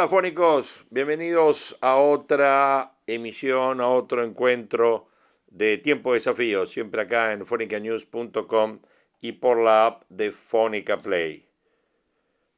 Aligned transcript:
Hola 0.00 0.08
fónicos, 0.08 0.86
bienvenidos 0.88 1.76
a 1.82 1.96
otra 1.96 2.94
emisión, 3.06 3.82
a 3.82 3.88
otro 3.88 4.24
encuentro 4.24 5.08
de 5.46 5.76
Tiempo 5.76 6.14
de 6.14 6.20
Desafío, 6.20 6.64
siempre 6.64 7.02
acá 7.02 7.34
en 7.34 7.44
fonicanews.com 7.44 8.80
y 9.20 9.32
por 9.32 9.58
la 9.58 9.84
app 9.84 10.04
de 10.08 10.32
Fónica 10.32 10.96
Play. 10.96 11.50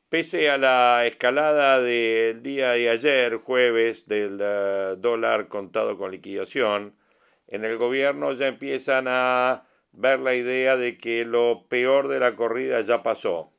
Pese 0.08 0.50
a 0.50 0.56
la 0.56 1.04
escalada 1.04 1.80
del 1.80 2.44
día 2.44 2.70
de 2.74 2.90
ayer, 2.90 3.38
jueves, 3.38 4.06
del 4.06 4.38
eh, 4.40 4.94
dólar 4.98 5.48
contado 5.48 5.98
con 5.98 6.12
liquidación, 6.12 6.94
en 7.48 7.64
el 7.64 7.76
gobierno 7.76 8.34
ya 8.34 8.46
empiezan 8.46 9.06
a 9.08 9.66
ver 9.90 10.20
la 10.20 10.36
idea 10.36 10.76
de 10.76 10.96
que 10.96 11.24
lo 11.24 11.66
peor 11.68 12.06
de 12.06 12.20
la 12.20 12.36
corrida 12.36 12.82
ya 12.82 13.02
pasó 13.02 13.52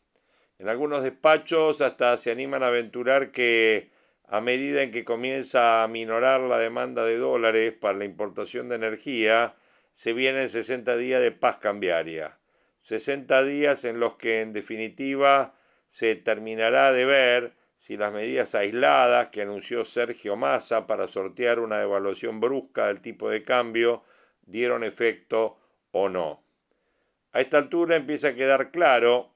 en 0.59 0.69
algunos 0.69 1.03
despachos 1.03 1.81
hasta 1.81 2.17
se 2.17 2.31
animan 2.31 2.63
a 2.63 2.67
aventurar 2.67 3.31
que 3.31 3.91
a 4.27 4.41
medida 4.41 4.81
en 4.81 4.91
que 4.91 5.03
comienza 5.03 5.83
a 5.83 5.87
minorar 5.87 6.41
la 6.41 6.57
demanda 6.57 7.05
de 7.05 7.17
dólares 7.17 7.73
para 7.73 7.97
la 7.97 8.05
importación 8.05 8.69
de 8.69 8.75
energía, 8.75 9.55
se 9.95 10.13
vienen 10.13 10.49
60 10.49 10.95
días 10.97 11.21
de 11.21 11.31
paz 11.31 11.57
cambiaria. 11.57 12.37
60 12.83 13.43
días 13.43 13.83
en 13.83 13.99
los 13.99 14.15
que 14.15 14.41
en 14.41 14.53
definitiva 14.53 15.55
se 15.91 16.15
terminará 16.15 16.91
de 16.91 17.05
ver 17.05 17.53
si 17.77 17.97
las 17.97 18.13
medidas 18.13 18.55
aisladas 18.55 19.27
que 19.27 19.41
anunció 19.41 19.85
Sergio 19.85 20.35
Massa 20.35 20.87
para 20.87 21.07
sortear 21.07 21.59
una 21.59 21.79
devaluación 21.79 22.39
brusca 22.39 22.87
del 22.87 23.01
tipo 23.01 23.29
de 23.29 23.43
cambio 23.43 24.03
dieron 24.41 24.83
efecto 24.83 25.59
o 25.91 26.09
no. 26.09 26.43
A 27.33 27.41
esta 27.41 27.57
altura 27.57 27.95
empieza 27.97 28.29
a 28.29 28.35
quedar 28.35 28.71
claro 28.71 29.32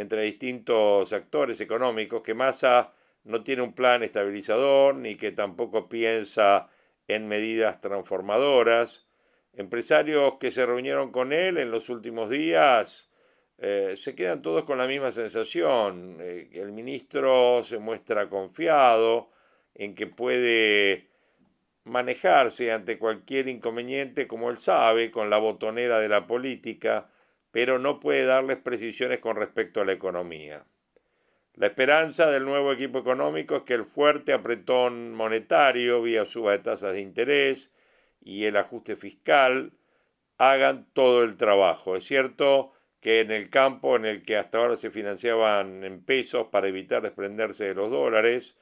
entre 0.00 0.22
distintos 0.22 1.12
actores 1.12 1.60
económicos 1.60 2.22
que 2.22 2.34
Massa 2.34 2.92
no 3.24 3.42
tiene 3.42 3.62
un 3.62 3.74
plan 3.74 4.02
estabilizador 4.02 4.94
ni 4.94 5.16
que 5.16 5.32
tampoco 5.32 5.88
piensa 5.88 6.68
en 7.06 7.28
medidas 7.28 7.80
transformadoras. 7.80 9.06
Empresarios 9.52 10.34
que 10.38 10.52
se 10.52 10.64
reunieron 10.64 11.12
con 11.12 11.32
él 11.32 11.58
en 11.58 11.70
los 11.70 11.88
últimos 11.90 12.30
días 12.30 13.10
eh, 13.58 13.94
se 14.00 14.14
quedan 14.14 14.40
todos 14.40 14.64
con 14.64 14.78
la 14.78 14.86
misma 14.86 15.12
sensación. 15.12 16.16
Eh, 16.20 16.48
el 16.54 16.72
ministro 16.72 17.62
se 17.62 17.78
muestra 17.78 18.28
confiado 18.30 19.30
en 19.74 19.94
que 19.94 20.06
puede 20.06 21.08
manejarse 21.84 22.72
ante 22.72 22.98
cualquier 22.98 23.48
inconveniente 23.48 24.26
como 24.26 24.50
él 24.50 24.58
sabe, 24.58 25.10
con 25.10 25.28
la 25.28 25.38
botonera 25.38 26.00
de 26.00 26.08
la 26.08 26.26
política, 26.26 27.09
pero 27.50 27.78
no 27.78 28.00
puede 28.00 28.24
darles 28.24 28.58
precisiones 28.58 29.18
con 29.18 29.36
respecto 29.36 29.80
a 29.80 29.84
la 29.84 29.92
economía. 29.92 30.64
La 31.54 31.66
esperanza 31.66 32.30
del 32.30 32.44
nuevo 32.44 32.72
equipo 32.72 32.98
económico 32.98 33.56
es 33.56 33.62
que 33.64 33.74
el 33.74 33.84
fuerte 33.84 34.32
apretón 34.32 35.14
monetario 35.14 36.00
vía 36.00 36.24
suba 36.24 36.52
de 36.52 36.60
tasas 36.60 36.92
de 36.92 37.00
interés 37.00 37.70
y 38.22 38.44
el 38.44 38.56
ajuste 38.56 38.96
fiscal 38.96 39.72
hagan 40.38 40.86
todo 40.92 41.22
el 41.22 41.36
trabajo. 41.36 41.96
Es 41.96 42.04
cierto 42.04 42.72
que 43.00 43.20
en 43.20 43.30
el 43.30 43.50
campo 43.50 43.96
en 43.96 44.04
el 44.04 44.22
que 44.22 44.36
hasta 44.36 44.58
ahora 44.58 44.76
se 44.76 44.90
financiaban 44.90 45.84
en 45.84 46.04
pesos 46.04 46.46
para 46.48 46.68
evitar 46.68 47.02
desprenderse 47.02 47.64
de 47.64 47.74
los 47.74 47.90
dólares 47.90 48.54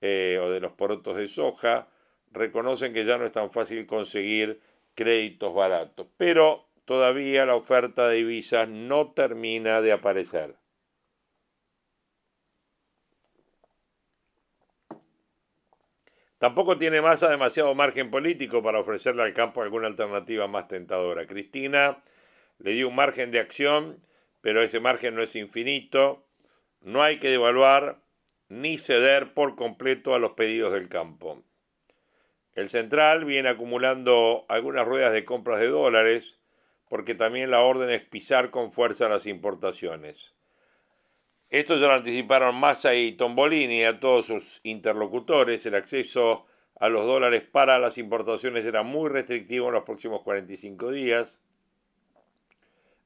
eh, 0.00 0.38
o 0.42 0.50
de 0.50 0.60
los 0.60 0.72
porotos 0.72 1.16
de 1.16 1.28
soja, 1.28 1.88
reconocen 2.32 2.92
que 2.92 3.04
ya 3.04 3.16
no 3.16 3.26
es 3.26 3.32
tan 3.32 3.50
fácil 3.52 3.86
conseguir 3.86 4.60
créditos 4.94 5.54
baratos. 5.54 6.08
Pero 6.16 6.66
todavía 6.84 7.46
la 7.46 7.56
oferta 7.56 8.08
de 8.08 8.16
divisas 8.16 8.68
no 8.68 9.12
termina 9.12 9.80
de 9.80 9.92
aparecer. 9.92 10.56
Tampoco 16.38 16.76
tiene 16.76 17.00
Massa 17.00 17.30
demasiado 17.30 17.74
margen 17.74 18.10
político 18.10 18.62
para 18.62 18.80
ofrecerle 18.80 19.22
al 19.22 19.32
campo 19.32 19.62
alguna 19.62 19.86
alternativa 19.86 20.46
más 20.46 20.68
tentadora. 20.68 21.26
Cristina 21.26 22.02
le 22.58 22.72
dio 22.72 22.88
un 22.88 22.94
margen 22.94 23.30
de 23.30 23.40
acción, 23.40 24.04
pero 24.42 24.62
ese 24.62 24.78
margen 24.78 25.14
no 25.14 25.22
es 25.22 25.34
infinito. 25.36 26.26
No 26.82 27.02
hay 27.02 27.18
que 27.18 27.30
devaluar 27.30 28.02
ni 28.48 28.76
ceder 28.76 29.32
por 29.32 29.56
completo 29.56 30.14
a 30.14 30.18
los 30.18 30.32
pedidos 30.32 30.74
del 30.74 30.90
campo. 30.90 31.42
El 32.52 32.68
central 32.68 33.24
viene 33.24 33.48
acumulando 33.48 34.44
algunas 34.48 34.86
ruedas 34.86 35.12
de 35.12 35.24
compras 35.24 35.60
de 35.60 35.68
dólares, 35.68 36.38
porque 36.94 37.16
también 37.16 37.50
la 37.50 37.60
orden 37.60 37.90
es 37.90 38.02
pisar 38.02 38.50
con 38.52 38.70
fuerza 38.70 39.08
las 39.08 39.26
importaciones. 39.26 40.32
Esto 41.50 41.74
ya 41.74 41.88
lo 41.88 41.94
anticiparon 41.94 42.54
Massa 42.54 42.94
y 42.94 43.16
Tombolini 43.16 43.82
a 43.82 43.98
todos 43.98 44.26
sus 44.26 44.60
interlocutores. 44.62 45.66
El 45.66 45.74
acceso 45.74 46.46
a 46.78 46.88
los 46.88 47.04
dólares 47.04 47.42
para 47.50 47.80
las 47.80 47.98
importaciones 47.98 48.64
era 48.64 48.84
muy 48.84 49.10
restrictivo 49.10 49.66
en 49.66 49.74
los 49.74 49.82
próximos 49.82 50.22
45 50.22 50.92
días. 50.92 51.40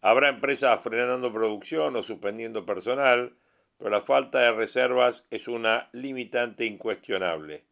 Habrá 0.03 0.29
empresas 0.29 0.83
frenando 0.83 1.33
producción 1.33 1.97
o 1.97 2.03
suspendiendo 2.03 2.67
personal, 2.67 3.33
pero 3.79 3.89
la 3.89 4.03
falta 4.03 4.41
de 4.41 4.53
reservas 4.53 5.25
es 5.31 5.49
una 5.49 5.89
limitante 5.93 6.67
incuestionable. 6.67 7.65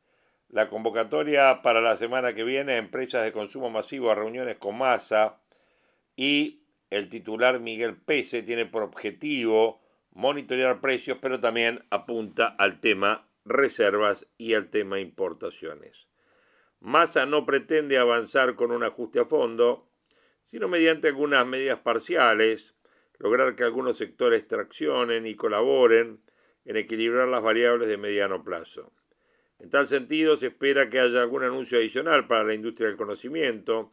La 0.49 0.71
convocatoria 0.71 1.61
para 1.61 1.83
la 1.83 1.99
semana 1.99 2.33
que 2.33 2.43
viene, 2.43 2.79
empresas 2.79 3.23
de 3.23 3.33
consumo 3.33 3.69
masivo 3.69 4.11
a 4.11 4.15
reuniones 4.15 4.57
con 4.57 4.79
Massa, 4.79 5.37
y 6.17 6.63
el 6.91 7.09
titular 7.09 7.61
Miguel 7.61 7.97
Pese 7.97 8.43
tiene 8.43 8.67
por 8.67 8.83
objetivo 8.83 9.81
monitorear 10.13 10.81
precios, 10.81 11.19
pero 11.21 11.41
también 11.41 11.85
apunta 11.91 12.47
al 12.47 12.81
tema 12.81 13.29
reservas 13.45 14.27
y 14.39 14.55
al 14.55 14.71
tema 14.71 14.99
importaciones. 14.99 16.09
Massa 16.81 17.27
no 17.27 17.45
pretende 17.45 17.99
avanzar 17.99 18.55
con 18.55 18.71
un 18.71 18.83
ajuste 18.83 19.21
a 19.21 19.27
fondo, 19.27 19.89
sino 20.51 20.69
mediante 20.69 21.09
algunas 21.09 21.47
medidas 21.47 21.81
parciales, 21.81 22.75
lograr 23.19 23.55
que 23.55 23.65
algunos 23.65 23.97
sectores 23.97 24.47
traccionen 24.47 25.27
y 25.27 25.35
colaboren 25.35 26.21
en 26.65 26.77
equilibrar 26.77 27.29
las 27.29 27.43
variables 27.43 27.89
de 27.89 27.97
mediano 27.97 28.43
plazo. 28.43 28.93
En 29.59 29.71
tal 29.71 29.87
sentido, 29.87 30.37
se 30.37 30.49
espera 30.49 30.91
que 30.91 31.01
haya 31.01 31.23
algún 31.23 31.43
anuncio 31.43 31.79
adicional 31.79 32.27
para 32.27 32.45
la 32.45 32.55
industria 32.55 32.89
del 32.89 32.97
conocimiento, 32.97 33.93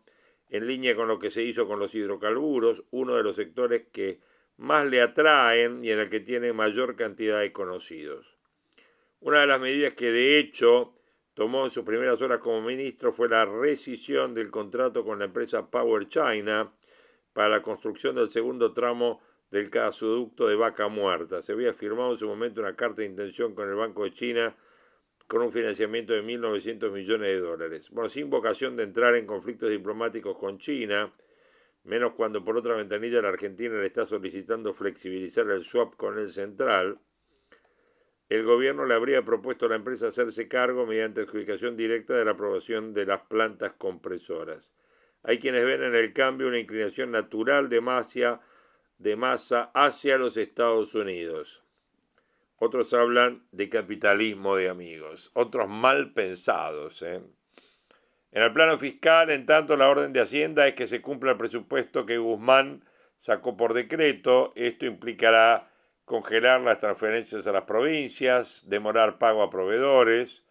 en 0.53 0.67
línea 0.67 0.95
con 0.95 1.07
lo 1.07 1.17
que 1.17 1.31
se 1.31 1.41
hizo 1.41 1.67
con 1.67 1.79
los 1.79 1.95
hidrocarburos, 1.95 2.83
uno 2.91 3.15
de 3.15 3.23
los 3.23 3.35
sectores 3.35 3.87
que 3.91 4.19
más 4.57 4.85
le 4.85 5.01
atraen 5.01 5.83
y 5.83 5.89
en 5.89 5.97
el 5.97 6.11
que 6.11 6.19
tiene 6.19 6.53
mayor 6.53 6.95
cantidad 6.95 7.39
de 7.39 7.51
conocidos. 7.51 8.37
Una 9.19 9.41
de 9.41 9.47
las 9.47 9.59
medidas 9.59 9.95
que 9.95 10.11
de 10.11 10.37
hecho 10.37 10.93
tomó 11.33 11.63
en 11.63 11.71
sus 11.71 11.83
primeras 11.83 12.21
horas 12.21 12.39
como 12.39 12.61
ministro 12.61 13.11
fue 13.11 13.29
la 13.29 13.45
rescisión 13.45 14.35
del 14.35 14.51
contrato 14.51 15.03
con 15.03 15.17
la 15.17 15.25
empresa 15.25 15.71
Power 15.71 16.07
China 16.07 16.71
para 17.33 17.49
la 17.49 17.63
construcción 17.63 18.15
del 18.15 18.29
segundo 18.29 18.73
tramo 18.73 19.23
del 19.49 19.71
gasoducto 19.71 20.47
de 20.47 20.55
Vaca 20.55 20.87
Muerta. 20.87 21.41
Se 21.41 21.53
había 21.53 21.73
firmado 21.73 22.11
en 22.11 22.17
su 22.17 22.27
momento 22.27 22.61
una 22.61 22.75
carta 22.75 23.01
de 23.01 23.07
intención 23.07 23.55
con 23.55 23.67
el 23.69 23.75
Banco 23.75 24.03
de 24.03 24.11
China 24.11 24.55
con 25.27 25.41
un 25.41 25.51
financiamiento 25.51 26.13
de 26.13 26.23
1.900 26.23 26.91
millones 26.91 27.31
de 27.31 27.39
dólares. 27.39 27.89
Bueno, 27.89 28.09
sin 28.09 28.29
vocación 28.29 28.75
de 28.75 28.83
entrar 28.83 29.15
en 29.15 29.25
conflictos 29.25 29.69
diplomáticos 29.69 30.37
con 30.37 30.59
China, 30.59 31.11
menos 31.83 32.13
cuando 32.13 32.43
por 32.43 32.57
otra 32.57 32.75
ventanilla 32.75 33.21
la 33.21 33.29
Argentina 33.29 33.75
le 33.79 33.87
está 33.87 34.05
solicitando 34.05 34.73
flexibilizar 34.73 35.49
el 35.49 35.63
swap 35.63 35.95
con 35.95 36.19
el 36.19 36.31
central, 36.31 36.99
el 38.29 38.43
gobierno 38.43 38.85
le 38.85 38.95
habría 38.95 39.21
propuesto 39.23 39.65
a 39.65 39.69
la 39.69 39.75
empresa 39.75 40.07
hacerse 40.07 40.47
cargo 40.47 40.85
mediante 40.85 41.21
adjudicación 41.21 41.75
directa 41.77 42.15
de 42.15 42.25
la 42.25 42.31
aprobación 42.31 42.93
de 42.93 43.05
las 43.05 43.21
plantas 43.21 43.73
compresoras. 43.73 44.71
Hay 45.23 45.39
quienes 45.39 45.65
ven 45.65 45.83
en 45.83 45.95
el 45.95 46.13
cambio 46.13 46.47
una 46.47 46.59
inclinación 46.59 47.11
natural 47.11 47.69
de 47.69 47.81
masa, 47.81 48.41
de 48.97 49.15
masa 49.15 49.71
hacia 49.73 50.17
los 50.17 50.35
Estados 50.37 50.95
Unidos. 50.95 51.62
Otros 52.65 52.93
hablan 52.93 53.43
de 53.51 53.67
capitalismo 53.67 54.55
de 54.55 54.69
amigos, 54.69 55.31
otros 55.33 55.67
mal 55.67 56.13
pensados. 56.13 57.01
¿eh? 57.01 57.19
En 58.31 58.41
el 58.41 58.53
plano 58.53 58.77
fiscal, 58.77 59.31
en 59.31 59.45
tanto, 59.45 59.75
la 59.75 59.89
orden 59.89 60.13
de 60.13 60.21
Hacienda 60.21 60.65
es 60.65 60.73
que 60.73 60.87
se 60.87 61.01
cumpla 61.01 61.31
el 61.31 61.37
presupuesto 61.37 62.05
que 62.05 62.17
Guzmán 62.17 62.85
sacó 63.19 63.57
por 63.57 63.73
decreto. 63.73 64.53
Esto 64.55 64.85
implicará 64.85 65.67
congelar 66.05 66.61
las 66.61 66.79
transferencias 66.79 67.45
a 67.47 67.51
las 67.51 67.65
provincias, 67.65 68.63
demorar 68.65 69.17
pago 69.17 69.43
a 69.43 69.49
proveedores. 69.49 70.41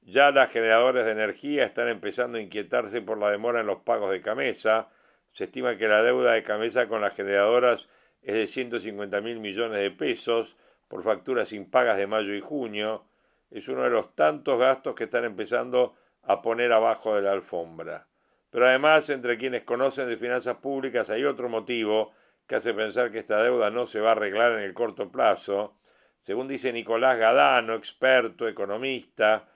Ya 0.00 0.30
las 0.30 0.50
generadoras 0.50 1.04
de 1.04 1.12
energía 1.12 1.64
están 1.64 1.88
empezando 1.88 2.38
a 2.38 2.40
inquietarse 2.40 3.02
por 3.02 3.18
la 3.18 3.30
demora 3.30 3.60
en 3.60 3.66
los 3.66 3.82
pagos 3.82 4.10
de 4.10 4.22
Camesa. 4.22 4.88
Se 5.32 5.44
estima 5.44 5.76
que 5.76 5.86
la 5.86 6.02
deuda 6.02 6.32
de 6.32 6.42
Camesa 6.42 6.88
con 6.88 7.02
las 7.02 7.14
generadoras 7.14 7.86
es 8.22 8.36
de 8.36 8.46
150 8.46 9.20
mil 9.20 9.38
millones 9.38 9.80
de 9.80 9.90
pesos 9.90 10.56
por 10.88 11.02
facturas 11.02 11.52
impagas 11.52 11.96
de 11.98 12.06
mayo 12.06 12.34
y 12.34 12.40
junio. 12.40 13.04
Es 13.50 13.68
uno 13.68 13.82
de 13.82 13.90
los 13.90 14.14
tantos 14.14 14.58
gastos 14.58 14.94
que 14.94 15.04
están 15.04 15.24
empezando 15.24 15.94
a 16.24 16.42
poner 16.42 16.72
abajo 16.72 17.14
de 17.14 17.22
la 17.22 17.32
alfombra. 17.32 18.06
Pero 18.50 18.66
además, 18.66 19.08
entre 19.10 19.36
quienes 19.36 19.64
conocen 19.64 20.08
de 20.08 20.16
finanzas 20.16 20.56
públicas 20.56 21.10
hay 21.10 21.24
otro 21.24 21.48
motivo 21.48 22.12
que 22.46 22.56
hace 22.56 22.72
pensar 22.72 23.12
que 23.12 23.18
esta 23.18 23.42
deuda 23.42 23.70
no 23.70 23.86
se 23.86 24.00
va 24.00 24.10
a 24.10 24.12
arreglar 24.12 24.52
en 24.52 24.60
el 24.60 24.74
corto 24.74 25.10
plazo. 25.10 25.74
Según 26.22 26.48
dice 26.48 26.72
Nicolás 26.72 27.18
Gadano, 27.18 27.74
experto, 27.74 28.48
economista, 28.48 29.48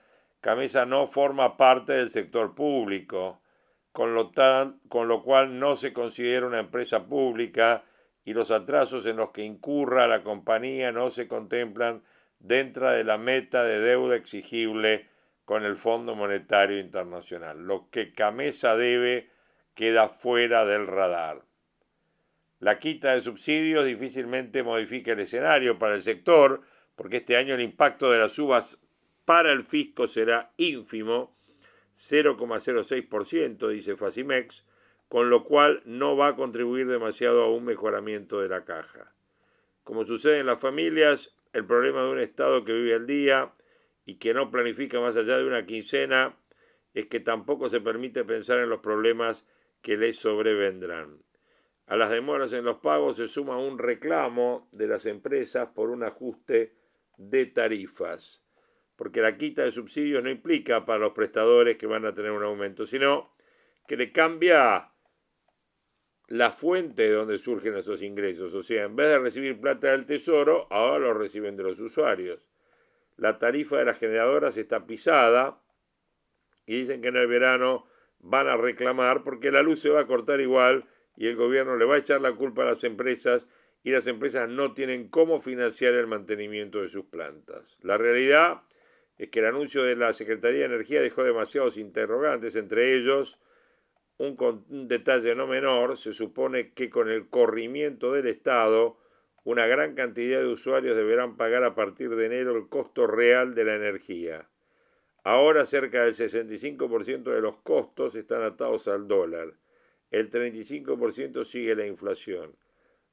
Camesa 0.43 0.85
no 0.85 1.07
forma 1.07 1.55
parte 1.55 1.93
del 1.93 2.11
sector 2.11 2.53
público, 2.53 3.39
con 3.93 4.13
lo, 4.13 4.31
con 4.89 5.07
lo 5.07 5.23
cual 5.23 5.57
no 5.57 5.77
se 5.77 5.93
considera 5.93 6.45
una 6.45 6.59
empresa 6.59 7.05
pública 7.05 7.85
y 8.25 8.33
los 8.33 8.51
atrasos 8.51 9.05
en 9.05 9.17
los 9.17 9.31
que 9.31 9.43
incurra 9.43 10.07
la 10.07 10.23
compañía 10.23 10.91
no 10.91 11.09
se 11.09 11.27
contemplan 11.27 12.03
dentro 12.39 12.89
de 12.91 13.03
la 13.03 13.17
meta 13.17 13.63
de 13.63 13.79
deuda 13.79 14.15
exigible 14.15 15.07
con 15.45 15.63
el 15.63 15.75
Fondo 15.75 16.15
Monetario 16.15 16.79
Internacional. 16.79 17.59
Lo 17.59 17.89
que 17.89 18.13
Camesa 18.13 18.75
debe 18.75 19.29
queda 19.73 20.07
fuera 20.07 20.65
del 20.65 20.87
radar. 20.87 21.43
La 22.59 22.79
quita 22.79 23.13
de 23.13 23.21
subsidios 23.21 23.85
difícilmente 23.85 24.63
modifica 24.63 25.11
el 25.11 25.19
escenario 25.19 25.77
para 25.77 25.95
el 25.95 26.03
sector, 26.03 26.61
porque 26.95 27.17
este 27.17 27.35
año 27.35 27.55
el 27.55 27.61
impacto 27.61 28.09
de 28.09 28.19
las 28.19 28.33
subas 28.33 28.79
para 29.25 29.51
el 29.51 29.63
fisco 29.63 30.07
será 30.07 30.53
ínfimo, 30.57 31.35
0,06%, 31.99 33.67
dice 33.69 33.95
Facimex, 33.97 34.63
con 35.13 35.29
lo 35.29 35.43
cual 35.43 35.83
no 35.85 36.17
va 36.17 36.29
a 36.29 36.35
contribuir 36.35 36.87
demasiado 36.87 37.43
a 37.43 37.51
un 37.51 37.65
mejoramiento 37.65 38.41
de 38.41 38.49
la 38.49 38.65
caja. 38.65 39.13
Como 39.83 40.05
sucede 40.05 40.39
en 40.39 40.47
las 40.47 40.59
familias, 40.59 41.35
el 41.53 41.67
problema 41.67 42.01
de 42.01 42.09
un 42.09 42.19
Estado 42.19 42.65
que 42.65 42.73
vive 42.73 42.95
al 42.95 43.05
día 43.05 43.53
y 44.07 44.15
que 44.15 44.33
no 44.33 44.49
planifica 44.49 44.99
más 44.99 45.15
allá 45.15 45.37
de 45.37 45.45
una 45.45 45.67
quincena 45.67 46.35
es 46.95 47.05
que 47.05 47.19
tampoco 47.19 47.69
se 47.69 47.79
permite 47.79 48.23
pensar 48.23 48.57
en 48.57 48.69
los 48.69 48.79
problemas 48.79 49.45
que 49.83 49.97
le 49.97 50.13
sobrevendrán. 50.13 51.19
A 51.85 51.95
las 51.95 52.09
demoras 52.09 52.51
en 52.51 52.65
los 52.65 52.77
pagos 52.77 53.17
se 53.17 53.27
suma 53.27 53.59
un 53.59 53.77
reclamo 53.77 54.67
de 54.71 54.87
las 54.87 55.05
empresas 55.05 55.69
por 55.75 55.91
un 55.91 56.01
ajuste 56.01 56.73
de 57.17 57.45
tarifas, 57.45 58.41
porque 58.95 59.21
la 59.21 59.37
quita 59.37 59.61
de 59.61 59.73
subsidios 59.73 60.23
no 60.23 60.31
implica 60.31 60.87
para 60.87 60.97
los 60.97 61.13
prestadores 61.13 61.77
que 61.77 61.85
van 61.85 62.03
a 62.07 62.15
tener 62.15 62.31
un 62.31 62.41
aumento, 62.41 62.87
sino 62.87 63.31
que 63.87 63.95
le 63.95 64.11
cambia 64.11 64.89
la 66.27 66.51
fuente 66.51 67.03
de 67.03 67.11
donde 67.11 67.37
surgen 67.37 67.75
esos 67.75 68.01
ingresos. 68.01 68.53
O 68.53 68.63
sea, 68.63 68.83
en 68.85 68.95
vez 68.95 69.07
de 69.09 69.19
recibir 69.19 69.59
plata 69.59 69.91
del 69.91 70.05
tesoro, 70.05 70.67
ahora 70.69 70.99
lo 70.99 71.13
reciben 71.13 71.55
de 71.57 71.63
los 71.63 71.79
usuarios. 71.79 72.47
La 73.17 73.37
tarifa 73.37 73.77
de 73.77 73.85
las 73.85 73.99
generadoras 73.99 74.57
está 74.57 74.85
pisada 74.85 75.59
y 76.65 76.81
dicen 76.81 77.01
que 77.01 77.09
en 77.09 77.17
el 77.17 77.27
verano 77.27 77.85
van 78.19 78.47
a 78.47 78.57
reclamar 78.57 79.23
porque 79.23 79.51
la 79.51 79.61
luz 79.61 79.81
se 79.81 79.89
va 79.89 80.01
a 80.01 80.07
cortar 80.07 80.39
igual 80.41 80.85
y 81.15 81.27
el 81.27 81.35
gobierno 81.35 81.75
le 81.75 81.85
va 81.85 81.95
a 81.95 81.99
echar 81.99 82.21
la 82.21 82.31
culpa 82.31 82.63
a 82.63 82.73
las 82.73 82.83
empresas 82.83 83.45
y 83.83 83.91
las 83.91 84.07
empresas 84.07 84.49
no 84.49 84.73
tienen 84.73 85.09
cómo 85.09 85.39
financiar 85.39 85.93
el 85.93 86.07
mantenimiento 86.07 86.81
de 86.81 86.89
sus 86.89 87.05
plantas. 87.05 87.77
La 87.81 87.97
realidad 87.97 88.61
es 89.17 89.29
que 89.29 89.39
el 89.39 89.45
anuncio 89.45 89.83
de 89.83 89.95
la 89.95 90.13
Secretaría 90.13 90.61
de 90.61 90.65
Energía 90.65 91.01
dejó 91.01 91.23
demasiados 91.23 91.77
interrogantes, 91.77 92.55
entre 92.55 92.95
ellos 92.95 93.39
un, 94.17 94.87
detalle 94.87 95.35
no 95.35 95.47
menor, 95.47 95.97
se 95.97 96.13
supone 96.13 96.71
que 96.71 96.89
con 96.89 97.09
el 97.09 97.27
corrimiento 97.29 98.13
del 98.13 98.27
Estado, 98.27 98.97
una 99.43 99.67
gran 99.67 99.95
cantidad 99.95 100.39
de 100.39 100.47
usuarios 100.47 100.95
deberán 100.95 101.37
pagar 101.37 101.63
a 101.63 101.75
partir 101.75 102.09
de 102.15 102.25
enero 102.25 102.55
el 102.55 102.69
costo 102.69 103.07
real 103.07 103.55
de 103.55 103.65
la 103.65 103.75
energía. 103.75 104.47
Ahora 105.23 105.65
cerca 105.65 106.03
del 106.03 106.15
65% 106.15 107.23
de 107.23 107.41
los 107.41 107.57
costos 107.57 108.15
están 108.15 108.43
atados 108.43 108.87
al 108.87 109.07
dólar 109.07 109.53
el 110.13 110.29
35% 110.29 111.43
sigue 111.43 111.75
la 111.75 111.87
inflación. 111.87 112.55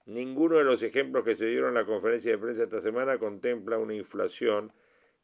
Ninguno 0.04 0.58
de 0.58 0.64
los 0.64 0.82
ejemplos 0.82 1.24
que 1.24 1.34
se 1.34 1.46
dieron 1.46 1.70
en 1.70 1.74
la 1.76 1.86
conferencia 1.86 2.30
de 2.30 2.38
prensa 2.38 2.64
esta 2.64 2.82
semana 2.82 3.18
contempla 3.18 3.78
una 3.78 3.94
inflación 3.94 4.70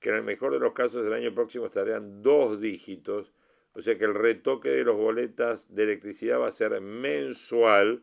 que 0.00 0.08
en 0.08 0.17
el 0.17 0.22
mejor 0.22 0.55
de 0.55 0.58
los 0.58 0.72
casos 0.72 1.05
del 1.05 1.12
año 1.12 1.34
próximo 1.34 1.67
estarían 1.67 2.22
dos 2.22 2.62
dígitos, 2.62 3.31
o 3.76 3.82
sea 3.82 3.99
que 3.99 4.06
el 4.06 4.14
retoque 4.14 4.70
de 4.70 4.84
los 4.84 4.96
boletas 4.96 5.62
de 5.69 5.82
electricidad 5.82 6.40
va 6.40 6.49
a 6.49 6.52
ser 6.52 6.81
mensual 6.81 8.02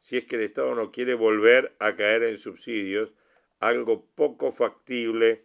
si 0.00 0.16
es 0.16 0.24
que 0.24 0.36
el 0.36 0.42
Estado 0.42 0.74
no 0.74 0.90
quiere 0.90 1.12
volver 1.14 1.74
a 1.78 1.94
caer 1.94 2.22
en 2.22 2.38
subsidios, 2.38 3.12
algo 3.60 4.06
poco 4.14 4.50
factible 4.50 5.42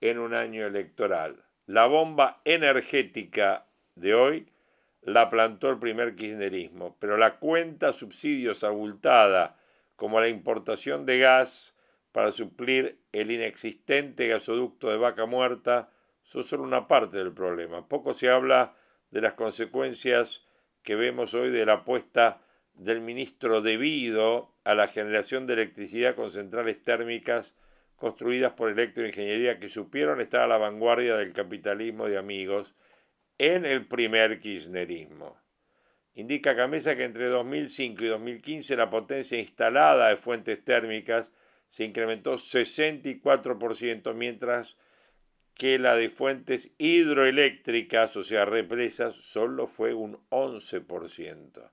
en 0.00 0.18
un 0.18 0.32
año 0.32 0.66
electoral. 0.66 1.44
La 1.66 1.84
bomba 1.84 2.40
energética 2.46 3.66
de 3.96 4.14
hoy 4.14 4.46
la 5.02 5.28
plantó 5.28 5.68
el 5.68 5.78
primer 5.78 6.16
kirchnerismo, 6.16 6.96
pero 6.98 7.18
la 7.18 7.36
cuenta 7.36 7.92
subsidios 7.92 8.64
abultada, 8.64 9.58
como 9.96 10.20
la 10.20 10.28
importación 10.28 11.04
de 11.04 11.18
gas 11.18 11.76
para 12.12 12.30
suplir 12.30 12.98
el 13.12 13.30
inexistente 13.30 14.26
gasoducto 14.26 14.88
de 14.88 14.96
vaca 14.96 15.26
muerta, 15.26 15.90
son 16.22 16.44
solo 16.44 16.62
una 16.62 16.88
parte 16.88 17.18
del 17.18 17.32
problema. 17.32 17.86
Poco 17.86 18.14
se 18.14 18.30
habla 18.30 18.74
de 19.10 19.20
las 19.20 19.34
consecuencias 19.34 20.42
que 20.82 20.94
vemos 20.94 21.34
hoy 21.34 21.50
de 21.50 21.66
la 21.66 21.74
apuesta 21.74 22.40
del 22.74 23.00
ministro 23.00 23.60
debido 23.60 24.54
a 24.64 24.74
la 24.74 24.88
generación 24.88 25.46
de 25.46 25.54
electricidad 25.54 26.14
con 26.14 26.30
centrales 26.30 26.82
térmicas 26.84 27.52
construidas 27.96 28.52
por 28.52 28.70
electroingeniería 28.70 29.58
que 29.58 29.68
supieron 29.68 30.20
estar 30.20 30.42
a 30.42 30.46
la 30.46 30.58
vanguardia 30.58 31.16
del 31.16 31.32
capitalismo 31.32 32.06
de 32.06 32.16
amigos 32.16 32.74
en 33.38 33.64
el 33.64 33.86
primer 33.86 34.40
kirchnerismo. 34.40 35.36
Indica 36.14 36.56
Camesa 36.56 36.96
que 36.96 37.04
entre 37.04 37.28
2005 37.28 38.04
y 38.04 38.08
2015 38.08 38.76
la 38.76 38.90
potencia 38.90 39.38
instalada 39.38 40.08
de 40.08 40.16
fuentes 40.16 40.64
térmicas 40.64 41.28
se 41.70 41.84
incrementó 41.84 42.34
64%, 42.34 44.14
mientras 44.14 44.76
que 45.58 45.78
la 45.78 45.96
de 45.96 46.08
fuentes 46.08 46.70
hidroeléctricas, 46.78 48.16
o 48.16 48.22
sea, 48.22 48.46
represas, 48.46 49.14
solo 49.16 49.66
fue 49.66 49.92
un 49.92 50.18
11%. 50.30 51.70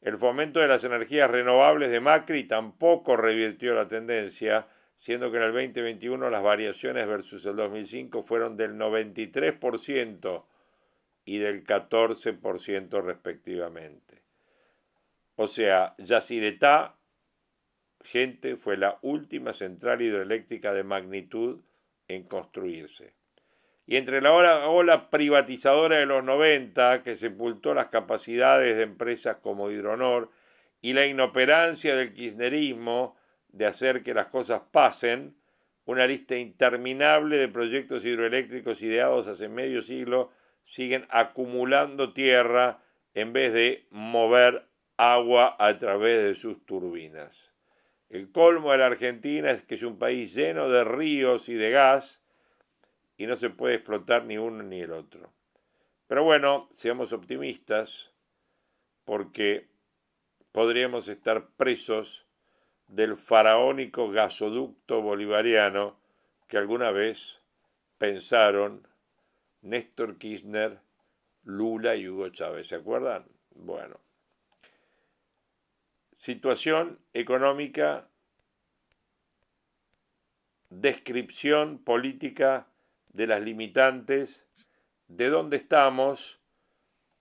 El 0.00 0.18
fomento 0.18 0.58
de 0.58 0.66
las 0.66 0.82
energías 0.82 1.30
renovables 1.30 1.90
de 1.90 2.00
Macri 2.00 2.48
tampoco 2.48 3.16
revirtió 3.16 3.74
la 3.74 3.86
tendencia, 3.86 4.66
siendo 4.98 5.30
que 5.30 5.36
en 5.36 5.44
el 5.44 5.52
2021 5.52 6.30
las 6.30 6.42
variaciones 6.42 7.06
versus 7.06 7.46
el 7.46 7.54
2005 7.54 8.22
fueron 8.22 8.56
del 8.56 8.72
93%, 8.74 10.44
y 11.24 11.38
del 11.38 11.64
14% 11.64 13.02
respectivamente. 13.02 14.22
O 15.36 15.46
sea, 15.46 15.94
Yacyretá, 15.98 16.96
gente, 18.02 18.56
fue 18.56 18.76
la 18.76 18.98
última 19.02 19.52
central 19.54 20.02
hidroeléctrica 20.02 20.72
de 20.72 20.82
magnitud 20.82 21.60
en 22.14 22.24
construirse. 22.24 23.12
Y 23.86 23.96
entre 23.96 24.20
la 24.20 24.32
ola, 24.32 25.10
privatizadora 25.10 25.96
de 25.96 26.06
los 26.06 26.22
90, 26.22 27.02
que 27.02 27.16
sepultó 27.16 27.74
las 27.74 27.88
capacidades 27.88 28.76
de 28.76 28.82
empresas 28.82 29.38
como 29.42 29.70
Hidronor, 29.70 30.30
y 30.80 30.92
la 30.92 31.06
inoperancia 31.06 31.96
del 31.96 32.14
kirchnerismo 32.14 33.16
de 33.48 33.66
hacer 33.66 34.02
que 34.02 34.14
las 34.14 34.26
cosas 34.26 34.62
pasen, 34.70 35.34
una 35.86 36.06
lista 36.06 36.36
interminable 36.36 37.36
de 37.36 37.48
proyectos 37.48 38.04
hidroeléctricos 38.04 38.80
ideados 38.80 39.26
hace 39.26 39.48
medio 39.48 39.82
siglo 39.82 40.30
siguen 40.64 41.06
acumulando 41.10 42.12
tierra 42.12 42.78
en 43.14 43.32
vez 43.32 43.52
de 43.52 43.86
mover 43.90 44.66
agua 44.96 45.56
a 45.58 45.78
través 45.78 46.22
de 46.22 46.34
sus 46.36 46.64
turbinas. 46.64 47.36
El 48.10 48.32
colmo 48.32 48.72
de 48.72 48.78
la 48.78 48.86
Argentina 48.86 49.52
es 49.52 49.62
que 49.62 49.76
es 49.76 49.84
un 49.84 49.96
país 49.96 50.34
lleno 50.34 50.68
de 50.68 50.82
ríos 50.82 51.48
y 51.48 51.54
de 51.54 51.70
gas 51.70 52.24
y 53.16 53.26
no 53.26 53.36
se 53.36 53.50
puede 53.50 53.76
explotar 53.76 54.24
ni 54.24 54.36
uno 54.36 54.64
ni 54.64 54.80
el 54.80 54.92
otro. 54.92 55.32
Pero 56.08 56.24
bueno, 56.24 56.68
seamos 56.72 57.12
optimistas 57.12 58.10
porque 59.04 59.68
podríamos 60.50 61.06
estar 61.06 61.50
presos 61.56 62.26
del 62.88 63.16
faraónico 63.16 64.10
gasoducto 64.10 65.00
bolivariano 65.02 65.96
que 66.48 66.58
alguna 66.58 66.90
vez 66.90 67.40
pensaron 67.96 68.88
Néstor 69.62 70.18
Kirchner 70.18 70.80
Lula 71.44 71.94
y 71.94 72.08
Hugo 72.08 72.28
Chávez, 72.30 72.66
¿se 72.66 72.74
acuerdan? 72.74 73.24
Bueno. 73.50 74.09
Situación 76.20 76.98
económica, 77.14 78.06
descripción 80.68 81.78
política 81.78 82.66
de 83.08 83.26
las 83.26 83.40
limitantes, 83.40 84.44
de 85.08 85.30
dónde 85.30 85.56
estamos, 85.56 86.38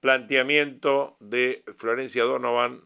planteamiento 0.01 1.15
de 1.22 1.63
Florencia 1.77 2.25
Donovan 2.25 2.84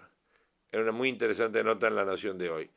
en 0.71 0.81
una 0.81 0.91
muy 0.91 1.09
interesante 1.09 1.63
nota 1.63 1.87
en 1.87 1.95
La 1.95 2.05
Nación 2.05 2.37
de 2.37 2.49
hoy. 2.51 2.69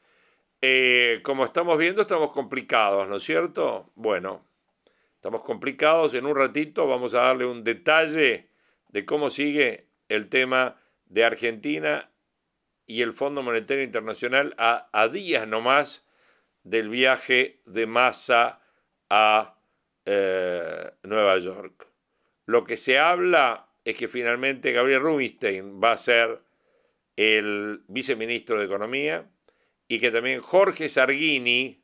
Eh, 0.62 1.20
como 1.22 1.44
estamos 1.44 1.76
viendo, 1.76 2.00
estamos 2.00 2.32
complicados, 2.32 3.06
¿no 3.06 3.16
es 3.16 3.22
cierto? 3.22 3.92
Bueno, 3.96 4.46
estamos 5.14 5.42
complicados. 5.42 6.14
En 6.14 6.24
un 6.24 6.36
ratito 6.36 6.86
vamos 6.86 7.12
a 7.12 7.20
darle 7.20 7.44
un 7.44 7.64
detalle 7.64 8.48
de 8.88 9.04
cómo 9.04 9.28
sigue 9.28 9.88
el 10.08 10.30
tema 10.30 10.80
de 11.04 11.22
Argentina 11.22 12.10
y 12.86 13.02
el 13.02 13.12
Fondo 13.12 13.42
Monetario 13.42 13.82
Internacional 13.82 14.54
a, 14.58 14.88
a 14.92 15.08
días 15.08 15.46
nomás 15.46 16.06
del 16.62 16.88
viaje 16.88 17.60
de 17.66 17.86
masa 17.86 18.60
a 19.10 19.56
eh, 20.04 20.90
Nueva 21.02 21.38
York. 21.38 21.88
Lo 22.46 22.64
que 22.64 22.76
se 22.76 22.98
habla 22.98 23.68
es 23.84 23.96
que 23.96 24.08
finalmente 24.08 24.72
Gabriel 24.72 25.00
Rubinstein 25.00 25.80
va 25.82 25.92
a 25.92 25.98
ser 25.98 26.40
el 27.16 27.82
viceministro 27.88 28.58
de 28.58 28.66
Economía 28.66 29.28
y 29.88 30.00
que 30.00 30.10
también 30.10 30.40
Jorge 30.40 30.88
Sargini 30.88 31.82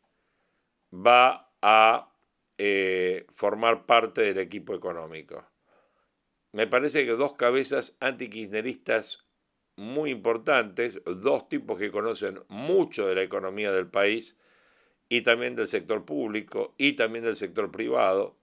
va 0.92 1.52
a 1.62 2.12
eh, 2.59 3.26
formar 3.35 3.87
parte 3.87 4.23
del 4.23 4.38
equipo 4.38 4.75
económico. 4.75 5.44
Me 6.52 6.66
parece 6.66 7.06
que 7.06 7.12
dos 7.12 7.35
cabezas 7.35 7.97
antikirchneristas 8.00 9.25
muy 9.76 10.11
importantes, 10.11 11.00
dos 11.05 11.49
tipos 11.49 11.79
que 11.79 11.91
conocen 11.91 12.41
mucho 12.49 13.07
de 13.07 13.14
la 13.14 13.23
economía 13.23 13.73
del 13.73 13.87
país 13.87 14.37
y 15.09 15.23
también 15.23 15.57
del 15.57 15.69
sector 15.69 16.05
público 16.05 16.75
y 16.79 16.93
también 16.93 17.25
del 17.25 17.37
sector 17.37 17.71
privado, 17.71 18.37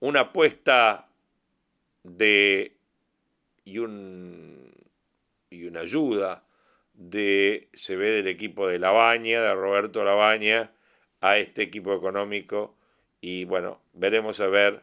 una 0.00 0.20
apuesta 0.20 1.08
de 2.02 2.76
y, 3.64 3.78
un, 3.78 4.72
y 5.50 5.64
una 5.64 5.80
ayuda 5.80 6.44
de, 6.94 7.68
se 7.72 7.96
ve 7.96 8.10
del 8.10 8.28
equipo 8.28 8.68
de 8.68 8.78
Labaña, 8.78 9.40
de 9.40 9.54
Roberto 9.54 10.04
Labaña, 10.04 10.72
a 11.20 11.38
este 11.38 11.62
equipo 11.62 11.94
económico. 11.94 12.74
Y 13.20 13.44
bueno, 13.44 13.80
veremos 13.92 14.40
a 14.40 14.48
ver 14.48 14.82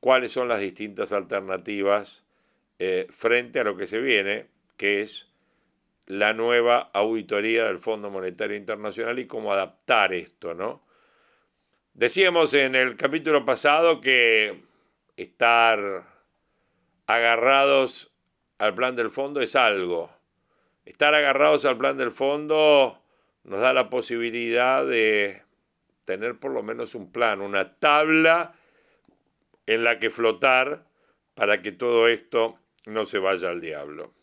cuáles 0.00 0.32
son 0.32 0.48
las 0.48 0.60
distintas 0.60 1.12
alternativas 1.12 2.23
eh, 2.78 3.06
frente 3.10 3.60
a 3.60 3.64
lo 3.64 3.76
que 3.76 3.86
se 3.86 3.98
viene, 3.98 4.48
que 4.76 5.02
es 5.02 5.28
la 6.06 6.32
nueva 6.32 6.90
auditoría 6.92 7.64
del 7.64 7.78
Fondo 7.78 8.10
Monetario 8.10 8.56
Internacional 8.56 9.18
y 9.18 9.26
cómo 9.26 9.52
adaptar 9.52 10.12
esto, 10.12 10.54
¿no? 10.54 10.84
Decíamos 11.94 12.52
en 12.54 12.74
el 12.74 12.96
capítulo 12.96 13.44
pasado 13.44 14.00
que 14.00 14.64
estar 15.16 16.04
agarrados 17.06 18.10
al 18.58 18.74
plan 18.74 18.96
del 18.96 19.10
fondo 19.10 19.40
es 19.40 19.54
algo. 19.54 20.10
Estar 20.84 21.14
agarrados 21.14 21.64
al 21.64 21.78
plan 21.78 21.96
del 21.96 22.10
fondo 22.10 23.00
nos 23.44 23.60
da 23.60 23.72
la 23.72 23.88
posibilidad 23.90 24.84
de 24.84 25.42
tener 26.04 26.38
por 26.38 26.50
lo 26.50 26.62
menos 26.62 26.94
un 26.94 27.10
plan, 27.10 27.40
una 27.40 27.74
tabla 27.76 28.54
en 29.66 29.84
la 29.84 29.98
que 29.98 30.10
flotar 30.10 30.84
para 31.34 31.62
que 31.62 31.72
todo 31.72 32.08
esto 32.08 32.58
no 32.86 33.06
se 33.06 33.18
vaya 33.18 33.50
al 33.50 33.60
diablo. 33.60 34.14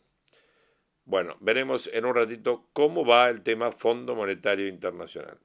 Bueno, 1.06 1.38
veremos 1.42 1.90
en 1.94 2.06
un 2.06 2.16
ratito 2.16 2.70
cómo 2.74 3.06
va 3.06 3.30
el 3.30 3.42
tema 3.44 3.72
Fondo 3.72 4.16
Monetario 4.16 4.68
Internacional. 4.68 5.40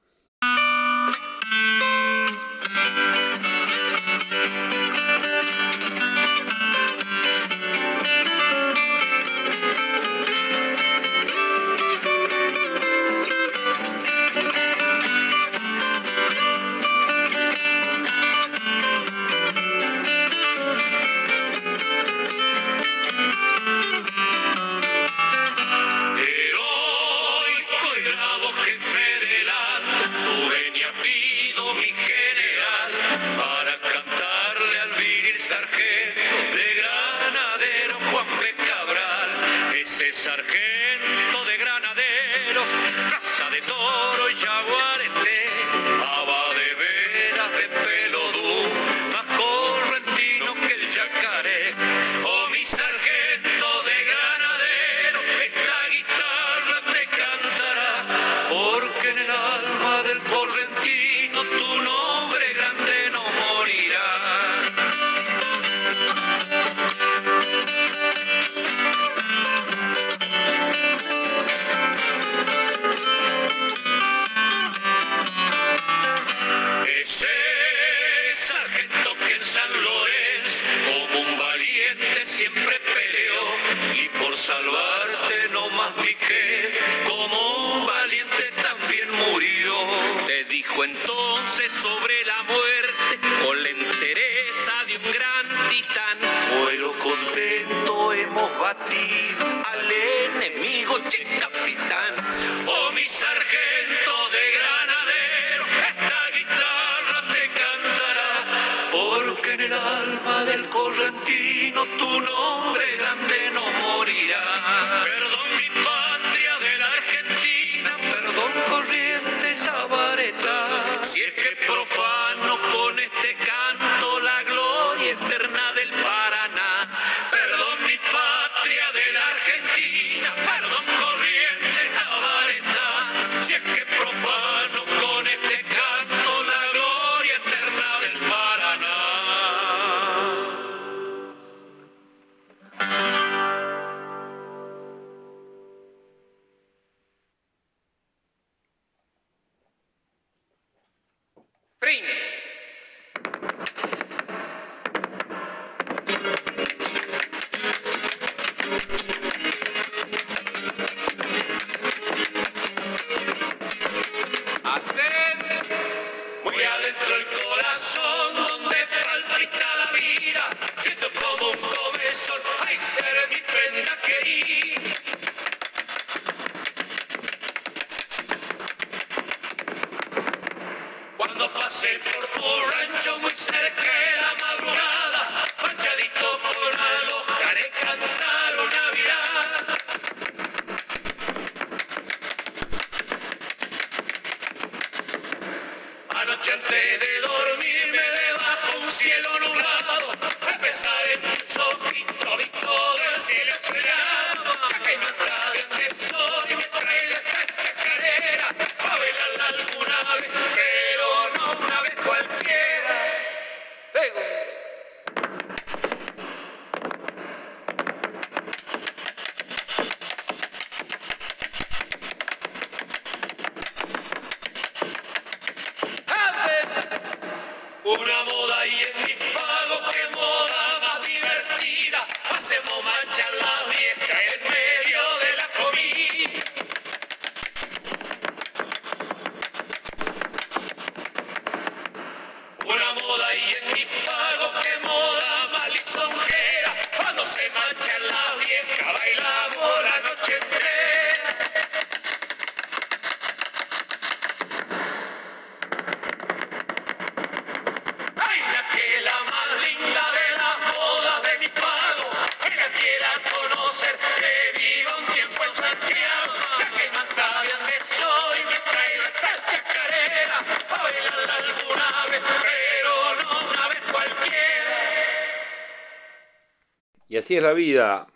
Así 277.27 277.35
es 277.35 277.43
la 277.43 277.51
vida 277.51 278.07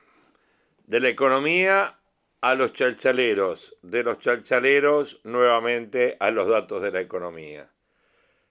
de 0.85 1.01
la 1.01 1.09
economía 1.09 1.99
a 2.39 2.55
los 2.55 2.71
chalchaleros, 2.71 3.77
de 3.81 4.03
los 4.03 4.19
chalchaleros 4.19 5.19
nuevamente 5.25 6.15
a 6.21 6.31
los 6.31 6.47
datos 6.47 6.81
de 6.81 6.91
la 6.93 7.01
economía. 7.01 7.69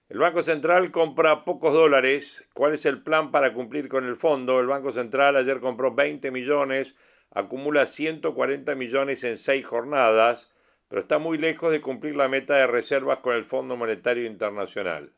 El 0.07 0.19
Banco 0.19 0.43
Central 0.43 0.91
compra 0.91 1.45
pocos 1.45 1.73
dólares. 1.73 2.47
¿Cuál 2.53 2.75
es 2.75 2.85
el 2.85 3.01
plan 3.01 3.31
para 3.31 3.55
cumplir 3.55 3.87
con 3.87 4.05
el 4.05 4.15
fondo? 4.15 4.59
El 4.59 4.67
Banco 4.67 4.91
Central 4.91 5.35
ayer 5.35 5.59
compró 5.59 5.95
20 5.95 6.29
millones, 6.29 6.93
acumula 7.31 7.87
140 7.87 8.75
millones 8.75 9.23
en 9.23 9.37
seis 9.37 9.65
jornadas, 9.65 10.51
pero 10.89 11.01
está 11.01 11.17
muy 11.17 11.39
lejos 11.39 11.71
de 11.71 11.81
cumplir 11.81 12.15
la 12.15 12.27
meta 12.27 12.55
de 12.57 12.67
reservas 12.67 13.17
con 13.21 13.35
el 13.35 13.45
Fondo 13.45 13.77
Monetario 13.77 14.27
Internacional. 14.27 15.11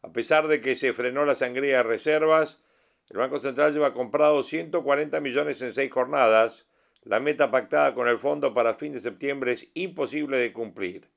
A 0.00 0.10
pesar 0.10 0.48
de 0.48 0.62
que 0.62 0.74
se 0.74 0.94
frenó 0.94 1.26
la 1.26 1.34
sangría 1.34 1.76
de 1.76 1.82
reservas, 1.82 2.62
el 3.10 3.16
Banco 3.16 3.40
Central 3.40 3.72
lleva 3.72 3.92
comprado 3.92 4.42
140 4.44 5.20
millones 5.20 5.60
en 5.62 5.72
seis 5.72 5.90
jornadas. 5.90 6.66
La 7.02 7.18
meta 7.18 7.50
pactada 7.50 7.92
con 7.92 8.06
el 8.06 8.18
fondo 8.18 8.54
para 8.54 8.74
fin 8.74 8.92
de 8.92 9.00
septiembre 9.00 9.52
es 9.52 9.68
imposible 9.74 10.38
de 10.38 10.52
cumplir. 10.52 11.08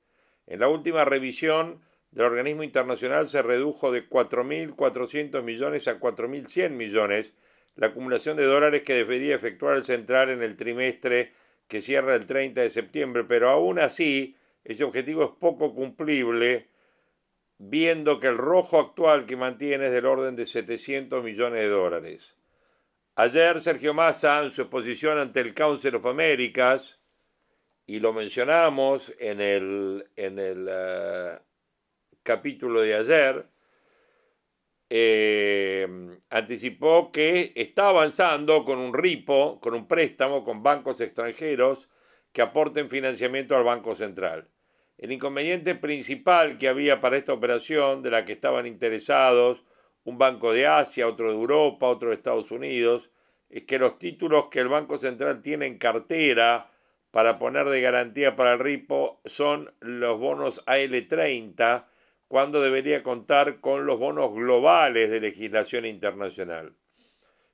En 0.47 0.60
la 0.60 0.69
última 0.69 1.06
revisión 1.06 1.82
del 2.10 2.25
organismo 2.25 2.63
internacional 2.63 3.29
se 3.29 3.43
redujo 3.43 3.91
de 3.91 4.10
4.400 4.10 5.43
millones 5.43 5.88
a 5.88 5.99
4.100 5.99 6.71
millones 6.71 7.32
la 7.75 7.88
acumulación 7.88 8.38
de 8.38 8.45
dólares 8.45 8.82
que 8.84 8.93
debería 8.93 9.36
efectuar 9.36 9.75
el 9.75 9.86
central 9.86 10.29
en 10.29 10.41
el 10.41 10.56
trimestre 10.56 11.34
que 11.67 11.82
cierra 11.82 12.15
el 12.15 12.25
30 12.25 12.62
de 12.62 12.69
septiembre, 12.69 13.23
pero 13.23 13.49
aún 13.49 13.79
así 13.79 14.36
ese 14.63 14.84
objetivo 14.84 15.23
es 15.25 15.32
poco 15.39 15.73
cumplible 15.73 16.69
viendo 17.69 18.19
que 18.19 18.28
el 18.28 18.38
rojo 18.38 18.80
actual 18.80 19.26
que 19.26 19.38
mantiene 19.38 19.88
es 19.88 19.93
del 19.93 20.06
orden 20.06 20.36
de 20.36 20.45
700 20.45 21.23
millones 21.23 21.62
de 21.62 21.69
dólares. 21.69 22.36
Ayer 23.15 23.62
Sergio 23.62 23.93
Massa, 23.93 24.43
en 24.43 24.52
su 24.52 24.63
exposición 24.63 25.17
ante 25.17 25.39
el 25.39 25.54
Council 25.54 25.95
of 25.95 26.06
Americas, 26.06 26.99
y 27.86 27.99
lo 27.99 28.12
mencionamos 28.12 29.13
en 29.19 29.39
el, 29.39 30.10
en 30.15 30.39
el 30.39 30.67
eh, 30.69 31.39
capítulo 32.23 32.82
de 32.82 32.95
ayer, 32.95 33.45
eh, 34.89 35.88
anticipó 36.30 37.12
que 37.12 37.54
está 37.56 37.89
avanzando 37.89 38.65
con 38.65 38.80
un 38.80 38.93
RIPO, 38.93 39.60
con 39.60 39.73
un 39.73 39.88
préstamo 39.88 40.43
con 40.43 40.63
bancos 40.63 40.99
extranjeros 41.02 41.89
que 42.32 42.41
aporten 42.41 42.89
financiamiento 42.89 43.56
al 43.56 43.63
Banco 43.63 43.95
Central. 43.95 44.49
El 45.04 45.12
inconveniente 45.12 45.76
principal 45.76 46.58
que 46.58 46.70
había 46.70 47.02
para 47.02 47.18
esta 47.18 47.34
operación, 47.34 48.04
de 48.04 48.10
la 48.10 48.24
que 48.24 48.32
estaban 48.32 48.66
interesados 48.66 49.62
un 50.06 50.18
banco 50.18 50.54
de 50.54 50.66
Asia, 50.66 51.10
otro 51.10 51.28
de 51.28 51.36
Europa, 51.36 51.89
otro 51.89 52.08
de 52.08 52.16
Estados 52.16 52.52
Unidos, 52.52 53.12
es 53.50 53.63
que 53.63 53.80
los 53.80 54.00
títulos 54.00 54.46
que 54.50 54.62
el 54.62 54.70
Banco 54.70 54.98
Central 54.98 55.42
tiene 55.42 55.66
en 55.66 55.78
cartera 55.78 56.72
para 57.12 57.38
poner 57.38 57.68
de 57.68 57.82
garantía 57.82 58.38
para 58.38 58.54
el 58.54 58.60
RIPO 58.60 59.20
son 59.26 59.74
los 59.82 60.18
bonos 60.18 60.66
AL30, 60.68 61.84
cuando 62.30 62.62
debería 62.62 63.04
contar 63.04 63.60
con 63.60 63.86
los 63.86 64.00
bonos 64.00 64.34
globales 64.34 65.12
de 65.12 65.20
legislación 65.20 65.86
internacional. 65.86 66.78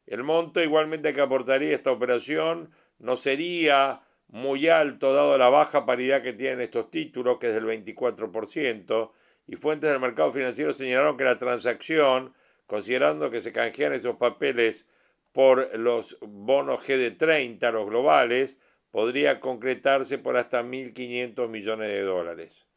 El 0.06 0.22
monto 0.22 0.62
igualmente 0.62 1.14
que 1.14 1.22
aportaría 1.22 1.74
esta 1.74 1.92
operación 1.92 2.70
no 3.00 3.18
sería 3.18 4.04
muy 4.30 4.68
alto 4.70 5.14
dado 5.14 5.38
la 5.38 5.50
baja 5.50 5.86
paridad 5.86 6.22
que 6.22 6.34
tienen 6.34 6.62
estos 6.62 6.90
títulos, 6.92 7.40
que 7.40 7.48
es 7.48 7.54
del 7.54 7.66
24%, 7.66 9.12
y 9.48 9.56
fuentes 9.56 9.90
del 9.90 10.00
mercado 10.00 10.32
financiero 10.32 10.74
señalaron 10.74 11.18
que 11.18 11.24
la 11.24 11.38
transacción, 11.38 12.34
considerando 12.68 13.32
que 13.32 13.42
se 13.42 13.52
canjean 13.52 13.94
esos 13.94 14.18
papeles 14.18 14.86
por 15.32 15.76
los 15.78 16.18
bonos 16.22 16.88
GD30, 16.88 17.72
los 17.72 17.88
globales, 17.88 18.58
podría 18.92 19.40
concretarse 19.40 20.18
por 20.18 20.38
hasta 20.38 20.64
1.500 20.64 21.48
millones 21.48 21.90
de 21.90 22.02
dólares. 22.02 22.68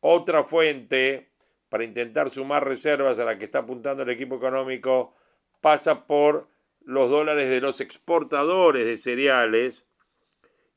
Otra 0.00 0.44
fuente 0.44 1.30
para 1.68 1.84
intentar 1.84 2.30
sumar 2.30 2.66
reservas 2.66 3.18
a 3.18 3.24
la 3.24 3.38
que 3.38 3.46
está 3.46 3.60
apuntando 3.60 4.02
el 4.02 4.10
equipo 4.10 4.36
económico 4.36 5.14
pasa 5.60 6.06
por 6.06 6.48
los 6.84 7.10
dólares 7.10 7.48
de 7.48 7.60
los 7.60 7.80
exportadores 7.80 8.84
de 8.84 8.98
cereales, 8.98 9.84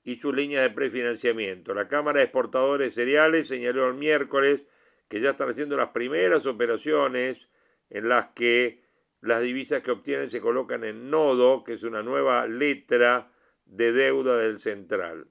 y 0.06 0.18
su 0.18 0.32
línea 0.32 0.62
de 0.62 0.70
prefinanciamiento. 0.70 1.74
La 1.74 1.88
Cámara 1.88 2.20
de 2.20 2.26
Exportadores 2.26 2.94
Cereales 2.94 3.48
señaló 3.48 3.88
el 3.90 3.96
miércoles 3.96 4.62
que 5.10 5.20
ya 5.20 5.32
están 5.32 5.50
haciendo 5.50 5.76
las 5.76 5.90
primeras 5.90 6.46
operaciones 6.46 7.50
en 7.90 8.08
las 8.08 8.28
que 8.28 8.84
las 9.22 9.42
divisas 9.42 9.82
que 9.82 9.92
obtienen 9.92 10.30
se 10.30 10.40
colocan 10.40 10.84
en 10.84 11.10
nodo, 11.10 11.64
que 11.64 11.74
es 11.74 11.84
una 11.84 12.04
nueva 12.04 12.46
letra 12.46 13.32
de 13.66 13.92
deuda 13.92 14.38
del 14.38 14.60
central. 14.60 15.28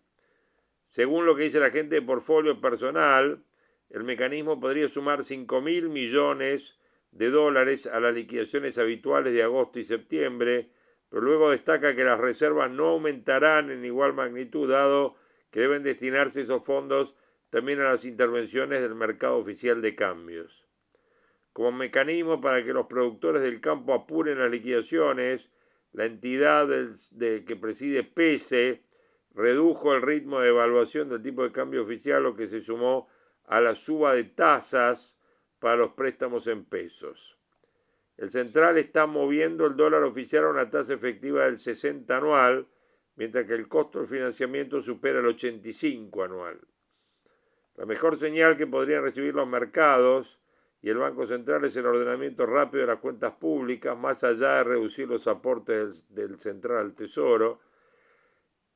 Según 0.88 1.24
lo 1.24 1.37
que 1.37 1.44
dice 1.44 1.60
la 1.60 1.70
gente 1.70 1.94
de 1.94 2.02
portfolio 2.02 2.60
personal, 2.60 3.44
el 3.90 4.02
mecanismo 4.02 4.58
podría 4.58 4.88
sumar 4.88 5.22
5 5.22 5.60
mil 5.60 5.88
millones 5.88 6.76
de 7.12 7.30
dólares 7.30 7.87
a 7.87 8.00
las 8.00 8.12
liquidaciones 8.12 8.76
habituales 8.76 9.32
de 9.32 9.44
agosto 9.44 9.78
y 9.78 9.84
septiembre, 9.84 10.70
pero 11.14 11.27
luego 11.27 11.53
destaca 11.53 11.94
que 11.94 12.03
las 12.03 12.18
reservas 12.18 12.72
no 12.72 12.88
aumentarán 12.88 13.70
en 13.70 13.85
igual 13.85 14.14
magnitud, 14.14 14.68
dado 14.68 15.14
que 15.53 15.61
deben 15.61 15.85
destinarse 15.85 16.40
esos 16.40 16.64
fondos 16.64 17.14
también 17.50 17.79
a 17.81 17.92
las 17.92 18.05
intervenciones 18.05 18.81
del 18.81 18.96
mercado 18.96 19.37
oficial 19.37 19.81
de 19.81 19.94
cambios. 19.94 20.66
Como 21.53 21.70
mecanismo 21.70 22.40
para 22.40 22.64
que 22.64 22.72
los 22.72 22.88
productores 22.88 23.42
del 23.42 23.61
campo 23.61 23.94
apuren 23.94 24.40
las 24.40 24.50
liquidaciones, 24.50 25.48
la 25.92 26.07
entidad 26.07 26.66
que 27.16 27.57
preside 27.61 28.03
PESE 28.03 28.83
redujo 29.37 29.94
el 29.94 30.03
ritmo 30.03 30.40
de 30.40 30.48
evaluación 30.48 31.11
del 31.11 31.22
tipo 31.22 31.44
de 31.44 31.53
cambio 31.53 31.85
oficial, 31.85 32.24
lo 32.24 32.35
que 32.35 32.48
se 32.48 32.61
sumó 32.61 33.09
a 33.44 33.61
la 33.61 33.77
suba 33.77 34.14
de 34.14 34.24
tasas 34.24 35.16
para 35.61 35.77
los 35.77 35.92
préstamos 35.92 36.48
en 36.48 36.64
pesos. 36.64 37.38
El 38.16 38.31
central 38.31 38.79
está 38.79 39.07
moviendo 39.07 39.66
el 39.66 39.77
dólar 39.77 40.05
oficial 40.05 40.44
a 40.44 40.50
una 40.50 40.70
tasa 40.70 40.94
efectiva 40.94 41.44
del 41.44 41.59
60 41.59 42.16
anual, 42.16 42.66
mientras 43.16 43.46
que 43.46 43.55
el 43.55 43.68
costo 43.68 43.98
del 43.98 44.07
financiamiento 44.07 44.81
supera 44.81 45.18
el 45.18 45.27
85 45.27 46.22
anual. 46.22 46.61
La 47.77 47.87
mejor 47.87 48.16
señal 48.16 48.57
que 48.57 48.68
podrían 48.68 49.03
recibir 49.03 49.35
los 49.35 49.48
mercados, 49.48 50.38
y 50.81 50.90
el 50.90 50.98
Banco 50.98 51.27
Central 51.27 51.64
es 51.64 51.77
el 51.77 51.87
ordenamiento 51.87 52.46
rápido 52.46 52.83
de 52.83 52.92
las 52.92 53.00
cuentas 53.00 53.33
públicas, 53.33 53.96
más 53.98 54.22
allá 54.22 54.59
de 54.59 54.64
reducir 54.64 55.09
los 55.09 55.27
aportes 55.27 56.09
del, 56.11 56.29
del 56.29 56.38
Central 56.38 56.79
al 56.79 56.94
Tesoro, 56.94 57.61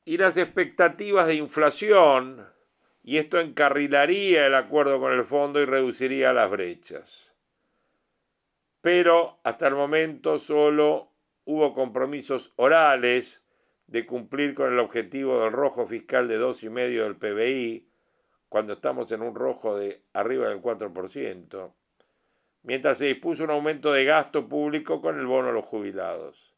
y 0.05 0.17
las 0.17 0.37
expectativas 0.37 1.27
de 1.27 1.35
inflación, 1.35 2.45
y 3.05 3.19
esto 3.19 3.39
encarrilaría 3.39 4.47
el 4.47 4.55
acuerdo 4.55 4.99
con 4.99 5.13
el 5.13 5.25
fondo 5.25 5.61
y 5.61 5.65
reduciría 5.65 6.33
las 6.33 6.51
brechas. 6.51 7.28
Pero 8.81 9.41
hasta 9.45 9.69
el 9.69 9.75
momento 9.75 10.39
solo 10.39 11.13
hubo 11.45 11.75
compromisos 11.75 12.53
orales 12.57 13.43
de 13.87 14.07
cumplir 14.07 14.55
con 14.55 14.73
el 14.73 14.79
objetivo 14.79 15.41
del 15.41 15.53
rojo 15.53 15.87
fiscal 15.87 16.29
de 16.29 16.39
2,5 16.39 17.03
del 17.03 17.17
PBI, 17.17 17.89
cuando 18.49 18.75
estamos 18.75 19.11
en 19.13 19.23
un 19.23 19.35
rojo 19.35 19.77
de 19.77 20.03
arriba 20.13 20.49
del 20.49 20.61
4% 20.61 21.73
mientras 22.63 22.99
se 22.99 23.07
dispuso 23.07 23.45
un 23.45 23.51
aumento 23.51 23.93
de 23.93 24.05
gasto 24.05 24.49
público 24.49 25.01
con 25.01 25.19
el 25.19 25.27
bono 25.27 25.49
a 25.49 25.53
los 25.53 25.65
jubilados. 25.65 26.55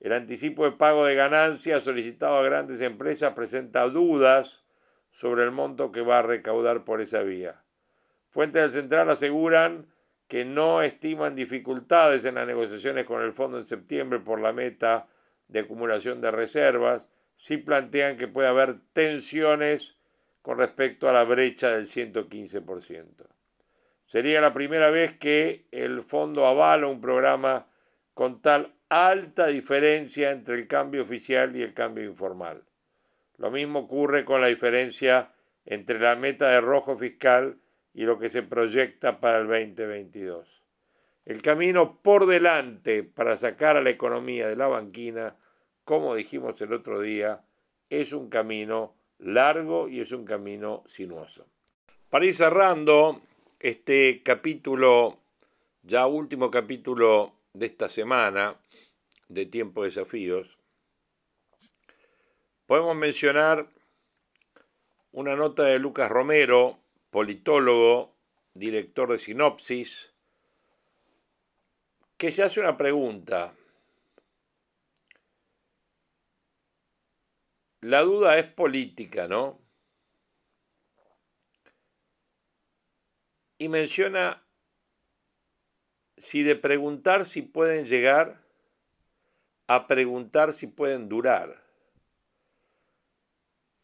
El 0.00 0.12
anticipo 0.12 0.64
de 0.64 0.72
pago 0.72 1.04
de 1.04 1.14
ganancias 1.14 1.84
solicitado 1.84 2.38
a 2.38 2.44
grandes 2.44 2.80
empresas 2.80 3.34
presenta 3.34 3.88
dudas 3.88 4.64
sobre 5.10 5.44
el 5.44 5.50
monto 5.50 5.92
que 5.92 6.00
va 6.00 6.18
a 6.18 6.22
recaudar 6.22 6.84
por 6.84 7.00
esa 7.00 7.20
vía. 7.20 7.62
Fuentes 8.30 8.62
del 8.62 8.82
Central 8.82 9.10
aseguran 9.10 9.86
que 10.28 10.44
no 10.44 10.82
estiman 10.82 11.34
dificultades 11.34 12.24
en 12.24 12.36
las 12.36 12.46
negociaciones 12.46 13.06
con 13.06 13.22
el 13.22 13.32
fondo 13.32 13.58
en 13.58 13.66
septiembre 13.66 14.20
por 14.20 14.40
la 14.40 14.52
meta 14.52 15.06
de 15.48 15.60
acumulación 15.60 16.20
de 16.20 16.30
reservas, 16.30 17.02
sí 17.36 17.58
plantean 17.58 18.16
que 18.16 18.28
puede 18.28 18.48
haber 18.48 18.76
tensiones 18.92 19.96
con 20.42 20.58
respecto 20.58 21.08
a 21.08 21.12
la 21.12 21.24
brecha 21.24 21.70
del 21.70 21.88
115%. 21.88 23.26
Sería 24.06 24.40
la 24.40 24.52
primera 24.52 24.90
vez 24.90 25.18
que 25.18 25.66
el 25.70 26.02
fondo 26.02 26.46
avala 26.46 26.86
un 26.86 27.00
programa 27.00 27.66
con 28.14 28.40
tal 28.42 28.74
alta 28.88 29.46
diferencia 29.48 30.30
entre 30.30 30.56
el 30.56 30.68
cambio 30.68 31.02
oficial 31.02 31.56
y 31.56 31.62
el 31.62 31.74
cambio 31.74 32.04
informal. 32.04 32.62
Lo 33.38 33.50
mismo 33.50 33.80
ocurre 33.80 34.24
con 34.24 34.40
la 34.40 34.46
diferencia 34.46 35.32
entre 35.66 35.98
la 35.98 36.14
meta 36.14 36.48
de 36.50 36.60
rojo 36.60 36.96
fiscal 36.96 37.58
y 37.94 38.02
lo 38.02 38.18
que 38.18 38.28
se 38.28 38.42
proyecta 38.42 39.20
para 39.20 39.38
el 39.38 39.46
2022. 39.46 40.62
El 41.24 41.40
camino 41.40 42.00
por 42.02 42.26
delante 42.26 43.02
para 43.02 43.36
sacar 43.36 43.76
a 43.76 43.82
la 43.82 43.90
economía 43.90 44.48
de 44.48 44.56
la 44.56 44.66
banquina, 44.66 45.36
como 45.84 46.14
dijimos 46.14 46.60
el 46.60 46.72
otro 46.74 47.00
día, 47.00 47.42
es 47.88 48.12
un 48.12 48.28
camino 48.28 48.94
largo 49.18 49.88
y 49.88 50.00
es 50.00 50.12
un 50.12 50.24
camino 50.24 50.82
sinuoso. 50.86 51.46
Para 52.10 52.26
ir 52.26 52.34
cerrando, 52.34 53.22
este 53.60 54.22
capítulo, 54.22 55.18
ya 55.82 56.06
último 56.06 56.50
capítulo 56.50 57.32
de 57.54 57.66
esta 57.66 57.88
semana 57.88 58.56
de 59.28 59.46
Tiempo 59.46 59.82
de 59.82 59.88
Desafíos, 59.88 60.58
podemos 62.66 62.96
mencionar 62.96 63.68
una 65.12 65.36
nota 65.36 65.62
de 65.62 65.78
Lucas 65.78 66.10
Romero, 66.10 66.78
politólogo, 67.14 68.12
director 68.54 69.08
de 69.12 69.18
Sinopsis, 69.18 70.12
que 72.16 72.32
se 72.32 72.42
hace 72.42 72.58
una 72.58 72.76
pregunta. 72.76 73.54
La 77.82 78.00
duda 78.00 78.36
es 78.36 78.46
política, 78.46 79.28
¿no? 79.28 79.60
y 83.58 83.68
menciona 83.68 84.44
si 86.18 86.42
de 86.42 86.56
preguntar 86.56 87.26
si 87.26 87.42
pueden 87.42 87.86
llegar 87.86 88.42
a 89.68 89.86
preguntar 89.86 90.52
si 90.52 90.66
pueden 90.66 91.08
durar. 91.08 91.62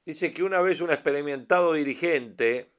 Dice 0.04 0.32
que 0.32 0.42
una 0.42 0.60
vez 0.60 0.80
un 0.80 0.90
experimentado 0.90 1.74
dirigente 1.74 2.72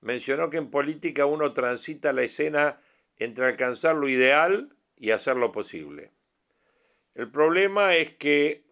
mencionó 0.00 0.50
que 0.50 0.58
en 0.58 0.70
política 0.70 1.26
uno 1.26 1.52
transita 1.52 2.12
la 2.12 2.22
escena 2.22 2.80
entre 3.16 3.46
alcanzar 3.46 3.96
lo 3.96 4.08
ideal 4.08 4.76
y 4.96 5.10
hacer 5.10 5.36
lo 5.36 5.52
posible. 5.52 6.12
El 7.14 7.30
problema 7.30 7.96
es 7.96 8.14
que 8.14 8.64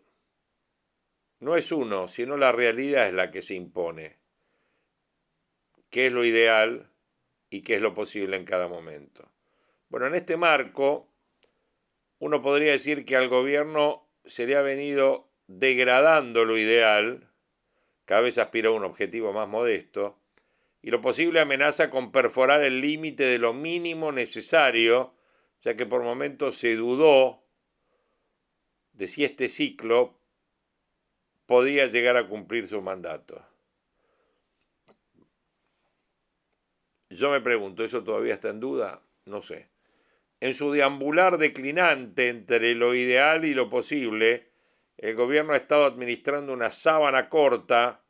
no 1.40 1.56
es 1.56 1.72
uno, 1.72 2.08
sino 2.08 2.36
la 2.36 2.52
realidad 2.52 3.08
es 3.08 3.14
la 3.14 3.30
que 3.30 3.42
se 3.42 3.54
impone 3.54 4.16
qué 5.90 6.06
es 6.06 6.12
lo 6.12 6.24
ideal 6.24 6.90
y 7.50 7.62
qué 7.62 7.76
es 7.76 7.80
lo 7.80 7.94
posible 7.94 8.36
en 8.36 8.44
cada 8.44 8.68
momento. 8.68 9.30
Bueno, 9.88 10.06
en 10.06 10.14
este 10.14 10.36
marco, 10.36 11.08
uno 12.18 12.42
podría 12.42 12.72
decir 12.72 13.04
que 13.04 13.16
al 13.16 13.28
gobierno 13.28 14.06
se 14.24 14.46
le 14.46 14.56
ha 14.56 14.62
venido 14.62 15.28
degradando 15.46 16.44
lo 16.44 16.58
ideal, 16.58 17.30
cada 18.04 18.20
vez 18.20 18.38
aspira 18.38 18.68
a 18.68 18.72
un 18.72 18.84
objetivo 18.84 19.32
más 19.32 19.48
modesto, 19.48 20.18
y 20.82 20.90
lo 20.90 21.00
posible 21.00 21.40
amenaza 21.40 21.90
con 21.90 22.12
perforar 22.12 22.62
el 22.62 22.80
límite 22.80 23.24
de 23.24 23.38
lo 23.38 23.52
mínimo 23.52 24.12
necesario, 24.12 25.14
ya 25.62 25.74
que 25.76 25.86
por 25.86 26.02
momentos 26.02 26.58
se 26.58 26.76
dudó 26.76 27.42
de 28.92 29.08
si 29.08 29.24
este 29.24 29.48
ciclo 29.48 30.18
podía 31.46 31.86
llegar 31.86 32.16
a 32.16 32.28
cumplir 32.28 32.66
su 32.68 32.80
mandato. 32.82 33.44
Yo 37.10 37.30
me 37.30 37.40
pregunto, 37.40 37.84
¿eso 37.84 38.02
todavía 38.02 38.34
está 38.34 38.48
en 38.48 38.60
duda? 38.60 39.00
No 39.26 39.42
sé. 39.42 39.68
En 40.40 40.54
su 40.54 40.72
deambular 40.72 41.38
declinante 41.38 42.28
entre 42.28 42.74
lo 42.74 42.94
ideal 42.94 43.44
y 43.44 43.54
lo 43.54 43.70
posible, 43.70 44.50
el 44.98 45.14
gobierno 45.14 45.52
ha 45.52 45.56
estado 45.56 45.84
administrando 45.84 46.52
una 46.52 46.70
sábana 46.70 47.28
corta 47.28 48.02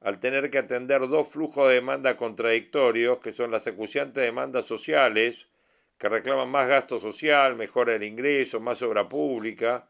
al 0.00 0.18
tener 0.18 0.50
que 0.50 0.58
atender 0.58 1.06
dos 1.08 1.28
flujos 1.28 1.68
de 1.68 1.74
demanda 1.74 2.16
contradictorios, 2.16 3.18
que 3.18 3.32
son 3.32 3.50
las 3.50 3.66
acuciantes 3.66 4.24
demandas 4.24 4.66
sociales, 4.66 5.46
que 5.98 6.08
reclaman 6.08 6.48
más 6.48 6.68
gasto 6.68 6.98
social, 6.98 7.56
mejora 7.56 7.92
del 7.92 8.04
ingreso, 8.04 8.60
más 8.60 8.80
obra 8.80 9.08
pública, 9.08 9.88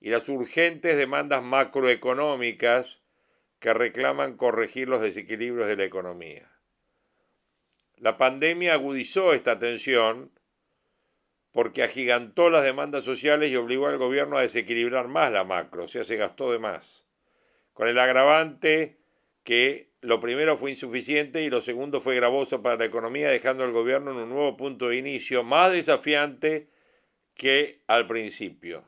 y 0.00 0.10
las 0.10 0.28
urgentes 0.28 0.96
demandas 0.96 1.42
macroeconómicas, 1.42 2.98
que 3.58 3.72
reclaman 3.72 4.36
corregir 4.36 4.88
los 4.88 5.00
desequilibrios 5.00 5.66
de 5.66 5.76
la 5.76 5.84
economía. 5.84 6.50
La 7.96 8.18
pandemia 8.18 8.74
agudizó 8.74 9.32
esta 9.32 9.58
tensión 9.58 10.30
porque 11.50 11.82
agigantó 11.82 12.50
las 12.50 12.62
demandas 12.62 13.04
sociales 13.06 13.50
y 13.50 13.56
obligó 13.56 13.86
al 13.86 13.96
gobierno 13.96 14.36
a 14.36 14.42
desequilibrar 14.42 15.08
más 15.08 15.32
la 15.32 15.44
macro, 15.44 15.84
o 15.84 15.86
sea, 15.86 16.04
se 16.04 16.16
gastó 16.16 16.52
de 16.52 16.58
más. 16.58 17.06
Con 17.72 17.88
el 17.88 17.98
agravante 17.98 18.98
que 19.46 19.92
lo 20.02 20.20
primero 20.20 20.58
fue 20.58 20.72
insuficiente 20.72 21.40
y 21.42 21.48
lo 21.48 21.62
segundo 21.62 22.00
fue 22.00 22.16
gravoso 22.16 22.60
para 22.60 22.76
la 22.76 22.84
economía, 22.84 23.30
dejando 23.30 23.64
al 23.64 23.72
gobierno 23.72 24.10
en 24.10 24.18
un 24.18 24.28
nuevo 24.28 24.58
punto 24.58 24.88
de 24.88 24.96
inicio 24.96 25.42
más 25.42 25.72
desafiante 25.72 26.68
que 27.34 27.80
al 27.86 28.06
principio. 28.06 28.84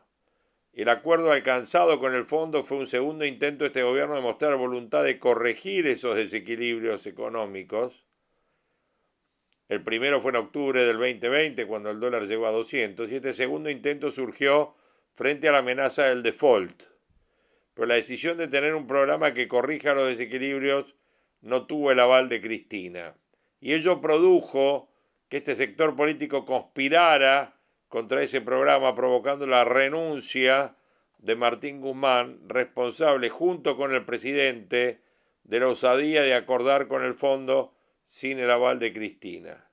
El 0.75 0.91
acuerdo 0.91 1.33
alcanzado 1.33 1.99
con 1.99 2.15
el 2.15 2.27
fondo 2.27 2.63
fue 2.63 2.77
un 2.77 2.87
segundo 2.87 3.25
intento 3.25 3.65
de 3.65 3.69
este 3.69 3.83
gobierno 3.83 4.17
de 4.17 4.21
mostrar 4.21 4.55
voluntad 4.57 5.03
de 5.05 5.19
corregir 5.19 5.87
esos 5.87 6.17
desequilibrios 6.17 7.07
económicos 7.07 8.05
el 9.69 9.83
primero 9.83 10.23
fue 10.23 10.31
en 10.31 10.37
octubre 10.37 10.83
del 10.83 10.97
2020, 10.97 11.67
cuando 11.67 11.91
el 11.91 12.01
dólar 12.01 12.27
llegó 12.27 12.47
a 12.47 12.53
200, 12.53 13.11
y 13.11 13.17
este 13.17 13.35
segundo 13.35 13.69
intento 13.69 14.11
surgió 14.11 14.75
frente 15.15 15.47
a 15.47 15.53
la 15.53 15.59
amenaza 15.59 16.05
del 16.05 16.23
default. 16.23 16.85
Pero 17.79 17.87
la 17.87 17.95
decisión 17.95 18.37
de 18.39 18.49
tener 18.49 18.75
un 18.75 18.89
programa 18.89 19.35
que 19.35 19.47
corrija 19.47 19.95
los 19.95 20.09
desequilibrios 20.09 20.97
no 21.43 21.67
tuvo 21.67 21.93
el 21.93 22.01
aval 22.01 22.29
de 22.29 22.41
Cristina. 22.41 23.15
Y 23.61 23.73
ello 23.73 24.01
produjo 24.01 24.91
que 25.29 25.37
este 25.37 25.55
sector 25.55 25.95
político 25.95 26.45
conspirara 26.45 27.55
contra 27.87 28.21
ese 28.21 28.41
programa, 28.41 28.97
provocando 28.97 29.47
la 29.47 29.63
renuncia 29.63 30.75
de 31.19 31.37
Martín 31.37 31.81
Guzmán, 31.81 32.41
responsable 32.49 33.29
junto 33.29 33.77
con 33.77 33.95
el 33.95 34.05
presidente 34.05 34.99
de 35.45 35.61
la 35.61 35.69
osadía 35.69 36.23
de 36.23 36.35
acordar 36.35 36.89
con 36.89 37.05
el 37.05 37.15
fondo 37.15 37.75
sin 38.09 38.41
el 38.41 38.51
aval 38.51 38.81
de 38.81 38.93
Cristina. 38.93 39.69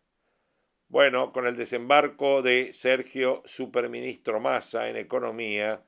Bueno, 0.89 1.33
con 1.33 1.47
el 1.47 1.57
desembarco 1.57 2.43
de 2.43 2.71
Sergio 2.73 3.41
Superministro 3.45 4.39
Massa 4.39 4.89
en 4.89 4.95
Economía, 4.95 5.81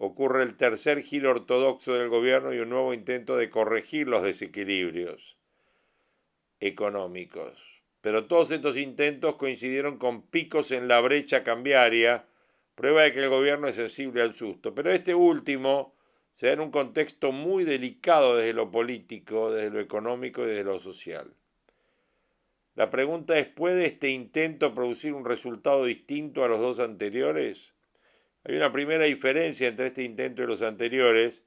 ocurre 0.00 0.44
el 0.44 0.56
tercer 0.56 1.02
giro 1.02 1.30
ortodoxo 1.30 1.94
del 1.94 2.08
gobierno 2.08 2.54
y 2.54 2.60
un 2.60 2.68
nuevo 2.68 2.94
intento 2.94 3.36
de 3.36 3.50
corregir 3.50 4.06
los 4.06 4.22
desequilibrios 4.22 5.36
económicos. 6.60 7.58
Pero 8.00 8.26
todos 8.26 8.52
estos 8.52 8.76
intentos 8.76 9.34
coincidieron 9.34 9.98
con 9.98 10.22
picos 10.22 10.70
en 10.70 10.86
la 10.86 11.00
brecha 11.00 11.42
cambiaria, 11.42 12.26
prueba 12.76 13.02
de 13.02 13.12
que 13.12 13.24
el 13.24 13.28
gobierno 13.28 13.66
es 13.66 13.74
sensible 13.74 14.22
al 14.22 14.36
susto. 14.36 14.72
Pero 14.72 14.92
este 14.92 15.16
último 15.16 15.96
se 16.36 16.46
da 16.46 16.52
en 16.52 16.60
un 16.60 16.70
contexto 16.70 17.32
muy 17.32 17.64
delicado 17.64 18.36
desde 18.36 18.52
lo 18.52 18.70
político, 18.70 19.50
desde 19.50 19.70
lo 19.70 19.80
económico 19.80 20.44
y 20.44 20.46
desde 20.46 20.62
lo 20.62 20.78
social. 20.78 21.34
La 22.76 22.88
pregunta 22.88 23.36
es, 23.36 23.48
¿puede 23.48 23.86
este 23.86 24.10
intento 24.10 24.72
producir 24.72 25.12
un 25.12 25.24
resultado 25.24 25.84
distinto 25.84 26.44
a 26.44 26.48
los 26.48 26.60
dos 26.60 26.78
anteriores? 26.78 27.74
Hay 28.48 28.56
una 28.56 28.72
primera 28.72 29.04
diferencia 29.04 29.68
entre 29.68 29.88
este 29.88 30.02
intento 30.02 30.42
y 30.42 30.46
los 30.46 30.62
anteriores, 30.62 31.42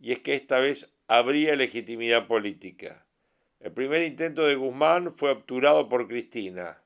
y 0.00 0.12
es 0.12 0.20
que 0.20 0.34
esta 0.34 0.60
vez 0.60 0.90
habría 1.06 1.54
legitimidad 1.56 2.26
política. 2.26 3.04
El 3.60 3.72
primer 3.72 4.02
intento 4.02 4.46
de 4.46 4.54
Guzmán 4.54 5.12
fue 5.14 5.30
obturado 5.30 5.90
por 5.90 6.08
Cristina, 6.08 6.82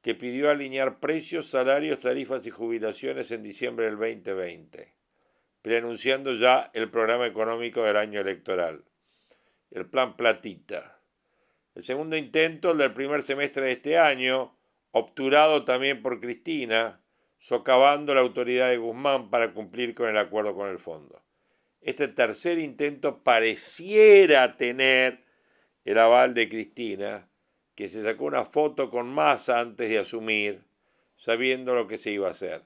que 0.00 0.14
pidió 0.14 0.50
alinear 0.50 1.00
precios, 1.00 1.50
salarios, 1.50 2.00
tarifas 2.00 2.46
y 2.46 2.50
jubilaciones 2.50 3.30
en 3.30 3.42
diciembre 3.42 3.84
del 3.84 3.98
2020, 3.98 4.94
preanunciando 5.60 6.34
ya 6.34 6.70
el 6.72 6.88
programa 6.88 7.26
económico 7.26 7.82
del 7.82 7.98
año 7.98 8.22
electoral, 8.22 8.82
el 9.70 9.84
plan 9.84 10.16
Platita. 10.16 10.98
El 11.74 11.84
segundo 11.84 12.16
intento, 12.16 12.70
el 12.70 12.78
del 12.78 12.94
primer 12.94 13.20
semestre 13.20 13.66
de 13.66 13.72
este 13.72 13.98
año, 13.98 14.56
obturado 14.92 15.62
también 15.62 16.00
por 16.00 16.20
Cristina, 16.20 17.01
socavando 17.42 18.14
la 18.14 18.22
autoridad 18.22 18.70
de 18.70 18.78
Guzmán 18.78 19.28
para 19.28 19.52
cumplir 19.52 19.94
con 19.94 20.08
el 20.08 20.16
acuerdo 20.16 20.54
con 20.54 20.70
el 20.70 20.78
fondo. 20.78 21.20
Este 21.82 22.08
tercer 22.08 22.58
intento 22.58 23.22
pareciera 23.22 24.56
tener 24.56 25.24
el 25.84 25.98
aval 25.98 26.32
de 26.32 26.48
Cristina, 26.48 27.28
que 27.74 27.90
se 27.90 28.02
sacó 28.02 28.24
una 28.24 28.46
foto 28.46 28.88
con 28.88 29.12
Massa 29.12 29.60
antes 29.60 29.90
de 29.90 29.98
asumir, 29.98 30.62
sabiendo 31.16 31.74
lo 31.74 31.86
que 31.86 31.98
se 31.98 32.12
iba 32.12 32.28
a 32.28 32.32
hacer. 32.32 32.62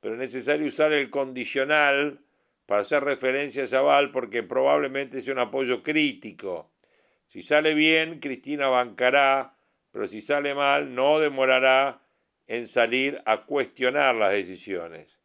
Pero 0.00 0.14
es 0.14 0.20
necesario 0.20 0.66
usar 0.66 0.92
el 0.92 1.08
condicional 1.08 2.20
para 2.66 2.82
hacer 2.82 3.02
referencia 3.02 3.62
a 3.62 3.64
ese 3.64 3.76
aval 3.76 4.10
porque 4.10 4.42
probablemente 4.42 5.22
sea 5.22 5.32
un 5.32 5.38
apoyo 5.38 5.82
crítico 5.82 6.70
si 7.28 7.42
sale 7.42 7.74
bien, 7.74 8.20
Cristina 8.20 8.68
bancará, 8.68 9.54
pero 9.92 10.08
si 10.08 10.22
sale 10.22 10.54
mal, 10.54 10.94
no 10.94 11.18
demorará 11.18 12.00
en 12.48 12.68
salir 12.68 13.22
a 13.26 13.44
cuestionar 13.44 14.16
las 14.16 14.32
decisiones. 14.32 15.18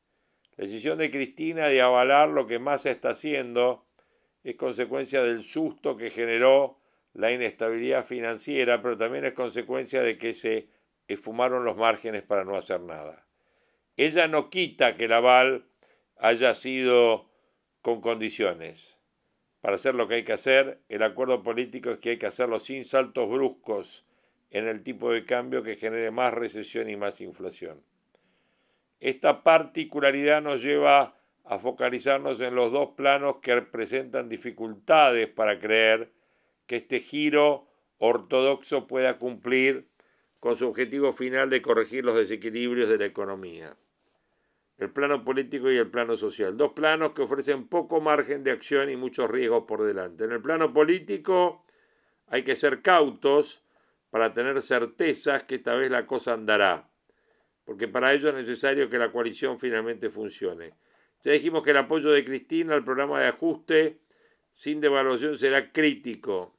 La 0.55 0.65
decisión 0.65 0.99
de 0.99 1.09
Cristina 1.09 1.67
de 1.67 1.81
avalar 1.81 2.29
lo 2.29 2.45
que 2.45 2.59
Massa 2.59 2.91
está 2.91 3.11
haciendo 3.11 3.85
es 4.43 4.55
consecuencia 4.55 5.23
del 5.23 5.43
susto 5.43 5.97
que 5.97 6.11
generó 6.11 6.79
la 7.13 7.31
inestabilidad 7.31 8.05
financiera, 8.05 8.81
pero 8.81 8.97
también 8.97 9.25
es 9.25 9.33
consecuencia 9.33 10.01
de 10.01 10.17
que 10.17 10.33
se 10.33 10.67
esfumaron 11.07 11.65
los 11.65 11.77
márgenes 11.77 12.21
para 12.21 12.43
no 12.43 12.55
hacer 12.55 12.81
nada. 12.81 13.25
Ella 13.97 14.27
no 14.27 14.49
quita 14.51 14.95
que 14.95 15.05
el 15.05 15.13
aval 15.13 15.65
haya 16.17 16.53
sido 16.53 17.29
con 17.81 18.01
condiciones 18.01 18.93
para 19.63 19.75
hacer 19.75 19.95
lo 19.95 20.09
que 20.09 20.15
hay 20.15 20.23
que 20.25 20.33
hacer, 20.33 20.81
el 20.89 21.03
acuerdo 21.03 21.41
político 21.41 21.91
es 21.91 21.99
que 21.99 22.09
hay 22.09 22.17
que 22.17 22.25
hacerlo 22.25 22.59
sin 22.59 22.83
saltos 22.83 23.29
bruscos 23.29 24.05
en 24.53 24.67
el 24.67 24.83
tipo 24.83 25.11
de 25.11 25.25
cambio 25.25 25.63
que 25.63 25.75
genere 25.75 26.11
más 26.11 26.33
recesión 26.33 26.89
y 26.89 26.95
más 26.95 27.19
inflación. 27.19 27.81
Esta 29.01 29.43
particularidad 29.43 30.41
nos 30.41 30.63
lleva 30.63 31.17
a 31.43 31.59
focalizarnos 31.59 32.39
en 32.39 32.55
los 32.55 32.71
dos 32.71 32.91
planos 32.95 33.39
que 33.41 33.55
representan 33.55 34.29
dificultades 34.29 35.27
para 35.27 35.59
creer 35.59 36.13
que 36.67 36.77
este 36.77 37.01
giro 37.01 37.67
ortodoxo 37.97 38.87
pueda 38.87 39.17
cumplir 39.17 39.89
con 40.39 40.55
su 40.55 40.69
objetivo 40.69 41.11
final 41.11 41.49
de 41.49 41.61
corregir 41.61 42.05
los 42.05 42.15
desequilibrios 42.15 42.87
de 42.87 42.97
la 42.97 43.05
economía 43.05 43.75
el 44.77 44.89
plano 44.89 45.23
político 45.23 45.71
y 45.71 45.77
el 45.77 45.89
plano 45.89 46.17
social. 46.17 46.57
Dos 46.57 46.73
planos 46.73 47.13
que 47.13 47.21
ofrecen 47.21 47.67
poco 47.67 48.01
margen 48.01 48.43
de 48.43 48.51
acción 48.51 48.89
y 48.89 48.97
muchos 48.97 49.29
riesgos 49.29 49.65
por 49.67 49.83
delante. 49.83 50.25
En 50.25 50.31
el 50.31 50.41
plano 50.41 50.73
político 50.73 51.65
hay 52.27 52.43
que 52.43 52.55
ser 52.55 52.81
cautos 52.81 53.63
para 54.13 54.31
tener 54.31 54.61
certezas 54.61 55.41
que 55.41 55.55
esta 55.55 55.73
vez 55.73 55.89
la 55.89 56.05
cosa 56.05 56.33
andará, 56.33 56.87
porque 57.65 57.87
para 57.87 58.13
ello 58.13 58.29
es 58.29 58.35
necesario 58.35 58.87
que 58.87 58.99
la 58.99 59.11
coalición 59.11 59.57
finalmente 59.57 60.11
funcione. 60.11 60.75
Ya 61.23 61.31
dijimos 61.31 61.63
que 61.63 61.71
el 61.71 61.77
apoyo 61.77 62.11
de 62.11 62.23
Cristina 62.23 62.75
al 62.75 62.83
programa 62.83 63.19
de 63.19 63.29
ajuste 63.29 64.01
sin 64.53 64.81
devaluación 64.81 65.35
será 65.35 65.71
crítico. 65.71 66.55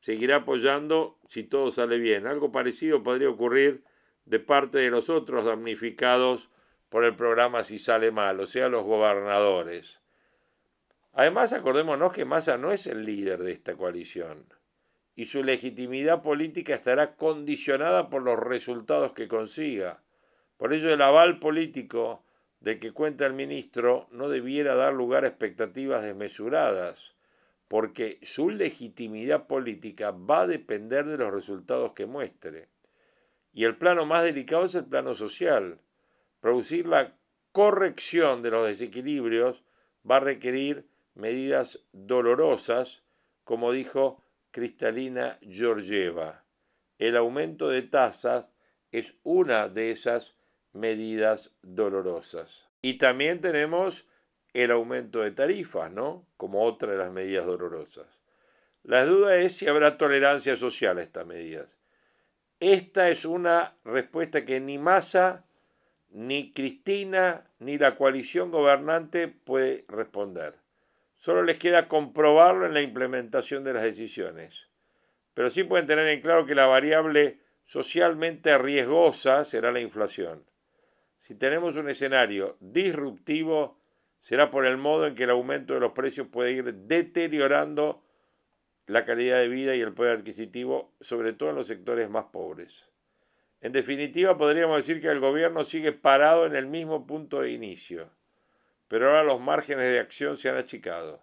Seguirá 0.00 0.36
apoyando 0.36 1.18
si 1.26 1.44
todo 1.44 1.70
sale 1.70 1.96
bien. 1.96 2.26
Algo 2.26 2.52
parecido 2.52 3.02
podría 3.02 3.30
ocurrir 3.30 3.82
de 4.26 4.40
parte 4.40 4.76
de 4.76 4.90
los 4.90 5.08
otros 5.08 5.46
damnificados 5.46 6.50
por 6.90 7.04
el 7.04 7.16
programa 7.16 7.64
si 7.64 7.78
sale 7.78 8.10
mal, 8.10 8.38
o 8.40 8.44
sea, 8.44 8.68
los 8.68 8.84
gobernadores. 8.84 10.02
Además, 11.14 11.54
acordémonos 11.54 12.12
que 12.12 12.26
Massa 12.26 12.58
no 12.58 12.72
es 12.72 12.86
el 12.86 13.06
líder 13.06 13.42
de 13.42 13.52
esta 13.52 13.74
coalición 13.74 14.44
y 15.16 15.26
su 15.26 15.42
legitimidad 15.42 16.22
política 16.22 16.74
estará 16.74 17.16
condicionada 17.16 18.10
por 18.10 18.22
los 18.22 18.38
resultados 18.38 19.12
que 19.12 19.28
consiga. 19.28 20.02
Por 20.56 20.72
ello, 20.72 20.92
el 20.92 21.02
aval 21.02 21.38
político 21.38 22.24
de 22.60 22.78
que 22.78 22.92
cuenta 22.92 23.26
el 23.26 23.34
ministro 23.34 24.08
no 24.10 24.28
debiera 24.28 24.74
dar 24.74 24.94
lugar 24.94 25.24
a 25.24 25.28
expectativas 25.28 26.02
desmesuradas, 26.02 27.14
porque 27.68 28.18
su 28.22 28.50
legitimidad 28.50 29.46
política 29.46 30.10
va 30.10 30.42
a 30.42 30.46
depender 30.46 31.04
de 31.06 31.18
los 31.18 31.32
resultados 31.32 31.92
que 31.92 32.06
muestre. 32.06 32.68
Y 33.52 33.64
el 33.64 33.76
plano 33.76 34.06
más 34.06 34.24
delicado 34.24 34.64
es 34.64 34.74
el 34.74 34.84
plano 34.84 35.14
social 35.14 35.78
Producir 36.44 36.86
la 36.86 37.16
corrección 37.52 38.42
de 38.42 38.50
los 38.50 38.66
desequilibrios 38.66 39.64
va 40.08 40.16
a 40.16 40.20
requerir 40.20 40.86
medidas 41.14 41.82
dolorosas, 41.92 43.02
como 43.44 43.72
dijo 43.72 44.22
Cristalina 44.54 45.36
Georgieva. 45.42 46.44
El 47.00 47.16
aumento 47.16 47.70
de 47.70 47.82
tasas 47.82 48.48
es 48.92 49.16
una 49.24 49.68
de 49.68 49.90
esas 49.90 50.36
medidas 50.72 51.50
dolorosas. 51.62 52.68
Y 52.80 52.94
también 52.98 53.40
tenemos 53.40 54.06
el 54.52 54.70
aumento 54.70 55.22
de 55.22 55.32
tarifas, 55.32 55.90
¿no? 55.90 56.24
Como 56.36 56.62
otra 56.62 56.92
de 56.92 56.98
las 56.98 57.10
medidas 57.10 57.46
dolorosas. 57.46 58.06
La 58.84 59.04
duda 59.04 59.38
es 59.38 59.56
si 59.56 59.66
habrá 59.66 59.98
tolerancia 59.98 60.54
social 60.54 60.98
a 60.98 61.02
estas 61.02 61.26
medidas. 61.26 61.66
Esta 62.60 63.10
es 63.10 63.24
una 63.24 63.74
respuesta 63.84 64.44
que 64.44 64.60
ni 64.60 64.78
Massa 64.78 65.44
ni 66.10 66.52
Cristina 66.52 67.50
ni 67.58 67.76
la 67.76 67.96
coalición 67.96 68.52
gobernante 68.52 69.26
puede 69.26 69.84
responder. 69.88 70.63
Solo 71.24 71.42
les 71.42 71.56
queda 71.56 71.88
comprobarlo 71.88 72.66
en 72.66 72.74
la 72.74 72.82
implementación 72.82 73.64
de 73.64 73.72
las 73.72 73.82
decisiones. 73.82 74.68
Pero 75.32 75.48
sí 75.48 75.64
pueden 75.64 75.86
tener 75.86 76.06
en 76.08 76.20
claro 76.20 76.44
que 76.44 76.54
la 76.54 76.66
variable 76.66 77.38
socialmente 77.64 78.58
riesgosa 78.58 79.46
será 79.46 79.72
la 79.72 79.80
inflación. 79.80 80.44
Si 81.20 81.34
tenemos 81.34 81.76
un 81.76 81.88
escenario 81.88 82.58
disruptivo, 82.60 83.80
será 84.20 84.50
por 84.50 84.66
el 84.66 84.76
modo 84.76 85.06
en 85.06 85.14
que 85.14 85.24
el 85.24 85.30
aumento 85.30 85.72
de 85.72 85.80
los 85.80 85.92
precios 85.92 86.26
puede 86.26 86.52
ir 86.52 86.74
deteriorando 86.74 88.02
la 88.86 89.06
calidad 89.06 89.38
de 89.38 89.48
vida 89.48 89.74
y 89.74 89.80
el 89.80 89.94
poder 89.94 90.18
adquisitivo, 90.18 90.92
sobre 91.00 91.32
todo 91.32 91.48
en 91.48 91.56
los 91.56 91.66
sectores 91.66 92.10
más 92.10 92.26
pobres. 92.26 92.84
En 93.62 93.72
definitiva, 93.72 94.36
podríamos 94.36 94.76
decir 94.76 95.00
que 95.00 95.08
el 95.08 95.20
gobierno 95.20 95.64
sigue 95.64 95.92
parado 95.92 96.44
en 96.44 96.54
el 96.54 96.66
mismo 96.66 97.06
punto 97.06 97.40
de 97.40 97.52
inicio, 97.52 98.10
pero 98.88 99.08
ahora 99.08 99.24
los 99.24 99.40
márgenes 99.40 99.90
de 99.90 100.00
acción 100.00 100.36
se 100.36 100.48
han 100.48 100.56
achicado. 100.56 101.22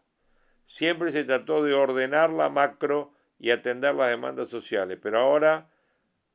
Siempre 0.67 1.11
se 1.11 1.23
trató 1.23 1.63
de 1.63 1.73
ordenar 1.73 2.29
la 2.29 2.49
macro 2.49 3.13
y 3.39 3.51
atender 3.51 3.95
las 3.95 4.09
demandas 4.09 4.49
sociales, 4.49 4.97
pero 5.01 5.19
ahora 5.19 5.69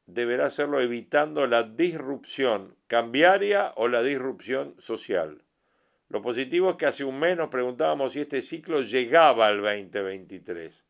deberá 0.07 0.47
hacerlo 0.47 0.81
evitando 0.81 1.47
la 1.47 1.63
disrupción 1.63 2.77
cambiaria 2.87 3.73
o 3.77 3.89
la 3.89 4.03
disrupción 4.03 4.75
social. 4.79 5.43
Lo 6.09 6.23
positivo 6.23 6.71
es 6.71 6.77
que 6.77 6.87
hace 6.87 7.05
un 7.05 7.19
mes 7.19 7.37
nos 7.37 7.49
preguntábamos 7.49 8.13
si 8.13 8.21
este 8.21 8.41
ciclo 8.41 8.81
llegaba 8.83 9.49
al 9.49 9.61
2023. 9.61 10.85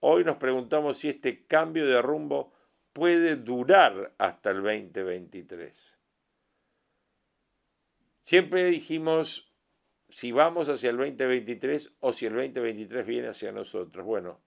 Hoy 0.00 0.24
nos 0.24 0.36
preguntamos 0.36 0.98
si 0.98 1.08
este 1.08 1.46
cambio 1.46 1.86
de 1.86 2.00
rumbo 2.00 2.52
puede 2.92 3.36
durar 3.36 4.12
hasta 4.18 4.50
el 4.50 4.62
2023. 4.62 5.93
Siempre 8.24 8.64
dijimos 8.64 9.52
si 10.08 10.32
vamos 10.32 10.70
hacia 10.70 10.88
el 10.88 10.96
2023 10.96 11.92
o 12.00 12.10
si 12.10 12.24
el 12.24 12.32
2023 12.32 13.04
viene 13.04 13.28
hacia 13.28 13.52
nosotros. 13.52 14.02
Bueno, 14.02 14.40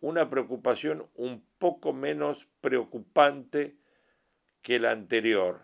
una 0.00 0.28
preocupación 0.28 1.08
un 1.14 1.46
poco 1.58 1.92
menos 1.92 2.48
preocupante 2.60 3.76
que 4.62 4.80
la 4.80 4.90
anterior. 4.90 5.62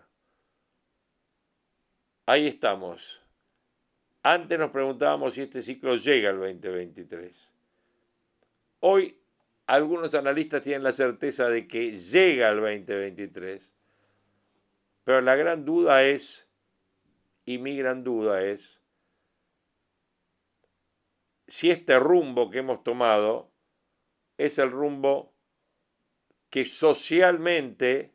Ahí 2.25 2.47
estamos. 2.47 3.21
Antes 4.23 4.57
nos 4.57 4.71
preguntábamos 4.71 5.33
si 5.33 5.41
este 5.41 5.61
ciclo 5.61 5.97
llega 5.97 6.29
al 6.29 6.39
2023. 6.39 7.49
Hoy 8.79 9.19
algunos 9.65 10.15
analistas 10.15 10.61
tienen 10.61 10.83
la 10.83 10.93
certeza 10.93 11.49
de 11.49 11.67
que 11.67 11.99
llega 11.99 12.47
el 12.47 12.61
2023, 12.61 13.75
pero 15.03 15.19
la 15.19 15.35
gran 15.35 15.65
duda 15.65 16.05
es, 16.05 16.46
y 17.47 17.59
mi 17.59 17.77
gran 17.77 18.03
duda 18.03 18.43
es, 18.43 18.81
si 21.47 21.71
este 21.71 21.97
rumbo 21.97 22.51
que 22.51 22.59
hemos 22.59 22.83
tomado 22.83 23.49
es 24.37 24.59
el 24.59 24.69
rumbo 24.69 25.33
que 26.49 26.65
socialmente 26.65 28.11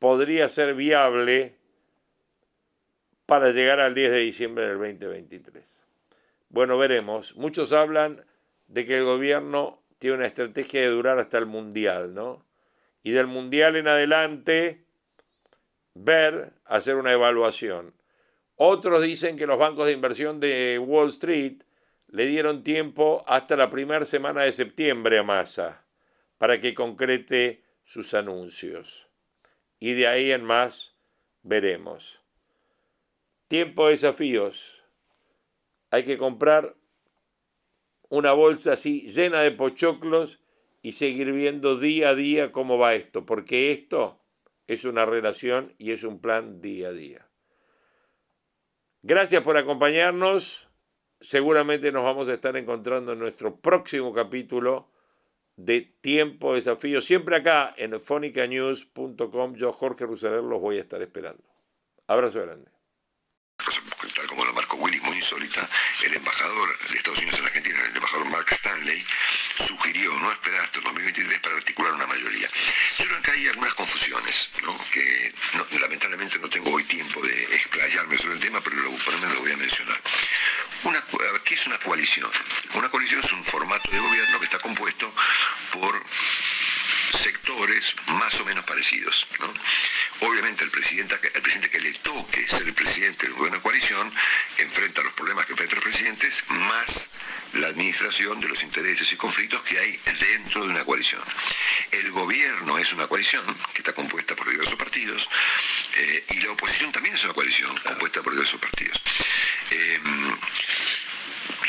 podría 0.00 0.48
ser 0.48 0.74
viable 0.74 1.56
para 3.26 3.52
llegar 3.52 3.78
al 3.78 3.94
10 3.94 4.10
de 4.10 4.18
diciembre 4.18 4.66
del 4.66 4.78
2023. 4.78 5.64
Bueno, 6.48 6.78
veremos. 6.78 7.36
Muchos 7.36 7.72
hablan 7.72 8.24
de 8.66 8.86
que 8.86 8.98
el 8.98 9.04
gobierno 9.04 9.80
tiene 9.98 10.16
una 10.16 10.26
estrategia 10.26 10.80
de 10.80 10.88
durar 10.88 11.20
hasta 11.20 11.38
el 11.38 11.46
Mundial, 11.46 12.12
¿no? 12.12 12.44
Y 13.04 13.12
del 13.12 13.28
Mundial 13.28 13.76
en 13.76 13.86
adelante, 13.86 14.84
ver, 15.94 16.54
hacer 16.64 16.96
una 16.96 17.12
evaluación. 17.12 17.94
Otros 18.56 19.02
dicen 19.02 19.36
que 19.36 19.46
los 19.46 19.58
bancos 19.58 19.86
de 19.86 19.92
inversión 19.92 20.40
de 20.40 20.78
Wall 20.78 21.10
Street 21.10 21.62
le 22.08 22.26
dieron 22.26 22.62
tiempo 22.62 23.22
hasta 23.26 23.54
la 23.54 23.68
primera 23.68 24.06
semana 24.06 24.42
de 24.42 24.52
septiembre 24.52 25.18
a 25.18 25.22
Massa 25.22 25.84
para 26.38 26.60
que 26.60 26.74
concrete 26.74 27.62
sus 27.84 28.14
anuncios. 28.14 29.08
Y 29.78 29.92
de 29.92 30.06
ahí 30.06 30.32
en 30.32 30.42
más 30.42 30.94
veremos. 31.42 32.22
Tiempo 33.48 33.86
de 33.86 33.92
desafíos. 33.92 34.82
Hay 35.90 36.04
que 36.04 36.16
comprar 36.16 36.74
una 38.08 38.32
bolsa 38.32 38.72
así 38.72 39.12
llena 39.12 39.40
de 39.40 39.52
pochoclos 39.52 40.40
y 40.80 40.92
seguir 40.92 41.32
viendo 41.32 41.78
día 41.78 42.10
a 42.10 42.14
día 42.14 42.52
cómo 42.52 42.78
va 42.78 42.94
esto, 42.94 43.26
porque 43.26 43.70
esto 43.70 44.18
es 44.66 44.84
una 44.84 45.04
relación 45.04 45.74
y 45.78 45.92
es 45.92 46.04
un 46.04 46.20
plan 46.20 46.60
día 46.60 46.88
a 46.88 46.92
día. 46.92 47.25
Gracias 49.08 49.44
por 49.44 49.56
acompañarnos. 49.56 50.66
Seguramente 51.20 51.92
nos 51.92 52.02
vamos 52.02 52.26
a 52.26 52.34
estar 52.34 52.56
encontrando 52.56 53.12
en 53.12 53.20
nuestro 53.20 53.54
próximo 53.54 54.12
capítulo 54.12 54.90
de 55.54 55.82
Tiempo 56.00 56.54
Desafío, 56.54 57.00
siempre 57.00 57.36
acá 57.36 57.72
en 57.76 58.00
fonicanews.com. 58.00 59.54
Yo, 59.54 59.72
Jorge 59.72 60.06
Rusaler, 60.06 60.42
los 60.42 60.60
voy 60.60 60.78
a 60.78 60.80
estar 60.80 61.00
esperando. 61.02 61.44
Abrazo 62.08 62.42
grande. 62.42 62.68
Tal 64.16 64.26
como 64.26 64.44
lo 64.44 64.52
marcó 64.52 64.76
Willis, 64.78 65.02
muy 65.04 65.14
insólita, 65.14 65.68
el 66.04 66.14
embajador 66.14 66.68
de 66.90 66.96
Estados 66.96 67.20
Unidos 67.20 67.38
en 67.38 67.44
Argentina, 67.46 67.78
el 67.88 67.96
embajador 67.96 68.28
Mark 68.28 68.46
Stanley, 68.50 69.04
sugirió 69.66 70.12
no 70.18 70.32
esperar 70.32 70.62
hasta 70.62 70.78
el 70.78 70.84
2023 70.84 71.38
para 71.40 71.54
articular 71.54 71.92
una 71.92 72.06
mayoría. 72.06 72.48
Yo 72.98 73.06
creo 73.06 73.22
que 73.22 73.30
hay 73.30 73.46
algunas 73.48 73.74
confusiones, 73.74 74.50
¿no? 74.64 74.76
que 74.90 75.32
lamentablemente 75.80 76.38
no 76.38 76.48
tengo 76.48 76.70
hoy 76.72 76.84
tiempo 76.84 77.20
de 77.20 77.44
explayarme 77.54 78.16
sobre 78.18 78.34
el 78.34 78.40
tema, 78.40 78.60
pero 78.60 78.76
lo, 78.76 78.90
por 78.90 79.14
lo 79.14 79.20
menos 79.20 79.34
lo 79.34 79.40
voy 79.40 79.52
a 79.52 79.56
mencionar. 79.56 80.00
Una, 80.84 81.02
¿Qué 81.44 81.54
es 81.54 81.66
una 81.66 81.78
coalición? 81.78 82.30
Una 82.74 82.88
coalición 82.88 83.20
es 83.24 83.32
un 83.32 83.44
formato 83.44 83.90
de 83.90 83.98
gobierno 83.98 84.38
que 84.38 84.44
está 84.44 84.58
compuesto 84.58 85.12
por 85.72 86.02
sectores 87.22 87.94
más 88.08 88.40
o 88.40 88.44
menos 88.44 88.64
parecidos. 88.64 89.26
Obviamente 90.20 90.64
el 90.64 90.70
presidente, 90.70 91.18
el 91.34 91.42
presidente 91.42 91.70
que 91.70 91.80
le 91.80 91.92
toque 91.92 92.48
ser 92.48 92.62
el 92.62 92.74
presidente 92.74 93.26
de 93.26 93.32
un 93.32 93.38
gobierno 93.38 93.58
de 93.58 93.62
coalición 93.62 94.12
enfrenta 94.58 95.02
los 95.02 95.12
problemas 95.12 95.46
que 95.46 95.52
enfrentan 95.52 95.76
los 95.76 95.84
presidentes 95.84 96.44
más 96.48 97.10
la 97.54 97.68
administración 97.68 98.40
de 98.40 98.48
los 98.48 98.62
intereses 98.62 99.10
y 99.12 99.16
conflictos 99.16 99.62
que 99.62 99.78
hay 99.78 99.98
dentro 100.20 100.64
de 100.64 100.70
una 100.70 100.84
coalición. 100.84 101.22
El 101.90 102.10
gobierno 102.10 102.75
es 102.86 102.92
una 102.92 103.08
coalición 103.08 103.44
que 103.72 103.78
está 103.78 103.92
compuesta 103.92 104.36
por 104.36 104.48
diversos 104.48 104.76
partidos 104.76 105.28
eh, 105.96 106.24
y 106.30 106.40
la 106.40 106.52
oposición 106.52 106.92
también 106.92 107.16
es 107.16 107.24
una 107.24 107.34
coalición 107.34 107.76
compuesta 107.78 108.22
por 108.22 108.32
diversos 108.32 108.60
partidos. 108.60 109.02
Eh, 109.72 110.00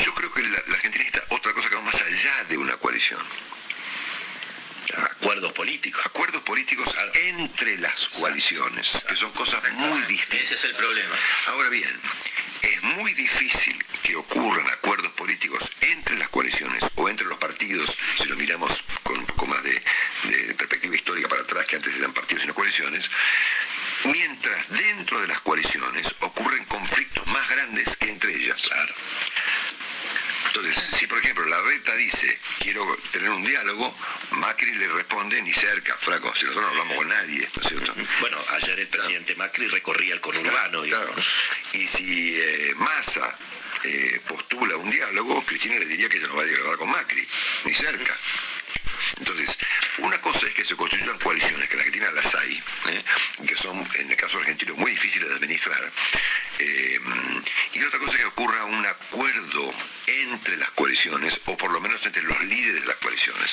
yo 0.04 0.14
creo 0.14 0.32
que 0.32 0.42
la, 0.42 0.62
la 0.68 0.74
Argentina 0.76 1.02
necesita 1.02 1.34
otra 1.34 1.52
cosa 1.54 1.68
que 1.68 1.74
va 1.74 1.82
más 1.82 2.00
allá 2.00 2.44
de 2.44 2.56
una 2.56 2.76
coalición 2.76 3.20
acuerdos 4.96 5.52
políticos. 5.52 6.06
Acuerdos 6.06 6.42
políticos 6.42 6.96
entre 7.14 7.76
las 7.78 8.08
coaliciones, 8.08 9.04
que 9.08 9.16
son 9.16 9.32
cosas 9.32 9.62
muy 9.72 10.00
distintas. 10.02 10.52
Ese 10.52 10.54
es 10.54 10.64
el 10.64 10.76
problema. 10.76 11.16
Ahora 11.48 11.68
bien, 11.68 12.00
es 12.62 12.82
muy 12.82 13.12
difícil 13.14 13.84
que 14.02 14.16
ocurran 14.16 14.66
acuerdos 14.68 15.12
políticos 15.12 15.70
entre 15.80 16.16
las 16.16 16.28
coaliciones 16.28 16.82
o 16.94 17.08
entre 17.08 17.26
los 17.26 17.38
partidos, 17.38 17.96
si 18.16 18.24
lo 18.24 18.36
miramos 18.36 18.82
con 19.02 19.18
un 19.18 19.26
poco 19.26 19.46
más 19.46 19.62
de, 19.62 19.82
perspectiva 20.56 20.96
histórica 20.96 21.28
para 21.28 21.42
atrás, 21.42 21.66
que 21.66 21.76
antes 21.76 21.96
eran 21.96 22.12
partidos 22.12 22.44
y 22.44 22.46
no 22.46 22.54
coaliciones, 22.54 23.10
mientras 24.04 24.68
dentro 24.70 25.20
de 25.20 25.28
las 25.28 25.40
coaliciones 25.40 26.14
ocurren 26.20 26.64
conflictos 26.64 27.26
más 27.28 27.48
grandes 27.48 27.96
que 27.96 28.10
entre 28.10 28.34
ellas. 28.34 28.60
Claro. 28.62 28.94
Entonces, 30.46 30.82
si 30.98 31.06
por 31.06 31.18
ejemplo 31.18 31.44
la 31.44 31.60
reta 31.62 31.94
dice, 31.94 32.38
quiero 32.58 32.84
tener 33.12 33.30
un 33.30 33.44
diálogo, 33.44 33.94
Macri 34.32 34.74
le 34.74 34.88
responde 34.88 35.40
ni 35.42 35.52
cerca, 35.52 35.96
flaco, 35.98 36.34
si 36.34 36.46
nosotros 36.46 36.64
no 36.64 36.68
hablamos 36.70 36.96
con 36.96 37.08
nadie, 37.08 37.48
¿no 37.54 37.62
es 37.62 37.68
cierto? 37.68 37.94
Bueno, 38.20 38.38
ayer 38.50 38.80
el 38.80 38.88
presidente 38.88 39.34
Macri 39.36 39.68
recorría 39.68 40.14
el 40.14 40.20
conurbano. 40.20 40.82
Claro, 40.82 41.14
Y 41.74 41.86
si 41.86 42.34
eh, 42.40 42.74
Massa 42.76 43.36
eh, 43.84 44.20
postula 44.26 44.76
un 44.76 44.90
diálogo, 44.90 45.44
Cristina 45.44 45.78
le 45.78 45.86
diría 45.86 46.08
que 46.08 46.18
ella 46.18 46.28
no 46.28 46.36
va 46.36 46.42
a 46.42 46.46
dialogar 46.46 46.76
con 46.78 46.90
Macri, 46.90 47.26
ni 47.64 47.74
cerca. 47.74 48.16
Entonces, 49.18 49.58
una 49.98 50.20
cosa 50.20 50.46
es 50.46 50.54
que 50.54 50.64
se 50.64 50.76
construyan 50.76 51.18
coaliciones, 51.18 51.68
que 51.68 51.74
en 51.74 51.80
Argentina 51.80 52.10
las 52.12 52.34
hay, 52.34 52.62
¿eh? 52.88 53.04
que 53.46 53.56
son, 53.56 53.86
en 53.94 54.10
el 54.10 54.16
caso 54.16 54.38
argentino, 54.38 54.76
muy 54.76 54.92
difíciles 54.92 55.28
de 55.28 55.34
administrar. 55.34 55.92
Eh, 56.58 57.00
y 57.72 57.82
otra 57.82 57.98
cosa 57.98 58.12
es 58.12 58.18
que 58.18 58.26
ocurra 58.26 58.64
un 58.64 58.84
acuerdo 58.86 59.74
entre 60.06 60.56
las 60.56 60.70
coaliciones, 60.72 61.40
o 61.46 61.56
por 61.56 61.70
lo 61.70 61.80
menos 61.80 62.04
entre 62.06 62.22
los 62.22 62.40
líderes 62.44 62.82
de 62.82 62.88
las 62.88 62.96
coaliciones. 62.96 63.50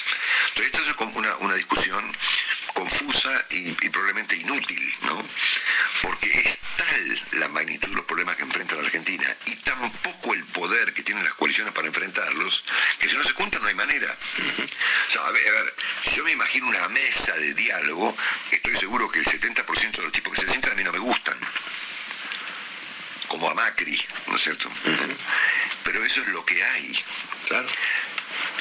Entonces, 0.50 0.74
esta 0.74 0.92
es 0.92 1.16
una, 1.16 1.36
una 1.38 1.56
discusión 1.56 2.16
confusa 2.76 3.46
y, 3.52 3.72
probablemente 3.90 4.36
inútil, 4.36 4.94
¿no? 5.04 5.26
Porque 6.02 6.30
es 6.30 6.60
tal 6.76 7.22
la 7.40 7.48
magnitud 7.48 7.88
de 7.88 7.96
los 7.96 8.06
problemas 8.06 8.36
que 8.36 8.44
enfrenta 8.44 8.76
la 8.76 8.82
Argentina 8.82 9.26
y 9.46 9.56
tampoco 9.58 10.34
el 10.34 10.44
poder 10.44 10.94
que 10.94 11.02
tienen 11.02 11.24
las 11.24 11.34
coaliciones 11.36 11.74
para 11.74 11.88
enfrentarlos, 11.88 12.64
que 13.00 13.08
si 13.08 13.16
no 13.16 13.24
se 13.24 13.32
juntan 13.32 13.62
no 13.62 13.70
hay 13.70 13.76
manera. 13.76 14.16
O 15.08 15.12
sea, 15.12 15.26
a 15.26 15.32
ver, 15.32 15.48
a 15.48 15.52
ver, 15.52 15.74
yo 16.16 16.24
me 16.26 16.34
imagino 16.34 16.68
una 16.68 16.88
mesa 16.90 17.34
de 17.38 17.54
diálogo, 17.54 18.16
estoy 18.52 18.76
seguro 18.76 19.10
que 19.10 19.20
el 19.20 19.26
70% 19.26 19.92
de 19.92 20.04
los 20.04 20.12
tipos 20.12 20.34
que 20.34 20.42
se 20.42 20.50
sientan 20.50 20.74
a 20.74 20.76
mí 20.76 20.84
no 20.84 20.92
me 20.92 21.00
gustan. 21.00 21.38
Como 23.30 23.50
a 23.50 23.56
Macri, 23.56 24.00
¿no 24.28 24.36
es 24.36 24.42
cierto? 24.42 24.70
Pero 25.84 26.04
eso 26.04 26.22
es 26.22 26.28
lo 26.28 26.46
que 26.46 26.62
hay. 26.62 27.04
Claro. 27.48 27.68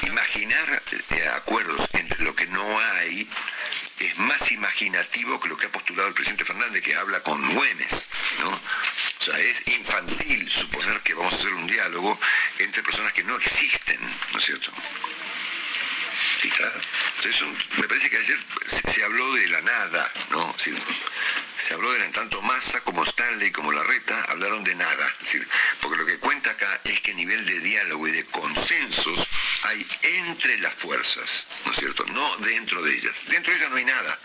Imaginar 0.03 0.83
eh, 1.11 1.27
acuerdos 1.35 1.87
entre 1.93 2.23
lo 2.23 2.35
que 2.35 2.47
no 2.47 2.79
hay 2.79 3.27
es 3.99 4.17
más 4.19 4.51
imaginativo 4.51 5.39
que 5.39 5.47
lo 5.47 5.57
que 5.57 5.67
ha 5.67 5.71
postulado 5.71 6.07
el 6.07 6.13
presidente 6.13 6.44
Fernández, 6.55 6.83
que 6.83 6.95
habla 6.95 7.21
con 7.21 7.53
Güemes, 7.53 8.07
¿no? 8.39 8.49
O 8.49 9.23
sea, 9.23 9.37
es 9.39 9.67
infantil 9.67 10.49
suponer 10.49 11.01
que 11.01 11.13
vamos 11.13 11.33
a 11.33 11.35
hacer 11.35 11.53
un 11.53 11.67
diálogo 11.67 12.17
entre 12.59 12.81
personas 12.81 13.11
que 13.11 13.25
no 13.25 13.35
existen, 13.35 13.99
¿no 14.31 14.39
es 14.39 14.45
cierto? 14.45 14.71
Sí, 16.41 16.49
claro. 16.49 16.79
Entonces, 17.17 17.43
me 17.77 17.87
parece 17.87 18.09
que 18.09 18.17
ayer 18.17 18.39
se, 18.93 19.03
habló 19.03 19.33
de 19.33 19.47
la 19.49 19.61
nada, 19.61 20.11
¿no? 20.29 20.55
se 20.57 21.73
habló 21.73 21.91
de 21.91 22.07
tanto 22.09 22.41
Massa 22.41 22.79
como 22.81 23.03
Stanley 23.03 23.51
como 23.51 23.71
Larreta 23.71 24.23
hablaron 24.29 24.63
de 24.63 24.75
nada. 24.75 25.15
porque 25.81 25.97
lo 25.97 26.05
que 26.05 26.19
cuenta 26.19 26.51
acá 26.51 26.79
es 26.85 27.01
que 27.01 27.11
a 27.11 27.15
nivel 27.15 27.45
de 27.45 27.59
diálogo 27.59 28.07
y 28.07 28.11
de 28.11 28.23
consensos 28.25 29.27
hay 29.63 29.85
entre 30.03 30.57
las 30.59 30.73
fuerzas, 30.73 31.47
¿no 31.65 31.71
es 31.71 31.77
cierto? 31.77 32.05
No 32.05 32.37
dentro 32.37 32.81
de 32.81 32.93
ellas. 32.93 33.23
Dentro 33.27 33.51
de 33.51 33.59
ellas 33.59 33.71
no 33.71 33.77
hay 33.77 33.85
nada. 33.85 34.19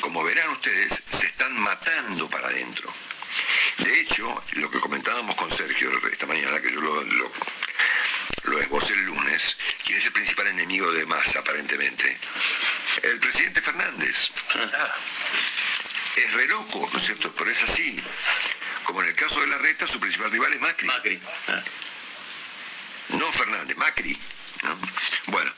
Como 0.00 0.24
verán 0.24 0.50
ustedes, 0.50 1.02
se 1.08 1.26
están 1.26 1.54
matando 1.58 2.28
para 2.28 2.46
adentro. 2.48 2.92
De 3.78 4.00
hecho, 4.00 4.42
lo 4.54 4.70
que 4.70 4.80
comentábamos 4.80 5.34
con 5.34 5.50
Sergio 5.50 5.90
esta 6.10 6.26
mañana, 6.26 6.60
que 6.60 6.72
yo 6.72 6.80
lo, 6.80 7.02
lo, 7.04 7.32
lo 8.44 8.60
esbocé 8.60 8.94
el 8.94 9.04
lunes, 9.04 9.56
¿quién 9.84 9.98
es 9.98 10.06
el 10.06 10.12
principal 10.12 10.46
enemigo 10.48 10.90
de 10.92 11.06
Massa 11.06 11.40
aparentemente? 11.40 12.18
El 13.02 13.20
presidente 13.20 13.62
Fernández. 13.62 14.30
Es 16.16 16.32
re 16.34 16.46
loco, 16.48 16.88
¿no 16.92 16.98
es 16.98 17.04
cierto? 17.04 17.32
Pero 17.32 17.50
es 17.50 17.62
así. 17.62 18.02
Como 18.84 19.02
en 19.02 19.08
el 19.08 19.14
caso 19.14 19.40
de 19.40 19.46
la 19.46 19.58
reta, 19.58 19.86
su 19.86 20.00
principal 20.00 20.30
rival 20.30 20.52
es 20.52 20.60
Macri. 20.60 20.86
Macri. 20.86 21.20
Ah. 21.48 21.62
No 23.10 23.32
Fernández, 23.32 23.76
Macri. 23.76 24.18
Bueno, 25.26 25.52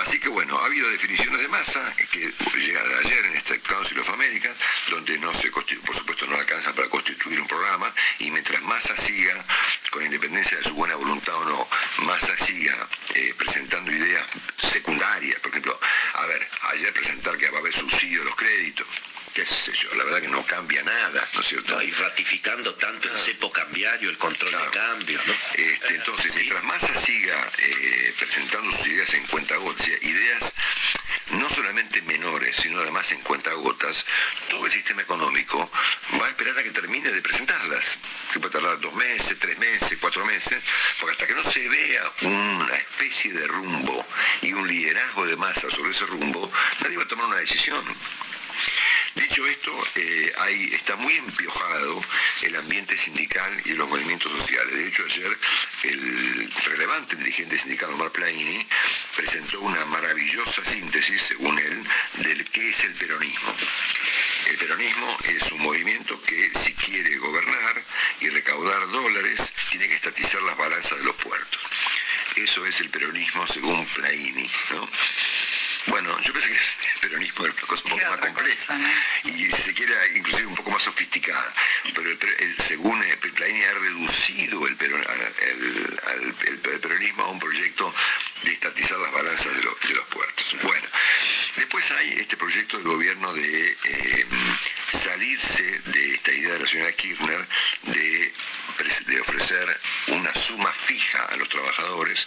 así 0.00 0.18
que 0.18 0.28
bueno, 0.28 0.58
ha 0.58 0.66
habido 0.66 0.88
definiciones 0.90 1.40
de 1.40 1.48
masa 1.48 1.94
que 2.10 2.32
llega 2.58 2.82
de 2.82 2.98
ayer 2.98 3.24
en 3.26 3.34
este 3.34 3.60
Council 3.60 3.98
of 3.98 4.08
America, 4.10 4.50
donde 4.90 5.18
no 5.18 5.32
se 5.32 5.50
por 5.50 5.96
supuesto 5.96 6.26
no 6.26 6.36
alcanza 6.36 6.72
para 6.74 6.88
constituir 6.88 7.40
un 7.40 7.46
programa, 7.46 7.92
y 8.18 8.30
mientras 8.30 8.62
Massa 8.62 8.96
siga, 8.96 9.44
con 9.90 10.04
independencia 10.04 10.58
de 10.58 10.64
su 10.64 10.74
buena 10.74 10.96
voluntad 10.96 11.34
o 11.34 11.44
no, 11.44 11.68
Massa 12.04 12.36
siga 12.36 12.74
eh, 13.14 13.34
presentando 13.36 13.92
ideas 13.92 14.26
secundarias, 14.56 15.38
por 15.40 15.50
ejemplo, 15.50 15.78
a 16.14 16.26
ver, 16.26 16.48
ayer 16.72 16.92
presentar 16.92 17.36
que 17.36 17.50
va 17.50 17.58
a 17.58 17.60
haber 17.60 17.72
subsidio 17.72 18.20
de 18.20 18.24
los 18.24 18.36
créditos, 18.36 18.86
qué 19.34 19.44
sé 19.44 19.72
yo, 19.72 19.92
la 19.96 20.04
verdad 20.04 20.20
que 20.20 20.28
no 20.28 20.46
cambia 20.46 20.82
nada, 20.84 21.28
¿no 21.34 21.40
es 21.40 21.46
cierto? 21.46 21.82
y 21.82 21.90
ratificando 21.90 22.74
tanto 22.76 23.10
el 23.10 23.16
cepo 23.16 23.50
cambiario, 23.50 24.08
el 24.08 24.16
control 24.16 24.52
de 24.52 24.70
cambio, 24.70 25.20
¿no? 25.26 25.32
Este, 25.54 25.96
entonces, 25.96 26.34
mientras 26.36 26.62
Massa 26.62 26.94
siga 26.94 27.50
eh, 27.58 28.14
presentando 28.18 28.70
sus 28.70 28.86
ideas 28.86 29.12
en 29.14 29.26
cuenta 29.26 29.56
ideas 30.02 30.54
no 31.32 31.48
solamente 31.48 32.02
menores, 32.02 32.56
sino 32.56 32.78
además 32.80 33.10
en 33.12 33.20
cuentagotas, 33.22 34.04
todo 34.48 34.66
el 34.66 34.72
sistema 34.72 35.02
económico 35.02 35.70
va 36.20 36.26
a 36.26 36.28
esperar 36.28 36.56
a 36.58 36.62
que 36.62 36.70
termine 36.70 37.10
de 37.10 37.22
presentarlas. 37.22 37.98
Que 38.32 38.40
puede 38.40 38.52
tardar 38.52 38.78
dos 38.80 38.94
meses, 38.94 39.36
tres 39.38 39.58
meses, 39.58 39.98
cuatro 40.00 40.24
meses, 40.26 40.62
porque 41.00 41.12
hasta 41.12 41.26
que 41.26 41.34
no 41.34 41.42
se 41.50 41.68
vea 41.68 42.12
una 42.22 42.74
especie 42.76 43.32
de 43.32 43.46
rumbo 43.46 44.06
y 44.42 44.52
un 44.52 44.66
liderazgo 44.68 45.26
de 45.26 45.36
masa 45.36 45.70
sobre 45.70 45.90
ese 45.90 46.06
rumbo, 46.06 46.50
nadie 46.80 46.96
va 46.96 47.04
a 47.04 47.08
tomar 47.08 47.26
una 47.26 47.36
decisión. 47.36 47.84
Dicho 49.14 49.46
esto, 49.46 49.70
eh, 49.94 50.32
está 50.72 50.96
muy 50.96 51.14
empiojado 51.14 52.04
el 52.42 52.56
ambiente 52.56 52.96
sindical 52.96 53.62
y 53.64 53.74
los 53.74 53.88
movimientos 53.88 54.32
sociales. 54.32 54.74
De 54.74 54.88
hecho, 54.88 55.04
ayer 55.04 55.38
el 55.84 56.52
relevante 56.64 57.14
dirigente 57.16 57.56
sindical 57.56 57.90
Omar 57.90 58.10
Plaini 58.10 58.66
presentó 59.16 59.60
una 59.60 59.84
maravillosa 59.86 60.64
síntesis, 60.64 61.22
según 61.22 61.56
él, 61.58 61.84
del 62.24 62.44
qué 62.50 62.70
es 62.70 62.84
el 62.84 62.94
peronismo. 62.94 63.54
El 64.46 64.56
peronismo 64.58 65.16
es 65.24 65.52
un 65.52 65.62
movimiento 65.62 66.20
que 66.22 66.50
si 66.64 66.74
quiere 66.74 67.16
gobernar 67.18 67.84
y 68.20 68.28
recaudar 68.30 68.88
dólares, 68.90 69.52
tiene 69.70 69.88
que 69.88 69.94
estatizar 69.94 70.42
las 70.42 70.56
balanzas 70.56 70.98
de 70.98 71.04
los 71.04 71.14
puertos. 71.16 71.60
Eso 72.34 72.66
es 72.66 72.80
el 72.80 72.90
peronismo 72.90 73.46
según 73.46 73.86
Plaini. 73.86 74.50
¿no? 74.70 74.88
Bueno, 75.86 76.18
yo 76.20 76.32
pensé 76.32 76.48
que 76.48 76.54
el 76.54 77.00
peronismo 77.00 77.44
era 77.44 77.54
una 77.54 77.66
cosa 77.66 77.82
un 77.84 77.90
poco 77.90 78.10
más 78.10 78.18
compleja. 78.18 78.78
y 79.24 79.30
si 79.30 79.62
se 79.62 79.74
quiere 79.74 79.94
inclusive 80.16 80.46
un 80.46 80.54
poco 80.56 80.70
más 80.70 80.82
sofisticada, 80.82 81.54
pero 81.94 82.10
según 82.66 83.02
Plaini 83.34 83.62
ha 83.62 83.74
reducido 83.74 84.66
el, 84.66 84.76
peronismo 86.80 87.24
a 87.24 87.30
un 87.30 87.40
proyecto 87.40 87.92
de 88.42 88.52
estatizar 88.52 88.98
las 88.98 89.12
balanzas 89.12 89.56
de, 89.56 89.62
los 89.62 89.74
puertos. 90.08 90.56
Bueno, 90.62 90.88
después 91.56 91.90
hay 91.90 92.10
este 92.18 92.36
proyecto 92.36 92.78
del 92.78 92.86
gobierno 92.86 93.32
de 93.34 93.76
eh, 93.84 94.26
salirse 95.02 95.80
de 95.86 96.14
esta 96.14 96.32
idea 96.32 96.52
de 96.52 96.60
la 96.60 96.66
señora 96.66 96.92
Kirchner 96.92 97.46
de 97.82 98.23
de 99.14 99.20
ofrecer 99.20 99.80
una 100.08 100.34
suma 100.34 100.72
fija 100.72 101.24
a 101.26 101.36
los 101.36 101.48
trabajadores, 101.48 102.26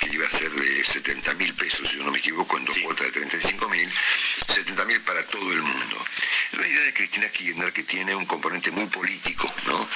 que 0.00 0.08
iba 0.08 0.26
a 0.26 0.30
ser 0.30 0.50
de 0.50 0.84
70 0.84 1.34
mil 1.34 1.54
pesos, 1.54 1.88
si 1.88 1.98
yo 1.98 2.04
no 2.04 2.10
me 2.10 2.18
equivoco, 2.18 2.58
en 2.58 2.64
dos 2.64 2.76
cuotas 2.78 3.06
de 3.06 3.12
35 3.12 3.68
mil, 3.68 3.88
70 4.52 4.84
mil 4.84 5.00
para 5.02 5.24
todo 5.26 5.52
el 5.52 5.62
mundo. 5.62 6.04
La 6.52 6.66
idea 6.66 6.82
de 6.82 6.94
Cristina 6.94 7.28
Kirchner 7.28 7.72
que 7.72 7.84
tiene 7.84 8.14
un 8.16 8.26
componente 8.26 8.72
muy 8.72 8.86
político, 8.86 9.52
¿no? 9.66 9.88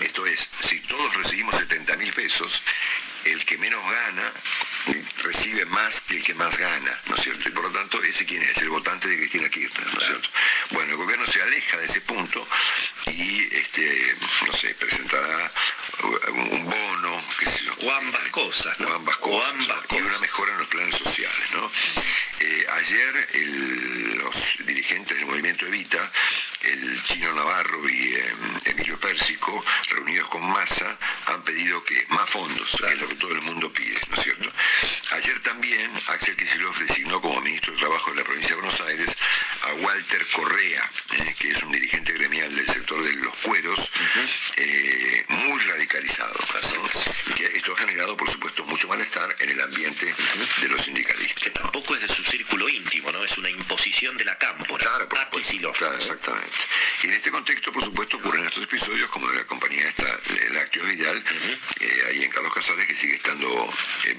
Esto 0.00 0.26
es, 0.26 0.48
si 0.60 0.80
todos 0.80 1.14
recibimos 1.16 1.54
70 1.56 1.96
mil 1.96 2.12
pesos, 2.12 2.62
el 3.24 3.44
que 3.44 3.58
menos 3.58 3.82
gana 3.82 4.32
recibe 5.22 5.64
más 5.66 6.00
que 6.02 6.16
el 6.16 6.24
que 6.24 6.34
más 6.34 6.56
gana, 6.58 7.00
¿no 7.06 7.14
es 7.14 7.22
cierto? 7.22 7.48
Y 7.48 7.52
por 7.52 7.64
lo 7.64 7.70
tanto, 7.70 8.02
¿ese 8.02 8.26
quién 8.26 8.42
es? 8.42 8.56
El 8.58 8.70
votante 8.70 9.08
de 9.08 9.16
Cristina 9.16 9.48
Kirchner, 9.48 9.94
¿no 9.94 10.00
es 10.00 10.06
cierto? 10.06 10.28
Bueno, 10.70 10.90
el 10.90 10.96
gobierno 10.96 11.26
se 11.26 11.42
aleja 11.42 11.76
de 11.78 11.84
ese 11.84 12.00
punto 12.00 12.46
y, 13.06 13.42
este, 13.54 14.16
no 14.46 14.52
sé, 14.52 14.74
presentará 14.74 15.52
un 16.32 16.64
bono, 16.64 17.24
qué 17.38 17.44
sé 17.46 17.64
yo. 17.64 17.74
O 17.82 17.92
ambas 17.92 18.28
cosas, 18.30 18.78
¿no? 18.80 18.88
O 18.88 18.94
ambas 18.94 19.16
cosas. 19.18 19.54
y 19.90 20.00
una 20.00 20.18
mejora 20.18 20.52
en 20.52 20.58
los 20.58 20.68
planes 20.68 20.94
sociales, 20.96 21.48
¿no? 21.52 21.70
Eh, 22.40 22.66
ayer 22.72 23.28
los 24.16 24.66
dirigentes 24.66 25.16
del 25.16 25.26
movimiento 25.26 25.66
Evita 25.66 26.10
el 26.62 27.02
chino 27.02 27.32
Navarro 27.32 27.88
y 27.88 28.14
em, 28.14 28.60
Emilio 28.66 28.98
Pérsico, 29.00 29.64
reunidos 29.90 30.28
con 30.28 30.44
Massa, 30.48 30.96
han 31.26 31.42
pedido 31.42 31.82
que 31.84 32.06
más 32.10 32.28
fondos, 32.28 32.76
que 32.78 32.86
es 32.86 33.00
lo 33.00 33.08
que 33.08 33.14
todo 33.16 33.32
el 33.32 33.42
mundo 33.42 33.72
pide, 33.72 33.98
¿no 34.10 34.16
es 34.16 34.22
cierto? 34.22 34.52
Ayer 35.12 35.38
también 35.40 35.90
Axel 36.08 36.36
Kicillof 36.36 36.78
designó 36.80 37.20
como 37.20 37.40
ministro 37.40 37.72
de 37.72 37.78
Trabajo 37.78 38.10
de 38.10 38.16
la 38.16 38.24
provincia 38.24 38.50
de 38.50 38.62
Buenos 38.62 38.80
Aires 38.80 39.16
a 39.62 39.74
Walter 39.74 40.26
Correa, 40.32 40.90
eh, 41.18 41.34
que 41.38 41.50
es 41.50 41.62
un 41.62 41.72
dirigente 41.72 42.12
gremial 42.12 42.54
del 42.54 42.66
sector 42.66 43.02
de 43.02 43.12
los 43.16 43.34
cueros, 43.36 43.90
eh, 44.56 45.24
muy 45.28 45.60
radicalizado. 45.60 46.34
Que 47.36 47.46
esto 47.56 47.72
ha 47.72 47.76
generado, 47.76 48.16
por 48.16 48.30
supuesto, 48.30 48.64
mucho 48.64 48.88
malestar 48.88 49.34
en 49.40 49.50
el 49.50 49.60
ambiente 49.60 50.12
de 50.60 50.68
los 50.68 50.82
sindicalistas. 50.82 51.44
Que 51.44 51.50
tampoco 51.50 51.94
es 51.94 52.02
de 52.02 52.08
su 52.08 52.22
círculo 52.24 52.68
íntimo, 52.68 53.10
¿no? 53.12 53.22
Es 53.24 53.36
una 53.38 53.50
imposición 53.50 54.16
de 54.16 54.24
la 54.24 54.36
cámpora. 54.38 54.84
Claro, 54.84 55.08
claro, 55.72 55.96
exactamente. 55.96 56.56
Y 57.02 57.06
en 57.06 57.14
este 57.14 57.30
contexto, 57.30 57.72
por 57.72 57.84
supuesto, 57.84 58.16
ocurren 58.16 58.44
estos 58.44 58.64
episodios, 58.64 59.08
como 59.08 59.28
de 59.28 59.36
la 59.36 59.44
compañía 59.44 59.86
esta, 59.88 60.06
Lácteos 60.52 60.88
Vidal, 60.88 61.24
eh, 61.80 62.02
ahí 62.08 62.24
en 62.24 62.30
Carlos 62.30 62.52
Casares, 62.54 62.86
que 62.86 62.94
sigue 62.94 63.14
estando 63.14 63.48
eh, 64.04 64.14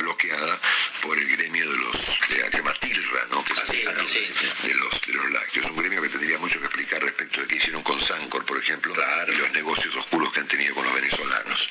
por 1.01 1.17
el 1.17 1.27
gremio 1.37 1.69
de 1.69 1.77
los, 1.77 1.93
de, 2.29 2.35
se 2.35 2.57
llama 2.57 2.73
TILRA, 2.73 3.25
¿no? 3.31 3.43
Que 3.43 3.53
de, 3.53 4.73
los, 4.75 5.01
de 5.01 5.13
los 5.13 5.31
lácteos. 5.31 5.69
Un 5.69 5.77
gremio 5.77 6.01
que 6.01 6.09
tendría 6.09 6.37
mucho 6.37 6.59
que 6.59 6.65
explicar 6.65 7.01
respecto 7.01 7.41
de 7.41 7.47
qué 7.47 7.55
hicieron 7.55 7.83
con 7.83 7.99
Sancor, 7.99 8.45
por 8.45 8.57
ejemplo, 8.57 8.93
y 9.27 9.35
los 9.35 9.51
negocios 9.51 9.95
oscuros 9.95 10.31
que 10.31 10.39
han 10.39 10.47
tenido 10.47 10.75
con 10.75 10.85
los 10.85 10.93
venezolanos. 10.93 11.69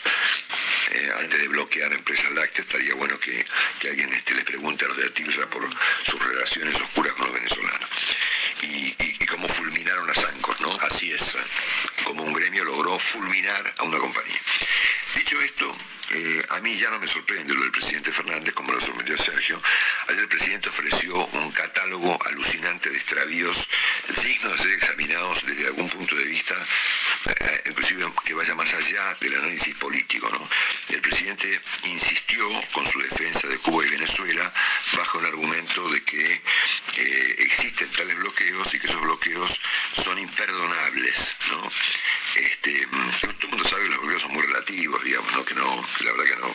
Eh, 0.93 1.11
antes 1.21 1.41
de 1.41 1.49
bloquear 1.49 1.93
empresas 1.93 2.31
lácteas, 2.33 2.67
estaría 2.67 2.95
bueno 2.95 3.19
que, 3.19 3.45
alguien 3.89 4.13
este, 4.13 4.35
le 4.35 4.45
pregunte 4.45 4.85
a 4.85 4.89
los 4.89 4.97
de 4.97 5.11
TILRA 5.11 5.49
por 5.49 5.67
sus 6.05 6.23
relaciones 6.23 6.75
oscuras 6.81 7.15
con 7.15 7.27
los 7.27 7.35
venezolanos 7.35 7.89
y, 8.63 9.27
cómo 9.27 9.49
fulminaron 9.49 10.09
a 10.11 10.15
Sancor, 10.15 10.61
¿no? 10.61 10.79
Así 10.83 11.11
es, 11.11 11.35
como 12.05 12.23
un 12.23 12.35
gremio 12.35 12.65
logró 12.65 12.99
fulminar 12.99 13.75
a 13.79 13.83
una 13.85 13.99
compañía. 13.99 14.41
Dicho 15.17 15.41
esto, 15.41 15.75
eh, 16.15 16.45
a 16.51 16.61
mí 16.61 16.77
ya 16.77 16.91
no 16.91 16.99
me 16.99 17.07
sorprende 17.07 17.55
lo 17.55 17.63
del 17.63 17.71
presidente 17.71 18.13
Fernández, 18.13 18.53
como 18.55 18.73
lo 18.73 18.81
sorprendió 18.81 19.17
Sergio. 19.17 19.61
Ayer 20.09 20.21
el 20.21 20.29
presidente 20.29 20.69
ofreció 20.69 21.17
un 21.27 21.51
catálogo 21.53 22.19
alucinante 22.27 22.91
de 22.91 22.97
extravíos 22.97 23.69
dignos 24.23 24.53
de 24.53 24.59
ser 24.59 24.73
examinados 24.73 25.47
desde 25.47 25.67
algún 25.69 25.89
punto 25.89 26.15
de 26.15 26.25
vista, 26.25 26.55
eh, 27.27 27.63
inclusive 27.71 28.13
que 28.25 28.35
vaya 28.35 28.55
más 28.55 28.73
allá 28.75 29.17
del 29.21 29.37
análisis 29.37 29.75
político. 29.77 30.29
¿no? 30.31 30.49
El 30.95 31.01
presidente 31.01 31.61
insistió 31.85 32.47
con 32.73 32.87
su 32.87 33.01
defensa 33.01 33.49
de 33.49 33.59
Cuba 33.59 33.87
y 33.87 33.91
Venezuela 33.91 34.53
bajo 34.97 35.19
el 35.21 35.27
argumento 35.27 35.89
de 35.89 36.03
que 36.03 36.43
eh, 36.97 37.37
existen 37.39 37.91
tales 37.91 38.17
bloqueos 38.17 38.75
y 38.75 38.79
que 38.79 38.87
esos 38.87 39.01
bloqueos 39.01 39.61
son 40.05 40.19
imperdonables. 40.19 41.37
¿no? 41.51 41.71
Este, 42.37 42.87
todo 43.21 43.31
el 43.43 43.49
mundo 43.49 43.69
sabe 43.69 43.83
que 43.83 43.89
los 43.89 43.99
bloqueos 44.01 44.23
son 44.23 44.33
muy 44.33 44.43
relativos, 44.43 44.82
la 46.01 46.13
verdad 46.13 46.25
que 46.25 46.41
no. 46.41 46.55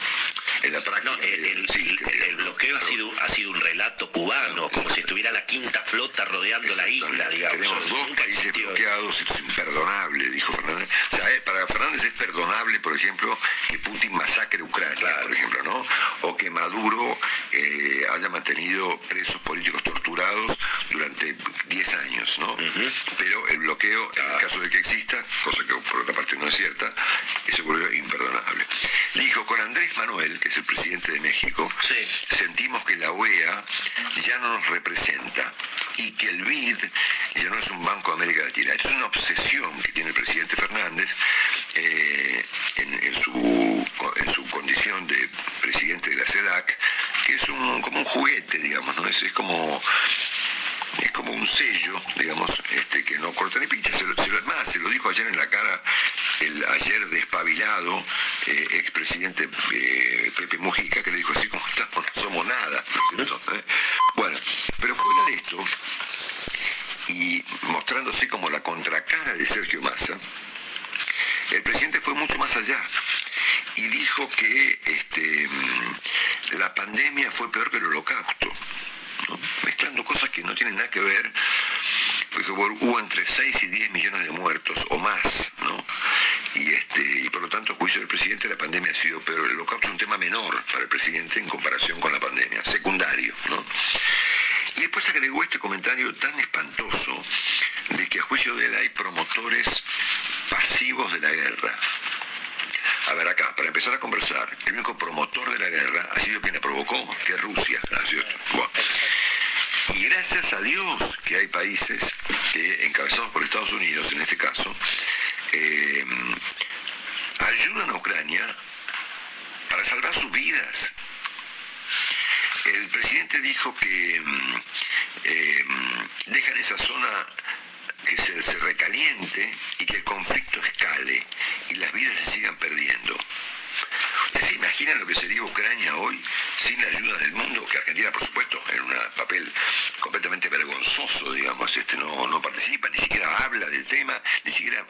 En 0.63 0.73
la 0.73 0.84
práctica. 0.84 1.13
el, 1.21 2.36
bloqueo 2.38 2.78
ha 2.78 2.82
sido, 2.82 3.11
ha 3.21 3.28
sido 3.28 3.51
un 3.51 3.61
relato 3.61 4.11
cubano, 4.11 4.69
como 4.69 4.89
si 4.89 5.01
estuviera 5.01 5.32
la 5.32 5.45
quinta 5.45 5.82
flota 5.86 6.25
rodeando 6.25 6.73
la 6.75 6.88
isla, 6.88 7.30
digamos. 7.30 7.57
Tenemos 7.57 7.89
dos 7.89 8.09
países 8.17 8.53
bloqueados, 8.53 9.19
esto 9.19 9.34
es 9.34 9.39
imperdonable, 9.41 10.30
dijo 10.32 10.53
Fernández. 10.53 10.89
O 11.11 11.15
sea, 11.15 11.32
eh, 11.32 11.41
para 11.41 11.67
Fernández 11.67 12.03
es 12.05 12.13
perdonable, 12.13 12.80
por 12.80 12.95
ejemplo, 12.95 13.38
que 13.69 13.80
Putin 13.80 14.13
masacre 14.13 14.63
Ucrania, 14.63 15.21
por 15.21 15.32
ejemplo, 15.32 15.63
¿no? 15.63 15.86
O 16.21 16.38
que 16.38 16.49
Maduro 16.49 17.17
eh, 17.51 18.07
haya 18.13 18.30
mantenido 18.30 18.99
presos 19.01 19.41
políticos 19.41 19.84
torturados 19.84 20.57
durante 20.91 21.36
10 21.67 21.93
años, 21.95 22.39
¿no? 22.39 22.57
Pero 23.17 23.47
el 23.49 23.59
bloqueo, 23.59 24.11
en 24.15 24.32
el 24.32 24.38
caso 24.39 24.59
de 24.59 24.69
que 24.69 24.80
exista, 24.80 25.23
cosa 25.43 25.63
que 25.65 25.73
por 25.75 26.01
otra 26.01 26.15
parte 26.15 26.36
no 26.38 26.47
es 26.47 26.55
cierta, 26.55 26.93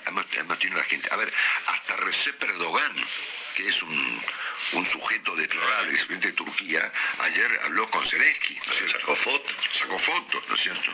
hemos 0.05 0.59
tenido 0.59 0.77
la 0.77 0.83
gente. 0.83 1.09
A 1.11 1.15
ver, 1.17 1.33
hasta 1.67 1.97
Recep 1.97 2.41
Erdogan, 2.43 2.95
que 3.55 3.67
es 3.67 3.81
un, 3.81 4.21
un 4.73 4.85
sujeto 4.85 5.35
deplorable, 5.35 5.91
presidente 5.91 6.27
de 6.27 6.33
Turquía, 6.33 6.91
ayer 7.19 7.59
habló 7.65 7.89
con 7.89 8.05
Zelensky, 8.05 8.59
¿no 8.65 8.73
es? 8.73 8.91
Sacó 8.91 9.15
fotos. 9.15 9.55
Sacó 9.73 9.97
fotos, 9.97 10.43
¿no 10.47 10.55
es 10.55 10.61
cierto? 10.61 10.91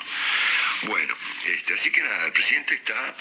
Bueno, 0.84 1.16
este, 1.46 1.74
así 1.74 1.92
que 1.92 2.02
nada, 2.02 2.26
el 2.26 2.34
presidente 2.34 2.76
está, 2.76 3.16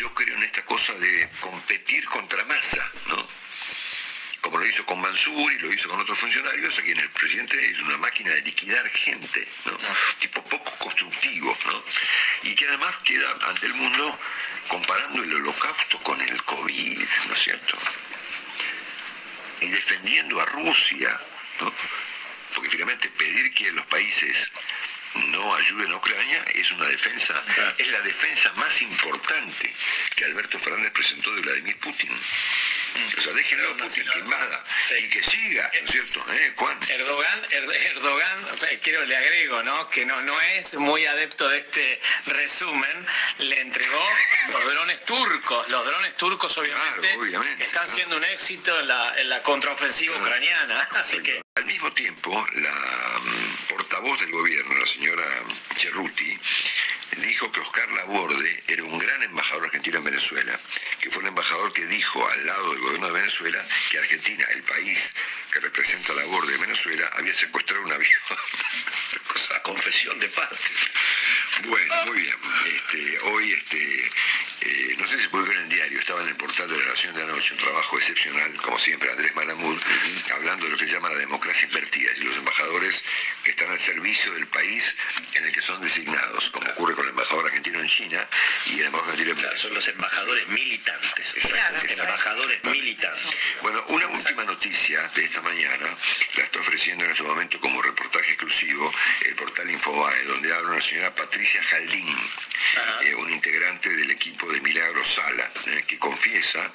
yo 0.00 0.12
creo 0.14 0.36
en 0.36 0.42
esta 0.42 0.64
cosa 0.64 0.92
de 0.94 1.28
competir 1.40 2.04
contra 2.06 2.44
masa, 2.44 2.90
¿no? 3.06 3.45
Como 4.46 4.58
lo 4.58 4.66
hizo 4.66 4.86
con 4.86 5.00
Mansur 5.00 5.52
y 5.52 5.58
lo 5.58 5.72
hizo 5.72 5.88
con 5.88 6.00
otros 6.00 6.16
funcionarios, 6.16 6.78
aquí 6.78 6.92
en 6.92 7.00
el 7.00 7.10
presidente 7.10 7.58
es 7.68 7.82
una 7.82 7.96
máquina 7.98 8.30
de 8.30 8.42
liquidar 8.42 8.88
gente, 8.90 9.44
¿no? 9.64 9.76
Tipo 10.20 10.40
poco 10.44 10.70
constructivo, 10.78 11.58
¿no? 11.66 11.82
Y 12.44 12.54
que 12.54 12.68
además 12.68 12.94
queda 13.02 13.28
ante 13.48 13.66
el 13.66 13.74
mundo 13.74 14.16
comparando 14.68 15.24
el 15.24 15.34
holocausto 15.34 15.98
con 15.98 16.20
el 16.20 16.40
COVID, 16.44 17.08
¿no 17.26 17.34
es 17.34 17.42
cierto? 17.42 17.76
y 19.60 19.68
defendiendo 19.68 20.40
a 20.40 20.44
Rusia, 20.46 21.20
¿no? 21.60 21.72
porque 22.54 22.70
finalmente 22.70 23.08
pedir 23.10 23.52
que 23.52 23.72
los 23.72 23.86
países 23.86 24.52
no 25.14 25.54
ayuden 25.54 25.92
a 25.92 25.96
Ucrania 25.96 26.44
es 26.54 26.70
una 26.72 26.86
defensa, 26.86 27.34
es 27.78 27.88
la 27.88 28.00
defensa 28.02 28.52
más 28.54 28.82
importante 28.82 29.72
que 30.14 30.24
Alberto 30.24 30.58
Fernández 30.58 30.92
presentó 30.92 31.34
de 31.34 31.40
Vladimir 31.42 31.76
Putin. 31.78 32.10
O 33.18 33.20
sea, 33.20 33.32
déjenlo 33.34 33.70
a 33.72 33.76
Putin 33.76 34.04
que 34.10 34.18
invada 34.20 34.64
Sí. 34.88 34.94
y 34.94 35.08
que 35.10 35.22
siga, 35.22 35.70
¿no 35.80 35.84
es 35.84 35.90
cierto? 35.90 36.24
¿Eh, 36.32 36.52
Juan? 36.56 36.78
Erdogan, 36.88 37.44
Er- 37.50 37.70
Erdogan, 37.92 38.38
eh, 38.70 38.80
quiero 38.82 39.04
le 39.04 39.16
agrego, 39.16 39.62
¿no? 39.64 39.90
Que 39.90 40.06
no, 40.06 40.22
no 40.22 40.40
es 40.40 40.74
muy 40.76 41.04
adepto 41.04 41.46
de 41.48 41.58
este 41.58 42.00
resumen, 42.26 43.06
le 43.38 43.60
entregó 43.60 44.02
los 44.50 44.64
drones 44.72 45.04
turcos. 45.04 45.68
Los 45.68 45.84
drones 45.86 46.16
turcos 46.16 46.56
obviamente, 46.56 47.00
Claro, 47.00 47.20
obviamente, 47.20 47.64
están 47.64 47.84
claro. 47.84 47.96
siendo 47.96 48.16
un 48.16 48.24
éxito 48.24 48.80
en 48.80 48.88
la, 48.88 49.14
en 49.20 49.28
la 49.28 49.42
contraofensiva 49.42 50.16
ucraniana. 50.16 50.88
Así 50.92 51.18
que 51.22 51.42
Al 51.56 51.64
mismo 51.64 51.90
tiempo, 51.92 52.30
la 52.32 53.18
mm, 53.20 53.68
portavoz 53.70 54.20
del 54.20 54.30
gobierno, 54.30 54.78
la 54.78 54.86
señora 54.86 55.24
Cerruti, 55.78 56.38
dijo 57.16 57.50
que 57.52 57.60
Oscar 57.60 57.90
Laborde 57.92 58.62
era 58.68 58.84
un 58.84 58.98
gran 58.98 59.22
embajador 59.22 59.64
argentino 59.64 59.98
en 59.98 60.04
Venezuela, 60.04 60.58
que 61.00 61.10
fue 61.10 61.22
el 61.22 61.28
embajador 61.28 61.72
que 61.72 61.86
dijo 61.86 62.28
al 62.28 62.46
lado 62.46 62.72
del 62.72 62.80
gobierno 62.80 63.06
de 63.08 63.12
Venezuela 63.20 63.64
que 63.90 63.98
Argentina, 63.98 64.44
el 64.54 64.62
país 64.62 65.14
que 65.52 65.60
representa 65.60 66.12
a 66.12 66.16
Laborde 66.16 66.52
de 66.52 66.58
Venezuela, 66.58 67.10
había 67.16 67.34
secuestrado 67.34 67.82
un 67.84 67.92
avión. 67.92 68.20
Cosa, 69.32 69.62
confesión 69.62 70.18
de 70.20 70.28
parte. 70.28 70.56
Bueno, 71.64 71.94
muy 72.06 72.20
bien. 72.20 72.36
Este, 72.66 73.18
hoy, 73.20 73.52
este, 73.52 74.10
eh, 74.60 74.96
no 74.98 75.06
sé 75.06 75.18
si 75.18 75.28
publicó 75.28 75.52
en 75.52 75.62
el 75.62 75.68
diario, 75.68 75.98
estaba 75.98 76.22
en 76.22 76.28
el 76.28 76.36
portal 76.36 76.68
de 76.68 76.76
la 76.76 76.84
Nación 76.86 77.14
de 77.14 77.22
Anoche, 77.22 77.54
un 77.54 77.60
trabajo 77.60 77.98
excepcional, 77.98 78.54
como 78.62 78.78
siempre, 78.78 79.10
Andrés 79.10 79.34
Malamud, 79.34 79.78
hablando 80.34 80.66
de 80.66 80.72
lo 80.72 80.78
que 80.78 80.86
llama 80.86 81.08
la 81.08 81.18
democracia 81.18 81.66
invertida 81.66 82.10
y 82.16 82.24
los 82.24 82.36
embajadores 82.36 83.02
que 83.44 83.50
están 83.50 83.70
al 83.70 83.78
servicio 83.78 84.32
del 84.32 84.46
país 84.48 84.96
en 85.34 85.44
el 85.44 85.52
que 85.52 85.62
son 85.62 85.80
designados, 85.80 86.50
como 86.50 86.70
ocurre 86.70 86.94
con 86.94 87.05
el 87.06 87.10
embajador 87.10 87.46
argentino 87.46 87.80
en 87.80 87.86
China 87.86 88.28
y 88.66 88.80
el 88.80 88.86
embajador 88.86 89.12
argentino 89.12 89.30
en 89.30 89.36
Claro, 89.36 89.56
son 89.56 89.74
los 89.74 89.88
embajadores 89.88 90.48
militantes. 90.48 91.36
Claro, 91.48 91.78
embajadores 91.88 92.64
militantes. 92.64 93.26
Bueno, 93.62 93.84
una 93.88 94.06
última 94.08 94.44
noticia 94.44 95.08
de 95.14 95.24
esta 95.24 95.40
mañana 95.42 95.94
la 96.34 96.42
está 96.42 96.58
ofreciendo 96.58 97.04
en 97.04 97.10
este 97.10 97.22
momento 97.22 97.60
como 97.60 97.80
reportaje 97.80 98.32
exclusivo 98.32 98.92
el 99.22 99.36
portal 99.36 99.70
Infobae, 99.70 100.24
donde 100.24 100.52
habla 100.52 100.72
una 100.72 100.80
señora 100.80 101.14
Patricia 101.14 101.62
Jaldín, 101.62 102.16
eh, 103.02 103.14
un 103.14 103.30
integrante 103.30 103.88
del 103.90 104.10
equipo 104.10 104.50
de 104.52 104.60
Milagro 104.60 105.04
Sala, 105.04 105.50
eh, 105.66 105.84
que 105.86 105.98
confiesa 105.98 106.72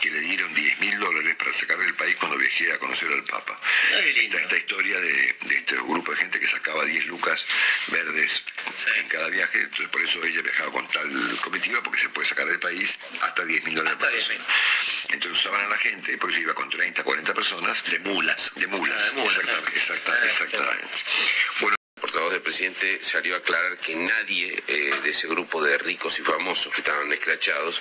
que 0.00 0.10
le 0.10 0.20
dieron 0.20 0.52
10 0.54 0.80
mil 0.80 0.98
dólares 0.98 1.34
para 1.36 1.52
sacar 1.52 1.78
del 1.78 1.94
país 1.94 2.16
cuando 2.16 2.38
viajé 2.38 2.72
a 2.72 2.78
conocer 2.78 3.12
al 3.12 3.24
Papa. 3.24 3.58
Ah. 3.60 3.98
Está 4.00 4.38
esta 4.40 4.56
historia 4.56 4.98
de, 5.00 5.36
de 5.40 5.54
este 5.56 5.76
grupo 5.76 6.12
de 6.12 6.18
gente 6.18 6.40
que 6.40 6.46
sacaba 6.46 6.84
10 6.84 7.06
lucas 7.06 7.46
verdes 7.88 8.42
en 8.98 9.08
cada 9.08 9.28
viaje, 9.28 9.49
entonces 9.58 9.88
por 9.88 10.00
eso 10.02 10.22
ella 10.24 10.42
viajaba 10.42 10.70
con 10.72 10.86
tal 10.88 11.38
comitiva, 11.42 11.82
porque 11.82 12.00
se 12.00 12.08
puede 12.10 12.28
sacar 12.28 12.46
del 12.46 12.58
país 12.60 12.98
hasta 13.22 13.44
10 13.44 13.64
mil 13.64 13.74
dólares 13.74 13.98
Hasta 13.98 14.10
por 14.10 14.14
10.000. 14.18 14.28
persona. 14.28 14.44
Entonces 15.14 15.32
usaban 15.40 15.60
a 15.62 15.68
la 15.68 15.78
gente, 15.78 16.16
por 16.18 16.30
eso 16.30 16.40
iba 16.40 16.54
con 16.54 16.70
30, 16.70 17.02
40 17.02 17.34
personas. 17.34 17.82
De 17.84 17.98
mulas. 18.00 18.52
De 18.54 18.66
mulas, 18.68 18.96
Ah, 19.02 19.06
de 19.06 19.12
mulas, 19.20 19.36
exactamente, 19.36 19.70
claro. 19.70 19.76
exacta- 19.76 20.12
Ah, 20.12 20.24
exactamente. 20.26 21.02
Bueno, 21.60 21.76
El 22.30 22.36
portavoz 22.36 22.62
del 22.62 22.74
presidente 22.76 23.02
salió 23.02 23.34
a 23.34 23.38
aclarar 23.38 23.76
que 23.78 23.96
nadie 23.96 24.62
eh, 24.68 24.90
de 25.02 25.10
ese 25.10 25.26
grupo 25.26 25.62
de 25.64 25.76
ricos 25.78 26.16
y 26.20 26.22
famosos 26.22 26.72
que 26.72 26.80
estaban 26.80 27.12
escrachados 27.12 27.80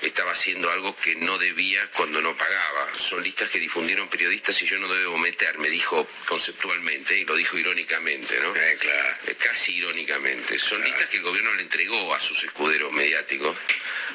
estaba 0.00 0.32
haciendo 0.32 0.70
algo 0.70 0.96
que 0.96 1.16
no 1.16 1.36
debía 1.36 1.86
cuando 1.92 2.22
no 2.22 2.34
pagaba. 2.34 2.88
Son 2.96 3.22
listas 3.22 3.50
que 3.50 3.58
difundieron 3.58 4.08
periodistas 4.08 4.60
y 4.62 4.66
yo 4.66 4.78
no 4.78 4.88
debo 4.88 5.18
meterme, 5.18 5.68
dijo 5.68 6.08
conceptualmente 6.26 7.18
y 7.18 7.26
lo 7.26 7.36
dijo 7.36 7.58
irónicamente, 7.58 8.40
¿no? 8.40 8.56
Eh, 8.56 8.78
claro. 8.80 9.16
Eh, 9.26 9.36
Casi 9.38 9.76
irónicamente. 9.76 10.58
Son 10.58 10.82
listas 10.82 11.06
que 11.08 11.18
el 11.18 11.22
gobierno 11.22 11.52
le 11.54 11.62
entregó 11.62 12.14
a 12.14 12.20
sus 12.20 12.42
escuderos 12.44 12.90
mediáticos 12.92 13.54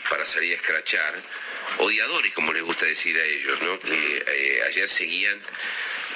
para 0.10 0.26
salir 0.26 0.54
a 0.54 0.56
escrachar. 0.56 1.22
Odiadores, 1.78 2.34
como 2.34 2.54
les 2.54 2.64
gusta 2.64 2.86
decir 2.86 3.18
a 3.18 3.24
ellos, 3.24 3.62
¿no? 3.62 3.80
Que 3.80 4.26
eh, 4.28 4.62
ayer 4.68 4.90
seguían 4.90 5.40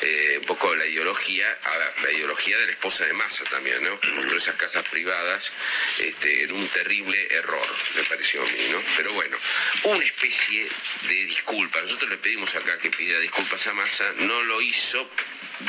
eh, 0.01 0.37
un 0.39 0.45
poco 0.45 0.73
la 0.75 0.85
ideología, 0.85 1.45
a 1.63 1.77
ver, 1.77 1.93
la 2.03 2.11
ideología 2.11 2.57
de 2.57 2.67
la 2.67 2.71
esposa 2.71 3.05
de 3.05 3.13
Massa 3.13 3.43
también, 3.45 3.83
¿no? 3.83 3.99
Esas 4.35 4.55
casas 4.55 4.87
privadas 4.87 5.51
este, 5.99 6.43
en 6.43 6.53
un 6.53 6.67
terrible 6.69 7.27
error, 7.31 7.67
me 7.95 8.03
pareció 8.03 8.41
a 8.41 8.45
mí, 8.45 8.67
¿no? 8.71 8.81
Pero 8.95 9.13
bueno, 9.13 9.37
una 9.83 10.05
especie 10.05 10.67
de 11.07 11.25
disculpa. 11.25 11.81
Nosotros 11.81 12.09
le 12.09 12.17
pedimos 12.17 12.55
acá 12.55 12.77
que 12.77 12.89
pidiera 12.89 13.19
disculpas 13.19 13.67
a 13.67 13.73
Massa, 13.73 14.13
no 14.17 14.41
lo 14.43 14.61
hizo 14.61 15.09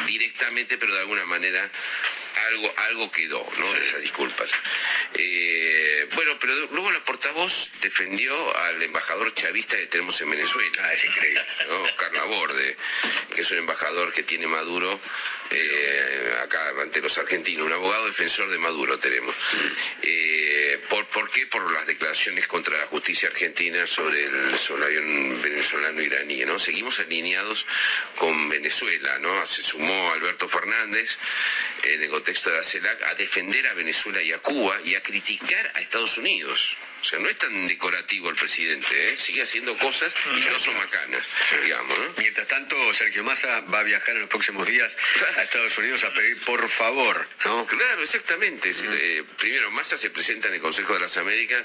directamente, 0.07 0.79
pero 0.79 0.95
de 0.95 1.01
alguna 1.01 1.25
manera 1.25 1.69
algo, 2.49 2.73
algo 2.89 3.11
quedó, 3.11 3.47
¿no? 3.59 3.77
Esas 3.77 4.01
disculpas. 4.03 4.51
Eh, 5.15 6.09
bueno, 6.15 6.39
pero 6.39 6.55
luego 6.73 6.91
la 6.91 7.05
portavoz 7.05 7.71
defendió 7.81 8.57
al 8.57 8.83
embajador 8.83 9.33
chavista 9.35 9.77
que 9.77 9.87
tenemos 9.87 10.21
en 10.21 10.31
Venezuela. 10.31 10.83
Ah, 10.83 10.93
es 10.93 11.05
increíble. 11.05 11.47
¿no? 11.69 11.83
Oscar 11.83 12.13
Laborde, 12.15 12.77
que 13.35 13.41
es 13.41 13.51
un 13.51 13.59
embajador 13.59 14.13
que 14.13 14.23
tiene 14.23 14.47
Maduro 14.47 15.01
eh, 15.53 16.33
acá 16.45 16.75
ante 16.81 17.01
los 17.01 17.19
argentinos, 17.19 17.67
un 17.67 17.73
abogado 17.73 18.07
defensor 18.07 18.49
de 18.51 18.59
Maduro 18.59 18.99
tenemos. 18.99 19.35
Eh, 20.03 20.79
¿por, 20.89 21.07
¿Por 21.07 21.29
qué? 21.31 21.47
Por 21.47 21.73
las 21.73 21.87
declaraciones 21.87 22.47
contra 22.47 22.79
la 22.79 22.87
justicia 22.87 23.29
argentina 23.29 23.85
sobre 23.87 24.25
el, 24.25 24.59
sobre 24.59 24.87
el 24.87 24.99
avión 24.99 25.43
venezolano 25.43 26.01
iraní, 26.01 26.45
¿no? 26.45 26.59
Seguimos 26.59 27.01
alineados 27.01 27.67
con 28.17 28.49
Venezuela, 28.49 29.19
¿no? 29.19 29.45
Se 29.49 29.63
sumó 29.63 30.13
Alberto 30.13 30.49
Fernández 30.49 31.19
en 31.83 32.01
el 32.03 32.11
contexto 32.21 32.51
de 32.51 32.57
la 32.57 32.63
CELAC 32.63 33.03
a 33.05 33.15
defender 33.15 33.67
a 33.67 33.73
Venezuela 33.73 34.21
y 34.21 34.31
a 34.33 34.39
Cuba 34.41 34.79
y 34.85 34.95
a 34.95 35.01
criticar 35.01 35.73
a 35.75 35.81
Estados 35.81 36.19
Unidos. 36.19 36.77
O 37.01 37.05
sea, 37.05 37.19
no 37.19 37.29
es 37.29 37.39
tan 37.39 37.67
decorativo 37.67 38.29
el 38.29 38.37
presidente, 38.37 39.13
¿eh? 39.13 39.17
sigue 39.17 39.43
haciendo 39.43 39.77
cosas 39.79 40.13
y 40.37 40.41
no 40.41 40.59
son 40.59 40.77
macanas, 40.77 41.25
digamos, 41.63 41.99
¿no? 41.99 42.13
Mientras 42.19 42.47
tanto, 42.47 42.77
Sergio 42.93 43.25
Massa 43.25 43.61
va 43.63 43.81
a 43.81 43.83
viajar 43.85 44.15
en 44.17 44.21
los 44.21 44.29
próximos 44.31 44.67
días 44.67 44.95
a 45.39 45.43
Estados 45.43 45.77
Unidos 45.79 46.05
a 46.05 46.13
pedir 46.13 46.39
por 46.43 46.69
favor, 46.69 47.27
¿no? 47.47 47.65
Claro, 47.67 48.03
exactamente. 48.03 48.71
Eh, 48.71 49.25
primero, 49.39 49.71
Massa 49.71 49.97
se 49.97 50.11
presenta 50.11 50.49
en 50.49 50.55
el 50.55 50.61
Consejo 50.61 50.93
de 50.95 51.01
las 51.01 51.17
Américas, 51.17 51.65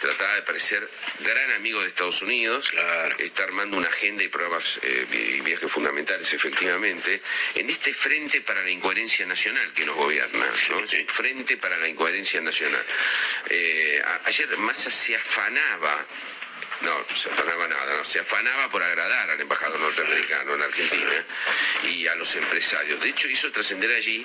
trataba 0.00 0.36
de 0.36 0.42
parecer 0.42 0.88
gran 1.20 1.50
amigo 1.52 1.82
de 1.82 1.88
Estados 1.88 2.22
Unidos, 2.22 2.70
Claro. 2.70 3.16
está 3.18 3.44
armando 3.44 3.76
una 3.76 3.88
agenda 3.88 4.22
y 4.22 4.28
programas 4.28 4.80
eh, 4.82 5.06
y 5.36 5.40
viajes 5.42 5.70
fundamentales, 5.70 6.32
efectivamente, 6.32 7.20
en 7.56 7.68
este 7.68 7.92
Frente 7.92 8.40
para 8.40 8.62
la 8.62 8.70
Incoherencia 8.70 9.26
Nacional 9.26 9.72
que 9.74 9.84
nos 9.84 9.96
gobierna, 9.96 10.46
¿no? 10.70 10.86
Frente 11.08 11.56
para 11.58 11.76
la 11.76 11.88
Incoherencia 11.88 12.40
Nacional. 12.40 12.84
Ayer 14.24 14.48
Massa 14.62 14.90
se 14.90 15.16
afanaba 15.16 16.06
no, 16.82 16.98
no 17.08 17.16
se 17.16 17.30
afanaba 17.30 17.68
nada, 17.68 17.96
no, 17.96 18.04
se 18.04 18.20
afanaba 18.20 18.68
por 18.70 18.82
agradar 18.82 19.30
al 19.30 19.40
embajador 19.40 19.78
norteamericano 19.80 20.54
en 20.54 20.62
Argentina 20.62 21.26
y 21.84 22.06
a 22.06 22.14
los 22.16 22.34
empresarios. 22.36 23.00
De 23.00 23.08
hecho, 23.10 23.28
hizo 23.28 23.50
trascender 23.52 23.90
allí 23.90 24.24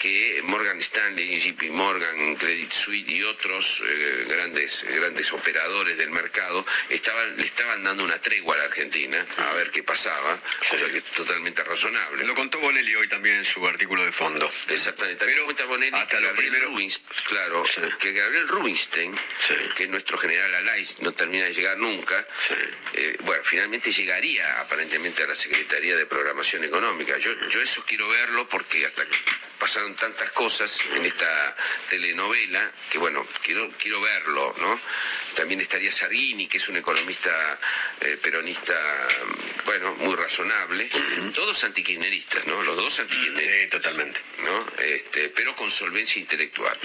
que 0.00 0.40
Morgan 0.44 0.78
Stanley, 0.78 1.40
JP 1.40 1.70
Morgan, 1.72 2.36
Credit 2.36 2.70
Suisse 2.70 3.08
y 3.08 3.22
otros 3.24 3.82
eh, 3.84 4.26
grandes, 4.28 4.84
grandes 4.88 5.32
operadores 5.32 5.96
del 5.98 6.10
mercado 6.10 6.64
estaban, 6.88 7.36
le 7.36 7.44
estaban 7.44 7.82
dando 7.82 8.04
una 8.04 8.20
tregua 8.20 8.54
a 8.54 8.58
la 8.58 8.64
Argentina 8.66 9.26
a 9.38 9.54
ver 9.54 9.72
qué 9.72 9.82
pasaba, 9.82 10.38
cosa 10.70 10.86
que 10.86 10.98
es 10.98 11.04
totalmente 11.04 11.64
razonable. 11.64 12.22
Lo 12.24 12.34
contó 12.36 12.60
Bonelli 12.60 12.94
hoy 12.94 13.08
también 13.08 13.38
en 13.38 13.44
su 13.44 13.66
artículo 13.66 14.04
de 14.04 14.12
fondo. 14.12 14.48
Exactamente. 14.68 15.18
También 15.18 15.44
cuenta 15.44 15.64
Bonelli 15.64 15.96
hasta 15.96 16.20
lo 16.20 16.32
primero- 16.34 16.68
Rubinstein, 16.68 17.18
claro, 17.26 17.64
Sí. 17.66 17.80
que 17.98 18.12
Gabriel 18.12 18.46
Rubinstein, 18.48 19.16
Sí. 19.48 19.54
que 19.76 19.82
es 19.84 19.88
nuestro 19.88 20.16
general 20.16 20.54
Alais, 20.54 21.00
no 21.00 21.10
termina 21.12 21.46
de 21.46 21.54
llegar 21.54 21.67
nunca, 21.76 22.26
Sí. 22.46 22.54
eh, 22.94 23.16
bueno, 23.20 23.42
finalmente 23.44 23.92
llegaría 23.92 24.60
aparentemente 24.60 25.22
a 25.22 25.26
la 25.26 25.34
Secretaría 25.34 25.96
de 25.96 26.06
Programación 26.06 26.64
Económica. 26.64 27.16
Yo, 27.18 27.30
yo 27.48 27.60
eso 27.60 27.84
quiero 27.86 28.08
verlo 28.08 28.48
porque 28.48 28.84
hasta 28.86 29.04
que 29.04 29.16
pasaron 29.68 29.94
tantas 29.96 30.30
cosas 30.30 30.80
en 30.96 31.04
esta 31.04 31.54
telenovela 31.90 32.72
que 32.90 32.96
bueno, 32.96 33.26
quiero, 33.42 33.70
quiero 33.78 34.00
verlo, 34.00 34.54
¿no? 34.60 34.80
También 35.34 35.60
estaría 35.60 35.92
Sargini, 35.92 36.48
que 36.48 36.56
es 36.56 36.68
un 36.70 36.78
economista 36.78 37.30
eh, 38.00 38.18
peronista, 38.22 38.74
bueno, 39.66 39.94
muy 39.96 40.16
razonable, 40.16 40.88
todos 41.34 41.64
antikirchneristas, 41.64 42.46
¿no? 42.46 42.62
Los 42.62 42.76
dos 42.76 42.98
antikirchneristas. 42.98 43.60
Sí, 43.60 43.68
totalmente. 43.68 44.20
¿no? 44.42 44.66
Este, 44.82 45.28
pero 45.28 45.54
con 45.54 45.70
solvencia 45.70 46.18
intelectual. 46.18 46.78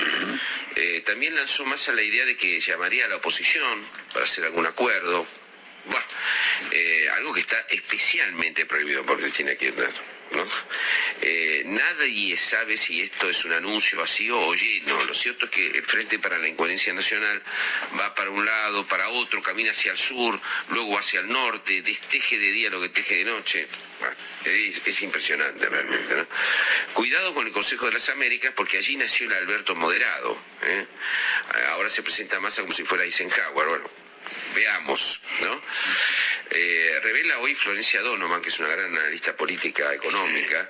Eh, 0.76 1.04
también 1.06 1.36
lanzó 1.36 1.64
más 1.64 1.88
a 1.88 1.94
la 1.94 2.02
idea 2.02 2.26
de 2.26 2.36
que 2.36 2.60
llamaría 2.60 3.06
a 3.06 3.08
la 3.08 3.16
oposición 3.16 3.88
para 4.12 4.26
hacer 4.26 4.44
algún 4.44 4.66
acuerdo. 4.66 5.26
Buah, 5.86 6.04
eh, 6.72 7.08
algo 7.16 7.34
que 7.34 7.40
está 7.40 7.66
especialmente 7.70 8.66
prohibido 8.66 9.06
por 9.06 9.20
Cristina 9.20 9.56
Kirchner. 9.56 10.13
Eh, 11.22 11.64
nadie 11.66 12.36
sabe 12.38 12.78
si 12.78 13.02
esto 13.02 13.30
es 13.30 13.46
un 13.46 13.54
anuncio 13.54 14.00
vacío 14.00 14.40
o 14.40 14.54
lleno. 14.54 15.04
Lo 15.06 15.14
cierto 15.14 15.46
es 15.46 15.52
que 15.52 15.68
el 15.68 15.84
Frente 15.84 16.20
para 16.20 16.38
la 16.38 16.48
Incoherencia 16.48 16.94
Nacional 16.94 17.42
va 18.00 18.14
para 18.16 18.30
un 18.30 18.46
lado, 18.46 18.86
para 18.88 19.10
otro, 19.10 19.42
camina 19.42 19.72
hacia 19.72 19.92
el 19.92 19.98
sur, 19.98 20.40
luego 20.70 20.98
hacia 20.98 21.22
el 21.22 21.30
norte, 21.30 21.82
desteje 21.82 22.38
de 22.38 22.52
día 22.52 22.70
lo 22.70 22.82
que 22.82 22.90
teje 22.90 23.16
de 23.18 23.26
noche. 23.26 23.68
Es, 24.44 24.82
es 24.86 25.02
impresionante 25.02 25.70
realmente. 25.70 26.16
¿no? 26.16 26.28
Cuidado 26.94 27.34
con 27.34 27.48
el 27.48 27.54
Consejo 27.54 27.86
de 27.86 27.94
las 27.94 28.10
Américas 28.10 28.52
porque 28.56 28.78
allí 28.78 28.98
nació 28.98 29.28
el 29.28 29.34
Alberto 29.34 29.76
Moderado. 29.76 30.38
¿eh? 30.64 30.86
Ahora 31.70 31.90
se 31.90 32.04
presenta 32.04 32.40
más 32.40 32.56
como 32.60 32.74
si 32.74 32.84
fuera 32.84 33.06
Eisenhower. 33.06 33.54
Bueno, 33.54 33.90
veamos, 34.54 35.22
¿no? 35.42 35.62
Eh, 36.50 37.00
revela 37.02 37.40
hoy 37.40 37.56
Florencia 37.56 38.02
Donovan, 38.02 38.42
que 38.42 38.50
es 38.50 38.60
una 38.60 38.70
gran 38.70 38.96
analista 38.98 39.36
política 39.36 39.94
económica, 39.94 40.70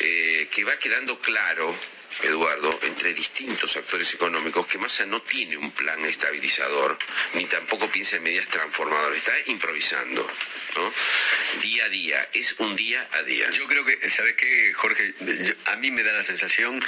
eh, 0.00 0.48
que 0.50 0.64
va 0.64 0.78
quedando 0.78 1.18
claro, 1.20 1.74
Eduardo, 2.22 2.78
entre 2.82 3.12
distintos 3.14 3.76
actores 3.76 4.12
económicos, 4.14 4.66
que 4.66 4.78
Massa 4.78 5.04
no 5.06 5.20
tiene 5.22 5.56
un 5.56 5.70
plan 5.72 6.04
estabilizador, 6.06 6.98
ni 7.34 7.44
tampoco 7.46 7.88
piensa 7.90 8.16
en 8.16 8.22
medidas 8.22 8.48
transformadoras, 8.48 9.16
está 9.18 9.32
improvisando, 9.46 10.26
¿no? 10.76 10.92
Día 11.60 11.84
a 11.84 11.88
día, 11.88 12.28
es 12.32 12.54
un 12.58 12.74
día 12.76 13.06
a 13.12 13.22
día. 13.22 13.50
Yo 13.50 13.66
creo 13.66 13.84
que, 13.84 14.10
¿sabes 14.10 14.34
qué, 14.34 14.72
Jorge? 14.74 15.14
Yo- 15.20 15.54
a 15.66 15.76
mí 15.76 15.90
me 15.90 16.02
da 16.02 16.12
la 16.12 16.24
sensación 16.24 16.82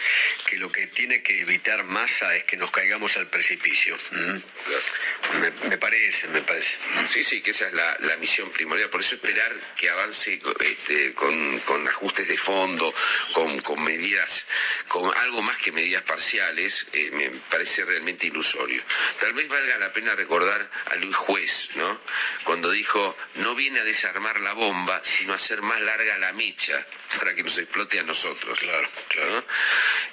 que 0.47 0.57
lo 0.57 0.71
que 0.73 0.87
tiene 0.87 1.23
que 1.23 1.41
evitar 1.41 1.85
Massa 1.85 2.35
es 2.37 2.45
que 2.45 2.57
nos 2.57 2.71
caigamos 2.71 3.17
al 3.17 3.29
precipicio. 3.29 3.97
¿Mm? 4.13 4.39
Me, 5.41 5.51
me 5.69 5.79
parece, 5.79 6.27
me 6.29 6.41
parece. 6.43 6.79
Sí, 7.07 7.23
sí, 7.25 7.43
que 7.43 7.51
esa 7.51 7.67
es 7.67 7.73
la, 7.75 7.97
la 8.01 8.17
misión 8.17 8.51
primordial. 8.51 8.89
Por 8.91 9.01
eso 9.01 9.15
esperar 9.17 9.53
que 9.77 9.89
avance 9.91 10.41
este, 10.61 11.13
con, 11.15 11.59
con 11.61 11.87
ajustes 11.87 12.27
de 12.29 12.37
fondo, 12.39 12.93
con, 13.35 13.61
con 13.61 13.83
medidas, 13.83 14.47
con 14.89 15.13
algo 15.21 15.43
más 15.43 15.59
que 15.59 15.73
medidas 15.73 16.03
parciales, 16.03 16.87
eh, 16.93 17.11
me 17.13 17.31
parece 17.51 17.85
realmente 17.85 18.27
ilusorio. 18.27 18.83
Tal 19.21 19.33
vez 19.33 19.49
valga 19.49 19.79
la 19.79 19.93
pena 19.93 20.15
recordar 20.15 20.71
a 20.87 20.97
Luis 20.97 21.17
Juez, 21.17 21.71
¿no? 21.75 22.01
Cuando 22.45 22.71
dijo, 22.71 23.17
no 23.37 23.55
viene 23.55 23.81
a 23.81 23.85
desarmar 23.85 24.41
la 24.41 24.53
bomba, 24.53 25.01
sino 25.05 25.33
a 25.33 25.37
hacer 25.37 25.63
más 25.63 25.81
larga 25.81 26.19
la 26.19 26.33
mecha 26.33 26.87
para 27.19 27.35
que 27.35 27.43
nos 27.43 27.59
explote 27.59 27.99
a 27.99 28.03
nosotros. 28.03 28.59
Claro, 28.59 28.89
claro. 29.09 29.45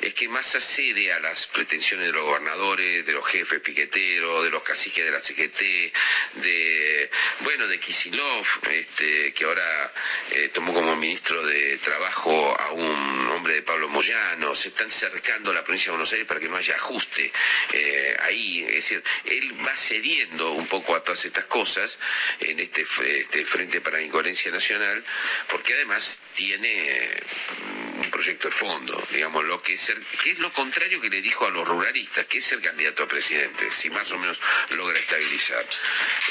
Es 0.01 0.13
que 0.13 0.27
Massa 0.29 0.59
cede 0.59 1.11
a 1.13 1.19
las 1.19 1.47
pretensiones 1.47 2.07
de 2.07 2.13
los 2.13 2.23
gobernadores, 2.23 3.05
de 3.05 3.13
los 3.13 3.25
jefes 3.25 3.59
piqueteros, 3.59 4.43
de 4.43 4.49
los 4.49 4.63
caciques 4.63 5.05
de 5.05 5.11
la 5.11 5.19
CGT, 5.19 5.93
de 6.41 7.09
bueno, 7.41 7.67
de 7.67 7.79
Kisilov, 7.79 8.45
este, 8.71 9.33
que 9.33 9.43
ahora 9.43 9.93
eh, 10.31 10.49
tomó 10.53 10.73
como 10.73 10.95
ministro 10.95 11.45
de 11.45 11.77
Trabajo 11.77 12.59
a 12.59 12.71
un 12.71 13.29
hombre 13.29 13.55
de 13.55 13.61
Pablo 13.61 13.89
Moyano, 13.89 14.55
se 14.55 14.69
están 14.69 14.89
cercando 14.95 15.53
la 15.53 15.63
provincia 15.63 15.87
de 15.87 15.97
Buenos 15.97 16.11
Aires 16.13 16.27
para 16.27 16.39
que 16.39 16.49
no 16.49 16.57
haya 16.57 16.75
ajuste 16.75 17.31
eh, 17.73 18.17
ahí, 18.21 18.63
es 18.63 18.75
decir, 18.75 19.03
él 19.25 19.55
va 19.65 19.75
cediendo 19.75 20.51
un 20.51 20.67
poco 20.67 20.95
a 20.95 21.03
todas 21.03 21.25
estas 21.25 21.45
cosas 21.45 21.99
en 22.39 22.59
este, 22.59 22.85
este 23.05 23.45
Frente 23.45 23.81
para 23.81 23.97
la 23.97 24.03
Incoherencia 24.03 24.51
Nacional, 24.51 25.03
porque 25.49 25.73
además 25.73 26.19
tiene 26.33 26.69
eh, 26.69 27.23
un 27.97 28.11
proyecto 28.11 28.47
de 28.47 28.53
fondo, 28.53 29.01
digamos, 29.11 29.45
lo 29.45 29.61
que 29.61 29.73
es, 29.73 29.93
lo 30.37 30.51
contrario 30.51 30.99
que 30.99 31.09
le 31.09 31.21
dijo 31.21 31.45
a 31.45 31.51
los 31.51 31.67
ruralistas, 31.67 32.25
que 32.27 32.39
es 32.39 32.45
ser 32.45 32.61
candidato 32.61 33.03
a 33.03 33.07
presidente, 33.07 33.71
si 33.71 33.89
más 33.89 34.11
o 34.11 34.17
menos 34.17 34.39
logra 34.71 34.99
estabilizar. 34.99 35.65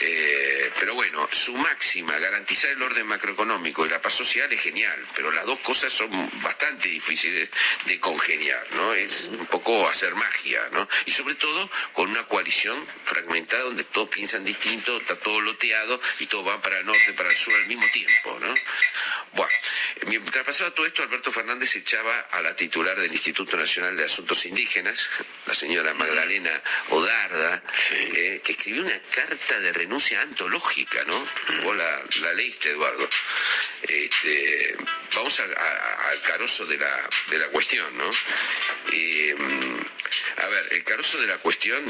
Eh, 0.02 0.70
pero 0.78 0.94
bueno, 0.94 1.28
su 1.32 1.54
máxima, 1.56 2.18
garantizar 2.18 2.70
el 2.70 2.82
orden 2.82 3.06
macroeconómico 3.06 3.86
y 3.86 3.88
la 3.88 4.00
paz 4.00 4.14
social 4.14 4.52
es 4.52 4.60
genial, 4.60 5.04
pero 5.14 5.30
las 5.30 5.44
dos 5.46 5.58
cosas 5.60 5.92
son 5.92 6.10
bastante 6.42 6.88
difíciles 6.88 7.48
de 7.86 8.00
congeniar, 8.00 8.53
¿no? 8.72 8.94
Es 8.94 9.28
un 9.30 9.46
poco 9.46 9.88
hacer 9.88 10.14
magia, 10.14 10.68
¿no? 10.72 10.88
Y 11.06 11.10
sobre 11.10 11.34
todo 11.34 11.70
con 11.92 12.10
una 12.10 12.26
coalición 12.26 12.84
fragmentada 13.04 13.62
donde 13.64 13.84
todos 13.84 14.08
piensan 14.08 14.44
distinto, 14.44 14.96
está 14.96 15.16
todo 15.16 15.40
loteado 15.40 16.00
y 16.18 16.26
todos 16.26 16.44
van 16.44 16.60
para 16.60 16.78
el 16.78 16.86
norte, 16.86 17.12
para 17.14 17.30
el 17.30 17.36
sur 17.36 17.54
al 17.54 17.66
mismo 17.66 17.86
tiempo, 17.92 18.38
¿no? 18.40 18.54
Bueno, 19.32 19.52
mientras 20.06 20.44
pasaba 20.44 20.70
todo 20.70 20.86
esto, 20.86 21.02
Alberto 21.02 21.32
Fernández 21.32 21.74
echaba 21.74 22.20
a 22.30 22.40
la 22.40 22.54
titular 22.54 22.98
del 22.98 23.10
Instituto 23.12 23.56
Nacional 23.56 23.96
de 23.96 24.04
Asuntos 24.04 24.46
Indígenas, 24.46 25.08
la 25.46 25.54
señora 25.54 25.92
Magdalena 25.94 26.62
Odarda, 26.90 27.62
eh, 27.90 28.40
que 28.44 28.52
escribió 28.52 28.82
una 28.82 29.00
carta 29.14 29.58
de 29.60 29.72
renuncia 29.72 30.20
antológica, 30.22 31.02
¿no? 31.04 31.26
Vos 31.64 31.76
la, 31.76 32.02
la 32.20 32.32
leíste, 32.34 32.70
Eduardo. 32.70 33.08
Este, 33.82 34.76
vamos 35.14 35.40
al 35.40 36.20
carozo 36.22 36.64
de 36.66 36.78
la, 36.78 37.08
de 37.30 37.38
la 37.38 37.48
cuestión, 37.48 37.86
¿no? 37.96 38.10
Eh, 38.92 39.34
a 40.36 40.46
ver, 40.46 40.64
el 40.72 40.84
carozo 40.84 41.20
de 41.20 41.26
la 41.26 41.38
cuestión 41.38 41.84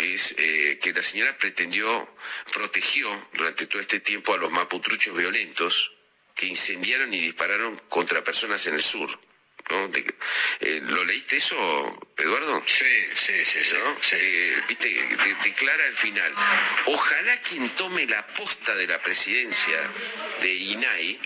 es 0.00 0.34
eh, 0.38 0.78
que 0.82 0.92
la 0.92 1.02
señora 1.02 1.36
pretendió, 1.38 2.14
protegió 2.52 3.28
durante 3.34 3.66
todo 3.66 3.80
este 3.80 4.00
tiempo 4.00 4.34
a 4.34 4.38
los 4.38 4.50
maputruchos 4.50 5.16
violentos 5.16 5.92
que 6.34 6.46
incendiaron 6.46 7.12
y 7.12 7.20
dispararon 7.20 7.80
contra 7.88 8.22
personas 8.24 8.66
en 8.66 8.74
el 8.74 8.82
sur. 8.82 9.18
¿no? 9.70 9.88
De- 9.88 10.14
eh, 10.60 10.80
¿Lo 10.82 11.04
leíste 11.04 11.36
eso, 11.36 11.54
Eduardo? 12.16 12.62
Sí, 12.66 12.84
sí, 13.14 13.44
sí, 13.44 13.64
sí. 13.64 13.74
¿no? 13.82 13.96
sí. 14.02 14.16
Eh, 14.18 14.56
viste, 14.68 14.88
de- 14.88 15.36
declara 15.44 15.84
al 15.84 15.96
final, 15.96 16.32
ojalá 16.86 17.40
quien 17.42 17.68
tome 17.70 18.06
la 18.06 18.26
posta 18.26 18.74
de 18.74 18.86
la 18.86 19.00
presidencia 19.00 19.78
de 20.40 20.52
INAI 20.52 21.20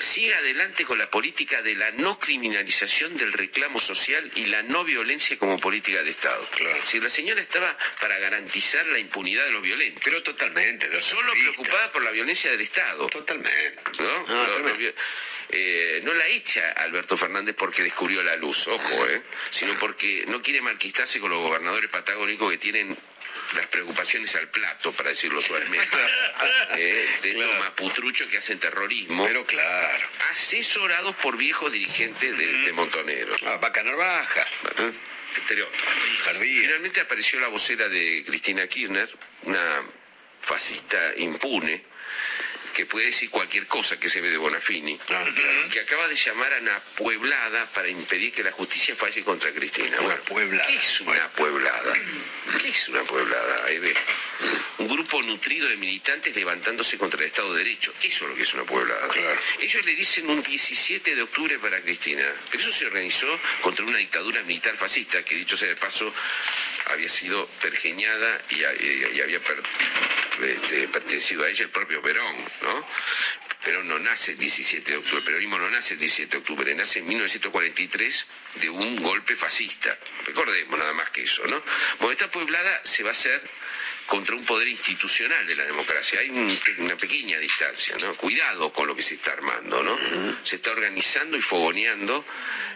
Siga 0.00 0.38
adelante 0.38 0.84
con 0.84 0.98
la 0.98 1.10
política 1.10 1.60
de 1.62 1.74
la 1.74 1.90
no 1.92 2.18
criminalización 2.18 3.16
del 3.16 3.32
reclamo 3.32 3.78
social 3.80 4.30
y 4.34 4.46
la 4.46 4.62
no 4.62 4.84
violencia 4.84 5.36
como 5.38 5.58
política 5.58 6.02
de 6.02 6.10
Estado. 6.10 6.48
Claro. 6.50 6.78
Si 6.86 7.00
la 7.00 7.10
señora 7.10 7.40
estaba 7.40 7.76
para 8.00 8.18
garantizar 8.18 8.86
la 8.86 8.98
impunidad 8.98 9.44
de 9.44 9.52
los 9.52 9.62
violentos, 9.62 10.02
Pero 10.04 10.22
totalmente. 10.22 10.88
los 10.88 11.04
solo 11.04 11.22
terroristas. 11.32 11.54
preocupada 11.54 11.92
por 11.92 12.02
la 12.02 12.10
violencia 12.10 12.50
del 12.50 12.60
Estado. 12.60 13.06
Totalmente. 13.08 13.82
¿no? 13.98 14.26
No, 14.26 14.46
eh, 15.48 16.00
no 16.02 16.12
la 16.14 16.26
echa 16.28 16.72
Alberto 16.72 17.16
Fernández 17.16 17.54
porque 17.56 17.82
descubrió 17.82 18.22
la 18.22 18.36
luz, 18.36 18.66
ojo, 18.66 19.06
¿eh? 19.06 19.22
sino 19.50 19.78
porque 19.78 20.24
no 20.26 20.42
quiere 20.42 20.60
malquistarse 20.60 21.20
con 21.20 21.30
los 21.30 21.40
gobernadores 21.40 21.88
patagónicos 21.88 22.50
que 22.50 22.58
tienen 22.58 22.96
las 23.56 23.66
preocupaciones 23.66 24.34
al 24.36 24.48
plato, 24.48 24.92
para 24.92 25.10
decirlo 25.10 25.40
suavemente, 25.40 25.88
eh, 26.76 27.08
de 27.22 27.30
estos 27.30 27.44
Claro. 27.44 27.64
maputruchos 27.64 28.28
que 28.28 28.38
hacen 28.38 28.58
terrorismo, 28.58 29.24
Pero 29.26 29.44
claro. 29.44 30.06
asesorados 30.30 31.14
por 31.16 31.36
viejos 31.36 31.72
dirigentes 31.72 32.36
de, 32.36 32.46
de 32.46 32.72
Montoneros. 32.72 33.36
Ah, 33.46 33.56
Vaca 33.56 33.82
Narvaja. 33.82 34.46
Finalmente 36.40 37.00
apareció 37.00 37.40
la 37.40 37.48
vocera 37.48 37.88
de 37.88 38.24
Cristina 38.26 38.66
Kirchner, 38.66 39.10
una 39.42 39.82
fascista 40.40 40.96
impune, 41.16 41.84
que 42.76 42.84
puede 42.84 43.06
decir 43.06 43.30
cualquier 43.30 43.66
cosa 43.66 43.98
que 43.98 44.10
se 44.10 44.20
ve 44.20 44.28
de 44.28 44.36
Bonafini, 44.36 44.98
Ah, 45.08 45.24
claro. 45.34 45.68
que 45.72 45.80
acaba 45.80 46.06
de 46.08 46.14
llamar 46.14 46.52
a 46.52 46.58
una 46.58 46.78
pueblada 46.94 47.64
para 47.72 47.88
impedir 47.88 48.34
que 48.34 48.42
la 48.42 48.52
justicia 48.52 48.94
falle 48.94 49.24
contra 49.24 49.50
Cristina. 49.50 49.98
Una 49.98 50.16
pueblada. 50.16 50.66
¿Qué 50.66 50.76
es 50.76 51.00
una 51.00 51.26
pueblada? 51.30 51.94
¿Qué 52.60 52.68
es 52.68 52.88
una 52.90 53.02
pueblada? 53.04 53.64
Ahí 53.64 53.78
ve. 53.78 53.94
Un 54.76 54.88
grupo 54.88 55.22
nutrido 55.22 55.66
de 55.70 55.78
militantes 55.78 56.36
levantándose 56.36 56.98
contra 56.98 57.18
el 57.22 57.28
Estado 57.28 57.54
de 57.54 57.64
Derecho. 57.64 57.94
Eso 58.02 58.24
es 58.24 58.30
lo 58.30 58.36
que 58.36 58.42
es 58.42 58.52
una 58.52 58.64
pueblada. 58.64 59.08
Claro. 59.08 59.40
Ellos 59.58 59.82
le 59.86 59.94
dicen 59.94 60.28
un 60.28 60.42
17 60.42 61.14
de 61.14 61.22
octubre 61.22 61.58
para 61.58 61.80
Cristina. 61.80 62.26
Eso 62.52 62.70
se 62.70 62.84
organizó 62.84 63.40
contra 63.62 63.86
una 63.86 63.96
dictadura 63.96 64.42
militar 64.42 64.76
fascista 64.76 65.24
que, 65.24 65.34
dicho 65.34 65.56
sea 65.56 65.68
de 65.68 65.76
paso, 65.76 66.12
había 66.86 67.08
sido 67.08 67.46
pergeñada 67.60 68.40
y, 68.50 68.64
había 69.20 69.40
este, 70.42 70.88
pertenecido 70.88 71.44
a 71.44 71.48
ella 71.48 71.64
el 71.64 71.70
propio 71.70 72.02
Perón, 72.02 72.36
¿no? 72.62 72.86
Perón 73.64 73.88
no 73.88 73.98
nace 73.98 74.32
el 74.32 74.38
17 74.38 74.92
de 74.92 74.96
octubre, 74.98 75.18
el 75.18 75.24
peronismo 75.24 75.58
no 75.58 75.68
nace 75.70 75.94
el 75.94 76.00
17 76.00 76.30
de 76.30 76.38
octubre, 76.38 76.74
nace 76.74 77.00
en 77.00 77.08
1943 77.08 78.26
de 78.60 78.70
un 78.70 79.02
golpe 79.02 79.34
fascista. 79.34 79.98
Recordemos 80.24 80.78
nada 80.78 80.92
más 80.92 81.10
que 81.10 81.24
eso, 81.24 81.44
¿no? 81.48 81.60
Bueno, 81.98 82.12
esta 82.12 82.30
pueblada 82.30 82.80
se 82.84 83.02
va 83.02 83.08
a 83.08 83.12
hacer 83.12 83.42
contra 84.06 84.36
un 84.36 84.44
poder 84.44 84.68
institucional 84.68 85.44
de 85.48 85.56
la 85.56 85.64
democracia. 85.64 86.20
Hay 86.20 86.30
un- 86.30 86.60
una 86.78 86.96
pequeña 86.96 87.38
distancia, 87.38 87.96
¿no? 88.00 88.14
Cuidado 88.14 88.72
con 88.72 88.86
lo 88.86 88.94
que 88.94 89.02
se 89.02 89.14
está 89.14 89.32
armando, 89.32 89.82
¿no? 89.82 89.98
Se 90.44 90.56
está 90.56 90.70
organizando 90.70 91.36
y 91.36 91.42
fogoneando 91.42 92.24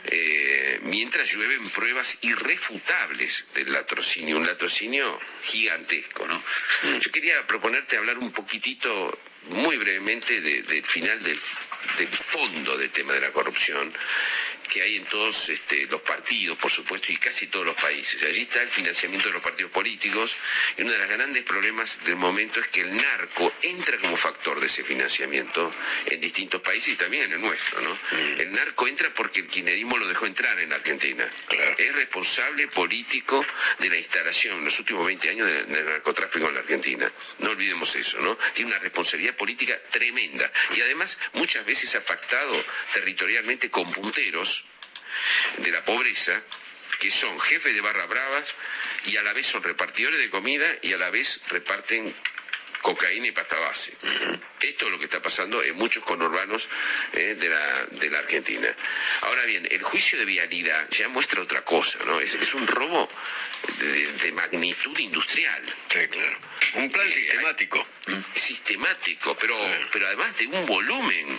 eh, 0.05 0.81
mientras 0.83 1.31
llueven 1.33 1.69
pruebas 1.71 2.19
irrefutables 2.23 3.47
del 3.55 3.73
latrocinio, 3.73 4.37
un 4.39 4.47
latrocinio 4.47 5.19
gigantesco, 5.43 6.27
¿no? 6.27 6.43
Yo 7.01 7.11
quería 7.11 7.47
proponerte 7.47 7.97
hablar 7.97 8.19
un 8.19 8.33
poquitito, 8.33 9.19
muy 9.49 9.77
brevemente, 9.77 10.41
de- 10.41 10.63
del 10.63 10.85
final 10.85 11.23
del, 11.23 11.39
del 11.99 12.09
fondo 12.09 12.77
del 12.77 12.91
tema 12.91 13.13
de 13.15 13.21
la 13.21 13.33
corrupción 13.33 13.93
que 14.71 14.83
hay 14.83 14.97
en 14.97 15.05
todos 15.05 15.49
este, 15.49 15.87
los 15.87 16.01
partidos, 16.03 16.57
por 16.57 16.71
supuesto, 16.71 17.13
y 17.13 17.17
casi 17.17 17.49
todos 17.49 17.67
los 17.67 17.75
países. 17.75 18.23
Allí 18.23 18.43
está 18.43 18.63
el 18.63 18.69
financiamiento 18.69 19.29
de 19.29 19.35
los 19.35 19.43
partidos 19.43 19.73
políticos, 19.73 20.37
y 20.79 20.83
uno 20.83 20.93
de 20.93 20.99
los 20.99 21.09
grandes 21.09 21.43
problemas 21.43 22.03
del 22.05 22.17
momento 22.17 22.61
es 22.61 22.69
que 22.69 22.83
el 22.83 22.97
narco 22.97 23.53
entra 23.63 23.99
como 23.99 24.17
factor 24.17 24.61
de 24.61 24.67
ese 24.67 24.85
financiamiento 24.85 25.73
en 26.07 26.21
distintos 26.21 26.63
países 26.63 26.95
y 26.95 26.97
también 26.97 27.25
en 27.25 27.33
el 27.33 27.41
nuestro, 27.41 27.81
¿no? 27.81 27.99
El 28.39 28.53
narco 28.53 28.87
entra 28.87 29.13
porque 29.13 29.41
el 29.41 29.49
kirchnerismo 29.49 29.99
lo 29.99 30.07
dejó 30.07 30.27
entrar 30.27 30.59
en 30.61 30.71
la 30.71 30.77
Argentina. 30.77 31.29
Claro. 31.49 31.75
Es 31.77 31.93
responsable 31.97 32.69
político 32.69 33.45
de 33.81 33.89
la 33.89 33.97
instalación 33.97 34.59
en 34.59 34.65
los 34.67 34.79
últimos 34.79 35.05
20 35.05 35.31
años 35.31 35.47
del, 35.49 35.67
del 35.67 35.85
narcotráfico 35.85 36.49
en 36.49 36.55
la 36.55 36.61
Argentina. 36.61 37.11
No 37.39 37.51
olvidemos 37.51 37.97
eso, 37.97 38.21
¿no? 38.21 38.39
Tiene 38.55 38.71
una 38.71 38.79
responsabilidad 38.79 39.35
política 39.35 39.77
tremenda. 39.91 40.51
Y 40.77 40.81
además 40.81 41.19
muchas 41.33 41.67
veces 41.67 41.93
ha 41.97 42.05
pactado 42.05 42.65
territorialmente 42.95 43.69
con 43.69 43.91
punteros 43.91 44.60
de 45.59 45.71
la 45.71 45.85
pobreza, 45.85 46.41
que 46.99 47.11
son 47.11 47.39
jefes 47.41 47.75
de 47.75 47.81
barra 47.81 48.07
bravas 48.07 48.55
y 49.07 49.17
a 49.17 49.23
la 49.23 49.33
vez 49.33 49.47
son 49.47 49.63
repartidores 49.63 50.19
de 50.19 50.29
comida 50.31 50.67
y 50.83 50.93
a 50.93 50.99
la 50.99 51.11
vez 51.11 51.41
reparten 51.49 52.15
cocaína 52.83 53.27
y 53.29 53.33
pasta 53.33 53.59
base. 53.59 53.93
Esto 54.61 54.87
es 54.87 54.91
lo 54.91 54.99
que 54.99 55.05
está 55.05 55.21
pasando 55.21 55.63
en 55.63 55.75
muchos 55.77 56.03
conurbanos 56.05 56.67
eh, 57.13 57.35
de, 57.39 57.49
la, 57.49 57.85
de 57.91 58.11
la 58.11 58.19
Argentina. 58.21 58.75
Ahora 59.23 59.45
bien, 59.45 59.69
el 59.71 59.83
juicio 59.83 60.19
de 60.19 60.25
vialidad 60.25 60.89
ya 60.91 61.09
muestra 61.09 61.43
otra 61.43 61.63
cosa, 61.63 61.99
¿no? 62.07 62.21
Es, 62.21 62.35
es 62.35 62.55
un 62.55 62.67
robo 62.67 63.11
de, 63.79 64.13
de 64.13 64.33
magnitud 64.33 64.99
industrial. 64.99 65.63
Sí, 65.91 66.09
claro. 66.09 66.39
Un 66.75 66.91
plan 66.91 67.07
Eh, 67.07 67.11
sistemático. 67.11 67.87
Sistemático, 68.35 69.37
pero, 69.39 69.57
pero 69.93 70.07
además 70.07 70.37
de 70.39 70.47
un 70.47 70.65
volumen 70.67 71.39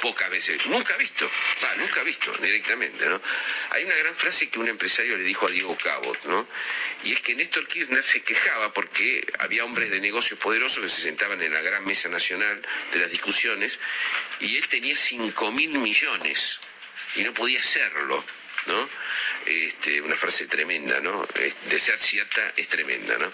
pocas 0.00 0.30
veces, 0.30 0.66
nunca 0.66 0.96
visto, 0.96 1.30
va, 1.62 1.74
nunca 1.76 2.02
visto 2.02 2.32
directamente, 2.38 3.06
¿no? 3.06 3.20
Hay 3.70 3.84
una 3.84 3.94
gran 3.96 4.14
frase 4.14 4.48
que 4.48 4.58
un 4.58 4.68
empresario 4.68 5.16
le 5.16 5.24
dijo 5.24 5.46
a 5.46 5.50
Diego 5.50 5.76
Cabot, 5.76 6.24
¿no? 6.24 6.46
Y 7.04 7.12
es 7.12 7.20
que 7.20 7.34
Néstor 7.34 7.66
Kirchner 7.66 8.02
se 8.02 8.22
quejaba 8.22 8.72
porque 8.72 9.26
había 9.38 9.64
hombres 9.64 9.90
de 9.90 10.00
negocios 10.00 10.38
poderosos 10.38 10.82
que 10.82 10.88
se 10.88 11.02
sentaban 11.02 11.42
en 11.42 11.52
la 11.52 11.60
gran 11.60 11.84
mesa 11.84 12.08
nacional 12.08 12.62
de 12.92 12.98
las 12.98 13.10
discusiones 13.10 13.78
y 14.40 14.56
él 14.56 14.66
tenía 14.68 14.96
5 14.96 15.52
mil 15.52 15.70
millones 15.78 16.60
y 17.14 17.22
no 17.22 17.32
podía 17.32 17.60
hacerlo, 17.60 18.24
¿no? 18.66 18.88
Este, 19.46 20.00
una 20.00 20.16
frase 20.16 20.46
tremenda, 20.46 21.00
¿no? 21.00 21.26
De 21.68 21.78
ser 21.78 21.98
cierta 22.00 22.52
es 22.56 22.68
tremenda, 22.68 23.16
¿no? 23.16 23.30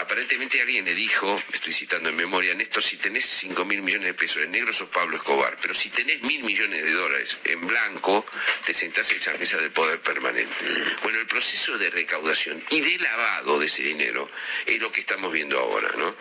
Aparentemente 0.00 0.60
alguien 0.60 0.84
le 0.84 0.94
dijo, 0.94 1.42
estoy 1.52 1.72
citando 1.72 2.10
en 2.10 2.16
memoria, 2.16 2.54
Néstor, 2.54 2.82
si 2.82 2.98
tenés 2.98 3.24
5 3.24 3.64
mil 3.64 3.80
millones 3.80 4.06
de 4.06 4.14
pesos 4.14 4.42
en 4.42 4.50
negro 4.50 4.72
sos 4.72 4.90
Pablo 4.90 5.16
Escobar, 5.16 5.56
pero 5.60 5.72
si 5.72 5.88
tenés 5.88 6.22
mil 6.22 6.44
millones 6.44 6.84
de 6.84 6.92
dólares 6.92 7.38
en 7.44 7.66
blanco, 7.66 8.26
te 8.66 8.74
sentás 8.74 9.10
en 9.10 9.16
esa 9.16 9.34
mesa 9.38 9.56
del 9.56 9.70
poder 9.70 10.00
permanente. 10.00 10.64
Bueno, 11.02 11.18
el 11.18 11.26
proceso 11.26 11.78
de 11.78 11.88
recaudación 11.88 12.62
y 12.70 12.80
de 12.80 12.98
lavado 12.98 13.58
de 13.58 13.66
ese 13.66 13.82
dinero 13.82 14.30
es 14.66 14.78
lo 14.78 14.92
que 14.92 15.00
estamos 15.00 15.32
viendo 15.32 15.58
ahora, 15.58 15.90
¿no? 15.96 16.14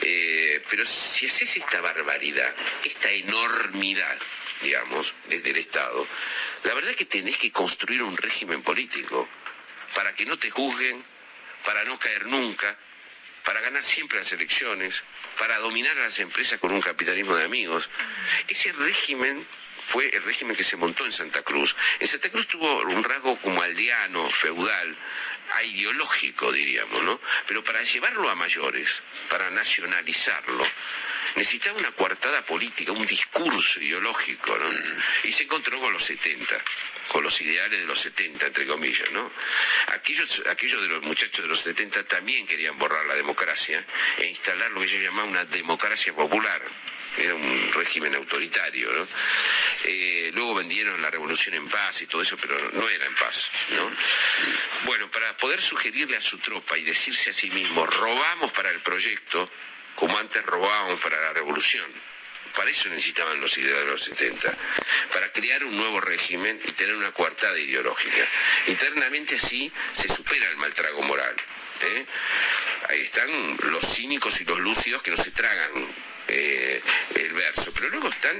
Eh, 0.00 0.62
pero 0.70 0.86
si 0.86 1.26
haces 1.26 1.56
esta 1.58 1.80
barbaridad, 1.82 2.54
esta 2.84 3.10
enormidad, 3.10 4.18
digamos, 4.62 5.14
desde 5.28 5.50
el 5.50 5.56
Estado, 5.56 6.06
la 6.64 6.74
verdad 6.74 6.90
es 6.90 6.96
que 6.96 7.04
tenés 7.04 7.38
que 7.38 7.50
construir 7.50 8.02
un 8.02 8.16
régimen 8.16 8.62
político 8.62 9.28
para 9.94 10.14
que 10.14 10.26
no 10.26 10.38
te 10.38 10.50
juzguen, 10.50 11.02
para 11.64 11.84
no 11.84 11.98
caer 11.98 12.26
nunca, 12.26 12.76
para 13.44 13.60
ganar 13.60 13.82
siempre 13.82 14.18
las 14.18 14.32
elecciones, 14.32 15.02
para 15.38 15.58
dominar 15.58 15.96
a 15.98 16.02
las 16.02 16.18
empresas 16.18 16.58
con 16.60 16.72
un 16.72 16.80
capitalismo 16.80 17.34
de 17.34 17.44
amigos. 17.44 17.88
Ese 18.48 18.72
régimen 18.72 19.44
fue 19.84 20.08
el 20.14 20.22
régimen 20.22 20.56
que 20.56 20.64
se 20.64 20.76
montó 20.76 21.04
en 21.04 21.12
Santa 21.12 21.42
Cruz. 21.42 21.74
En 21.98 22.08
Santa 22.08 22.30
Cruz 22.30 22.46
tuvo 22.46 22.82
un 22.82 23.02
rasgo 23.02 23.36
como 23.38 23.60
aldeano, 23.62 24.30
feudal, 24.30 24.96
ideológico, 25.64 26.52
diríamos, 26.52 27.02
¿no? 27.02 27.20
Pero 27.46 27.62
para 27.62 27.82
llevarlo 27.82 28.30
a 28.30 28.34
mayores, 28.34 29.02
para 29.28 29.50
nacionalizarlo, 29.50 30.64
necesitaba 31.36 31.78
una 31.78 31.90
coartada 31.92 32.44
política, 32.44 32.92
un 32.92 33.06
discurso 33.06 33.80
ideológico, 33.80 34.56
¿no? 34.56 34.66
Y 35.24 35.32
se 35.32 35.44
encontró 35.44 35.80
con 35.80 35.92
los 35.92 36.04
70, 36.04 36.56
con 37.08 37.22
los 37.22 37.40
ideales 37.40 37.80
de 37.80 37.86
los 37.86 38.00
70, 38.00 38.46
entre 38.46 38.66
comillas, 38.66 39.10
¿no? 39.12 39.30
Aquellos, 39.88 40.42
aquellos 40.50 40.82
de 40.82 40.88
los 40.88 41.02
muchachos 41.02 41.42
de 41.44 41.48
los 41.48 41.60
70 41.60 42.04
también 42.04 42.46
querían 42.46 42.76
borrar 42.78 43.04
la 43.06 43.14
democracia 43.14 43.84
e 44.18 44.26
instalar 44.26 44.70
lo 44.72 44.80
que 44.80 44.86
ellos 44.86 45.02
llamaban 45.02 45.30
una 45.30 45.44
democracia 45.44 46.12
popular. 46.14 46.62
Era 47.16 47.34
un 47.34 47.72
régimen 47.74 48.14
autoritario, 48.14 48.90
¿no? 48.90 49.06
Eh, 49.84 50.30
luego 50.32 50.54
vendieron 50.54 51.02
la 51.02 51.10
revolución 51.10 51.54
en 51.54 51.68
paz 51.68 52.00
y 52.00 52.06
todo 52.06 52.22
eso, 52.22 52.38
pero 52.38 52.58
no 52.72 52.88
era 52.88 53.04
en 53.04 53.14
paz, 53.14 53.50
¿no? 53.70 53.90
Bueno, 54.84 55.10
para 55.10 55.36
poder 55.36 55.60
sugerirle 55.60 56.16
a 56.16 56.22
su 56.22 56.38
tropa 56.38 56.78
y 56.78 56.84
decirse 56.84 57.30
a 57.30 57.34
sí 57.34 57.50
mismo, 57.50 57.84
robamos 57.84 58.50
para 58.52 58.70
el 58.70 58.80
proyecto, 58.80 59.50
como 59.94 60.18
antes 60.18 60.44
robábamos 60.44 61.00
para 61.00 61.20
la 61.20 61.32
revolución. 61.32 61.90
Para 62.56 62.70
eso 62.70 62.90
necesitaban 62.90 63.40
los 63.40 63.56
ideales 63.56 63.84
de 63.84 63.90
los 63.90 64.04
70, 64.04 64.54
para 65.12 65.32
crear 65.32 65.64
un 65.64 65.76
nuevo 65.76 66.00
régimen 66.00 66.60
y 66.62 66.72
tener 66.72 66.94
una 66.96 67.10
coartada 67.12 67.58
ideológica. 67.58 68.26
Internamente 68.66 69.36
así 69.36 69.72
se 69.92 70.08
supera 70.08 70.48
el 70.50 70.56
maltrago 70.56 71.02
moral. 71.02 71.34
¿eh? 71.82 72.06
Ahí 72.90 73.00
están 73.00 73.30
los 73.70 73.84
cínicos 73.86 74.40
y 74.40 74.44
los 74.44 74.58
lúcidos 74.58 75.02
que 75.02 75.10
no 75.10 75.16
se 75.16 75.30
tragan 75.30 75.70
eh, 76.34 76.80
el 77.16 77.32
verso, 77.34 77.72
pero 77.74 77.88
luego 77.90 78.08
están 78.08 78.36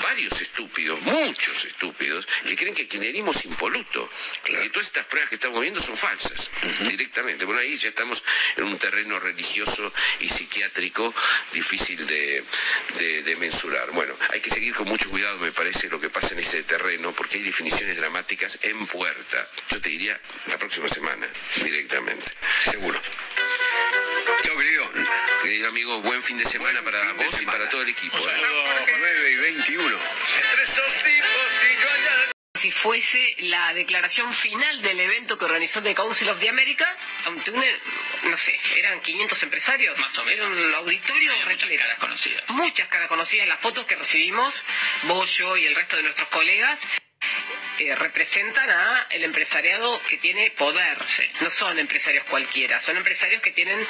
varios 0.00 0.40
estúpidos, 0.40 1.00
muchos 1.02 1.64
estúpidos, 1.64 2.26
que 2.46 2.56
creen 2.56 2.74
que 2.74 2.82
el 2.82 2.88
kirchnerismo 2.88 3.32
es 3.32 3.44
impoluto, 3.44 4.08
que 4.44 4.68
todas 4.70 4.86
estas 4.86 5.04
pruebas 5.06 5.28
que 5.28 5.34
estamos 5.36 5.60
viendo 5.60 5.80
son 5.80 5.96
falsas, 5.96 6.50
directamente. 6.88 7.44
Bueno, 7.44 7.60
ahí 7.60 7.76
ya 7.76 7.88
estamos 7.88 8.22
en 8.56 8.64
un 8.64 8.78
terreno 8.78 9.18
religioso 9.18 9.92
y 10.20 10.28
psiquiátrico 10.28 11.12
difícil 11.52 12.06
de, 12.06 12.44
de- 12.98 13.22
de 13.22 13.36
mensurar. 13.36 13.90
Bueno, 13.90 14.14
hay 14.30 14.40
que 14.40 14.50
seguir 14.50 14.72
con 14.74 14.86
mucho 14.88 15.10
cuidado, 15.10 15.38
me 15.38 15.52
parece, 15.52 15.88
lo 15.88 16.00
que 16.00 16.10
pasa 16.10 16.28
en 16.34 16.40
ese 16.40 16.62
terreno, 16.62 17.12
porque 17.12 17.38
hay 17.38 17.42
definiciones 17.44 17.96
dramáticas 17.96 18.58
en 18.62 18.86
puerta. 18.86 19.48
Yo 19.70 19.80
te 19.80 19.88
diría 19.90 20.18
la 20.46 20.58
próxima 20.58 20.88
semana, 20.88 21.26
directamente. 21.64 22.30
Seguro. 22.70 23.00
Chao, 24.44 24.56
querido. 24.58 25.01
Querido 25.52 25.68
amigo, 25.68 26.00
buen 26.00 26.22
fin 26.22 26.38
de 26.38 26.46
semana 26.46 26.80
Buen 26.80 26.94
para 26.94 27.12
vos 27.12 27.42
y 27.42 27.44
para 27.44 27.68
todo 27.68 27.82
el 27.82 27.90
equipo. 27.90 28.16
Un 28.16 28.22
¿eh? 28.22 28.24
saludo, 28.24 28.64
9 29.00 29.32
y 29.32 29.36
21. 29.36 29.84
Entre 29.84 30.64
esos 30.64 30.94
tipos 31.02 31.52
y 31.70 31.82
yo 31.82 31.90
allá 31.90 32.32
si 32.58 32.70
fuese 32.70 33.36
la 33.40 33.74
declaración 33.74 34.32
final 34.32 34.80
del 34.80 35.00
evento 35.00 35.36
que 35.36 35.44
organizó 35.44 35.82
The 35.82 35.94
Council 35.94 36.30
of 36.30 36.40
the 36.40 36.48
America, 36.48 36.86
ante 37.26 37.50
un, 37.50 37.62
no 38.22 38.38
sé, 38.38 38.58
eran 38.76 39.02
500 39.02 39.42
empresarios. 39.42 39.98
Más 39.98 40.16
o 40.16 40.24
menos. 40.24 40.56
Era 40.58 40.68
un 40.68 40.74
auditorio 40.76 41.32
Había 41.32 41.44
muchas 41.44 41.60
repleto. 41.60 41.82
caras 41.82 41.98
conocidas. 41.98 42.42
Muchas 42.48 42.88
caras 42.88 43.08
conocidas, 43.08 43.46
las 43.46 43.60
fotos 43.60 43.84
que 43.84 43.96
recibimos, 43.96 44.64
vos, 45.02 45.30
yo 45.36 45.54
y 45.58 45.66
el 45.66 45.74
resto 45.74 45.96
de 45.96 46.04
nuestros 46.04 46.28
colegas, 46.28 46.78
eh, 47.78 47.94
representan 47.94 48.68
a 48.70 49.06
el 49.10 49.24
empresariado 49.24 50.00
que 50.08 50.18
tiene 50.18 50.50
poder. 50.52 50.98
No 51.40 51.50
son 51.50 51.78
empresarios 51.78 52.24
cualquiera, 52.24 52.80
son 52.80 52.96
empresarios 52.96 53.40
que 53.42 53.50
tienen 53.50 53.86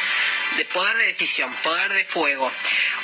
de 0.57 0.64
poder 0.66 0.97
de 0.99 1.07
decisión, 1.07 1.55
poder 1.62 1.93
de 1.93 2.05
fuego. 2.07 2.51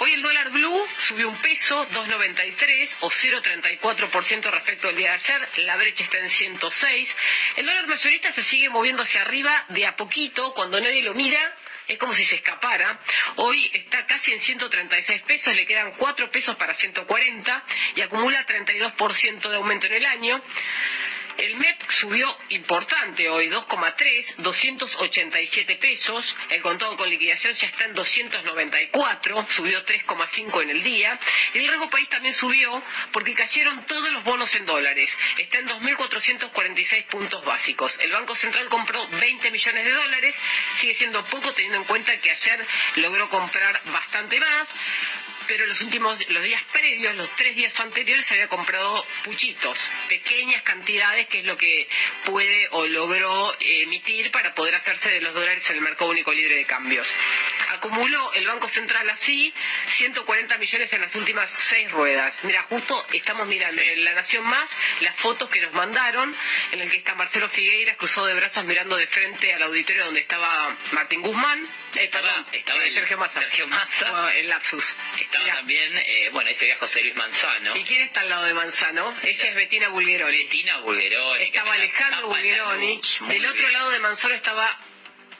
Hoy 0.00 0.12
el 0.14 0.22
dólar 0.22 0.50
blue 0.50 0.86
subió 0.96 1.28
un 1.28 1.40
peso, 1.42 1.88
2.93 1.90 2.96
o 3.00 3.10
0.34% 3.10 4.50
respecto 4.50 4.88
al 4.88 4.96
día 4.96 5.10
de 5.10 5.16
ayer, 5.16 5.48
la 5.64 5.76
brecha 5.76 6.04
está 6.04 6.18
en 6.18 6.30
106. 6.30 7.16
El 7.56 7.66
dólar 7.66 7.86
mayorista 7.86 8.32
se 8.32 8.44
sigue 8.44 8.68
moviendo 8.70 9.02
hacia 9.02 9.22
arriba 9.22 9.64
de 9.70 9.86
a 9.86 9.96
poquito, 9.96 10.54
cuando 10.54 10.80
nadie 10.80 11.02
lo 11.02 11.14
mira, 11.14 11.56
es 11.88 11.98
como 11.98 12.12
si 12.12 12.24
se 12.24 12.36
escapara. 12.36 13.00
Hoy 13.36 13.70
está 13.72 14.06
casi 14.06 14.32
en 14.32 14.40
136 14.40 15.22
pesos, 15.22 15.56
le 15.56 15.66
quedan 15.66 15.92
4 15.92 16.30
pesos 16.30 16.54
para 16.56 16.74
140 16.74 17.64
y 17.96 18.02
acumula 18.02 18.46
32% 18.46 19.48
de 19.48 19.56
aumento 19.56 19.86
en 19.86 19.94
el 19.94 20.04
año. 20.04 20.42
El 21.38 21.54
MEP 21.54 21.88
subió 21.88 22.36
importante 22.48 23.28
hoy, 23.28 23.48
2,3, 23.48 24.34
287 24.38 25.76
pesos. 25.76 26.36
El 26.50 26.60
contado 26.62 26.96
con 26.96 27.08
liquidación 27.08 27.54
ya 27.54 27.68
está 27.68 27.84
en 27.84 27.94
294, 27.94 29.46
subió 29.48 29.86
3,5 29.86 30.62
en 30.62 30.70
el 30.70 30.82
día. 30.82 31.18
Y 31.54 31.58
el 31.58 31.68
riesgo 31.68 31.88
país 31.90 32.08
también 32.08 32.34
subió 32.34 32.82
porque 33.12 33.34
cayeron 33.34 33.86
todos 33.86 34.10
los 34.10 34.24
bonos 34.24 34.52
en 34.56 34.66
dólares. 34.66 35.08
Está 35.36 35.58
en 35.58 35.68
2.446 35.68 37.06
puntos 37.06 37.44
básicos. 37.44 37.96
El 38.00 38.10
Banco 38.10 38.34
Central 38.34 38.68
compró 38.68 39.06
20 39.06 39.52
millones 39.52 39.84
de 39.84 39.92
dólares, 39.92 40.34
sigue 40.80 40.96
siendo 40.96 41.24
poco 41.26 41.54
teniendo 41.54 41.78
en 41.78 41.84
cuenta 41.84 42.20
que 42.20 42.32
ayer 42.32 42.66
logró 42.96 43.30
comprar 43.30 43.80
bastante 43.84 44.40
más 44.40 44.68
pero 45.48 45.66
los 45.66 45.80
últimos, 45.80 46.16
los 46.28 46.42
días 46.42 46.62
previos, 46.72 47.14
los 47.16 47.34
tres 47.36 47.56
días 47.56 47.72
anteriores, 47.80 48.30
había 48.30 48.48
comprado 48.48 49.04
puchitos, 49.24 49.78
pequeñas 50.08 50.62
cantidades, 50.62 51.26
que 51.26 51.38
es 51.40 51.44
lo 51.46 51.56
que 51.56 51.88
puede 52.26 52.68
o 52.72 52.86
logró 52.86 53.56
emitir 53.60 54.30
para 54.30 54.54
poder 54.54 54.74
hacerse 54.76 55.10
de 55.10 55.20
los 55.22 55.34
dólares 55.34 55.64
en 55.70 55.76
el 55.76 55.80
mercado 55.82 56.10
único 56.10 56.32
libre 56.32 56.54
de 56.56 56.64
cambios. 56.66 57.08
Acumuló 57.70 58.32
el 58.34 58.46
Banco 58.46 58.68
Central 58.68 59.08
así 59.10 59.52
140 59.96 60.58
millones 60.58 60.92
en 60.92 61.00
las 61.00 61.14
últimas 61.14 61.46
seis 61.70 61.90
ruedas. 61.90 62.36
Mira, 62.42 62.62
justo 62.64 63.06
estamos 63.12 63.46
mirando 63.46 63.80
en 63.80 64.04
La 64.04 64.12
Nación 64.14 64.44
Más 64.46 64.66
las 65.00 65.16
fotos 65.16 65.48
que 65.48 65.60
nos 65.60 65.72
mandaron, 65.72 66.34
en 66.72 66.80
el 66.80 66.90
que 66.90 66.98
está 66.98 67.14
Marcelo 67.14 67.48
Figueiras 67.48 67.96
cruzado 67.96 68.26
de 68.26 68.34
brazos 68.34 68.64
mirando 68.64 68.96
de 68.96 69.06
frente 69.06 69.52
al 69.54 69.62
auditorio 69.62 70.04
donde 70.04 70.20
estaba 70.20 70.76
Martín 70.92 71.22
Guzmán, 71.22 71.64
eh, 71.94 72.04
Estaba- 72.04 72.26
perdón, 72.28 72.46
estaba 72.52 72.84
eh, 72.84 72.88
el- 72.88 72.94
Sergio 72.94 73.18
Massa. 73.18 73.40
Sergio 73.40 73.66
Massa. 73.68 74.10
Bueno, 74.10 74.28
el 74.28 74.48
lapsus. 74.48 74.84
Estaba 75.18 75.37
Mirá. 75.40 75.54
también, 75.56 75.96
eh, 75.98 76.30
bueno, 76.32 76.50
ese 76.50 76.64
día 76.66 76.76
José 76.80 77.00
Luis 77.02 77.14
Manzano. 77.16 77.76
¿Y 77.76 77.84
quién 77.84 78.02
está 78.02 78.20
al 78.20 78.28
lado 78.28 78.44
de 78.44 78.54
Manzano? 78.54 79.14
Ella 79.22 79.48
es 79.48 79.54
Bettina 79.54 79.88
Bulgeroni. 79.88 80.36
Bettina 80.36 80.78
Bulgeroni. 80.78 81.44
Estaba 81.44 81.72
Alejandro 81.72 82.28
Bulgeroni. 82.28 83.00
Del 83.28 83.44
otro 83.46 83.54
bien. 83.54 83.72
lado 83.72 83.90
de 83.90 84.00
Manzano 84.00 84.34
estaba, 84.34 84.78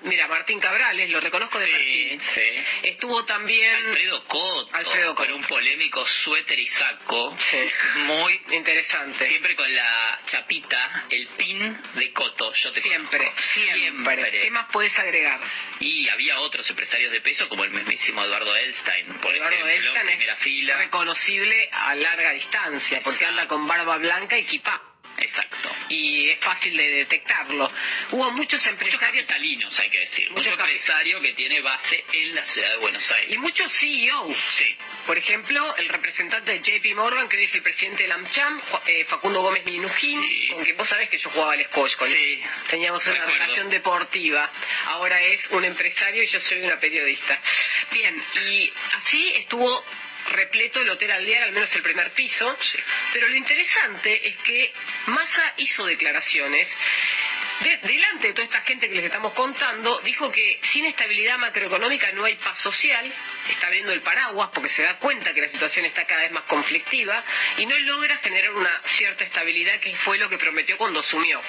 mira, 0.03 0.27
Martín 0.29 0.59
Cabrales, 0.61 1.11
lo 1.11 1.21
reconozco 1.21 1.59
de 1.59 1.67
Sí, 1.67 1.73
perfil. 1.73 2.23
sí. 2.35 2.65
Estuvo 2.89 3.25
también... 3.25 3.75
Alfredo 3.75 4.25
Coto, 4.27 4.69
Alfredo 4.77 5.15
Coto. 5.15 5.27
con 5.29 5.41
un 5.41 5.47
polémico 5.47 6.07
suéter 6.07 6.59
y 6.59 6.67
saco, 6.69 7.37
Sí. 7.51 7.71
muy 8.05 8.41
Interesante. 8.51 9.27
siempre 9.29 9.55
con 9.57 9.73
la 9.75 10.21
chapita, 10.27 11.07
el 11.11 11.27
pin 11.29 11.81
de 11.95 12.13
Coto. 12.13 12.53
Yo 12.55 12.73
te 12.73 12.83
Siempre, 12.83 13.19
conozco. 13.19 13.43
siempre. 13.53 14.31
¿Qué 14.31 14.51
más 14.51 14.65
podés 14.73 14.99
agregar? 14.99 15.41
Y 15.81 16.09
había 16.09 16.39
otros 16.41 16.69
empresarios 16.71 17.13
de 17.13 17.21
peso 17.21 17.49
como 17.49 17.65
el 17.65 17.71
mismísimo 17.71 18.23
Eduardo 18.25 18.55
Elstein, 18.57 19.07
por 19.21 19.35
Eduardo 19.35 19.55
ejemplo, 19.55 19.71
Elstein 19.91 20.07
primera 20.07 20.33
es 20.35 20.39
fila. 20.41 20.77
reconocible 20.77 21.69
a 21.73 21.95
larga 21.95 22.33
distancia, 22.33 23.01
porque 23.03 23.25
Exacto. 23.25 23.41
anda 23.41 23.49
con 23.49 23.67
barba 23.69 23.97
blanca 23.99 24.37
y 24.39 24.45
kipá. 24.45 24.81
Exacto. 25.21 25.71
Y 25.89 26.29
es 26.31 26.39
fácil 26.41 26.77
de 26.77 26.91
detectarlo. 26.91 27.71
Hubo 28.13 28.31
muchos 28.33 28.49
Muchos 28.49 28.67
empresarios 28.67 29.01
capitalinos, 29.27 29.79
hay 29.79 29.91
que 29.91 30.01
decir. 30.01 30.31
Muchos 30.31 30.53
Mucho 30.53 30.61
empresario 30.65 31.21
que 31.21 31.33
tiene 31.35 31.61
base 31.61 32.03
en 32.13 32.35
la 32.35 32.45
ciudad 32.47 32.71
de 32.71 32.77
Buenos 32.79 33.11
Aires. 33.11 33.35
y 33.35 33.39
muchos 33.39 33.71
CEO. 33.73 34.35
Sí. 34.57 34.77
Por 35.07 35.19
ejemplo, 35.19 35.75
el 35.77 35.89
representante 35.89 36.53
de 36.53 36.61
JP 36.61 36.95
Morgan, 36.95 37.29
que 37.29 37.37
hoy 37.37 37.45
es 37.45 37.55
el 37.55 37.63
presidente 37.63 38.03
de 38.05 38.09
la 38.09 38.15
AmCham, 38.17 38.61
eh, 38.87 39.05
Facundo 39.09 39.41
Gómez 39.43 39.65
Minujín, 39.65 40.23
Sí. 40.23 40.49
con 40.49 40.65
quien 40.65 40.77
vos 40.77 40.89
sabés 40.89 41.09
que 41.11 41.19
yo 41.19 41.31
jugaba 41.31 41.53
al 41.53 41.65
squash 41.65 41.95
con 41.97 42.09
él. 42.11 42.15
Sí. 42.17 42.43
Teníamos 42.71 43.07
una 43.07 43.25
relación 43.25 43.71
deportiva. 43.71 44.51
Ahora 44.87 45.21
es 45.23 45.47
un 45.51 45.65
empresario 45.65 46.23
y 46.23 46.27
yo 46.27 46.41
soy 46.41 46.63
una 46.63 46.79
periodista. 46.81 47.41
Bien, 47.91 48.23
y 48.49 48.73
así 49.05 49.33
estuvo 49.37 49.85
repleto 50.29 50.81
el 50.81 50.91
Hotel 50.91 51.11
Aldear, 51.11 51.43
al 51.45 51.53
menos 51.53 51.75
el 51.75 51.83
primer 51.83 52.11
piso. 52.13 52.57
Sí. 52.61 52.79
Pero 53.13 53.29
lo 53.29 53.37
interesante 53.37 54.29
es 54.29 54.37
que 54.39 54.73
Massa 55.07 55.55
hizo 55.57 55.87
declaraciones. 55.87 56.69
De- 57.61 57.77
delante 57.89 58.29
de 58.29 58.33
toda 58.35 58.45
esta 58.45 58.61
gente 58.63 58.89
que 58.89 58.95
les 58.97 59.05
estamos 59.05 59.33
contando, 59.35 59.99
dijo 60.05 60.31
que 60.31 60.61
sin 60.73 60.85
estabilidad 60.87 61.39
macroeconómica 61.39 62.13
no 62.13 62.25
hay 62.25 62.35
paz 62.37 62.59
social, 62.61 63.13
está 63.51 63.71
viendo 63.71 63.93
el 63.93 64.01
paraguas 64.03 64.51
porque 64.55 64.69
se 64.71 64.83
da 64.83 64.99
cuenta 64.99 65.33
que 65.35 65.41
la 65.41 65.49
situación 65.51 65.85
está 65.85 66.07
cada 66.07 66.21
vez 66.23 66.31
más 66.33 66.43
conflictiva 66.45 67.25
y 67.57 67.67
no 67.67 67.77
logra 67.81 68.17
generar 68.19 68.53
una 68.53 68.83
cierta 68.97 69.25
estabilidad 69.25 69.75
que 69.81 69.95
fue 69.97 70.19
lo 70.19 70.29
que 70.29 70.39
prometió 70.39 70.77
cuando 70.79 71.01
asumió. 71.01 71.41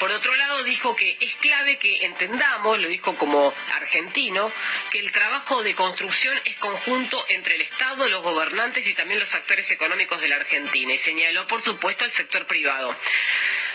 Por 0.00 0.10
otro 0.10 0.34
lado, 0.34 0.62
dijo 0.64 0.96
que 0.96 1.16
es 1.20 1.34
clave 1.34 1.78
que 1.78 2.04
entendamos, 2.04 2.78
lo 2.80 2.88
dijo 2.88 3.16
como 3.16 3.54
argentino, 3.74 4.52
que 4.90 4.98
el 5.00 5.12
trabajo 5.12 5.62
de 5.62 5.74
construcción 5.74 6.40
es 6.44 6.56
conjunto 6.56 7.24
entre 7.28 7.56
el 7.56 7.62
Estado, 7.62 8.08
los 8.08 8.22
gobernantes 8.22 8.86
y 8.86 8.94
también 8.94 9.20
los 9.20 9.32
actores 9.34 9.70
económicos 9.70 10.20
de 10.20 10.28
la 10.28 10.36
Argentina 10.36 10.92
y 10.92 10.98
señaló, 10.98 11.46
por 11.46 11.62
supuesto, 11.62 12.04
al 12.04 12.12
sector 12.12 12.46
privado. 12.46 12.96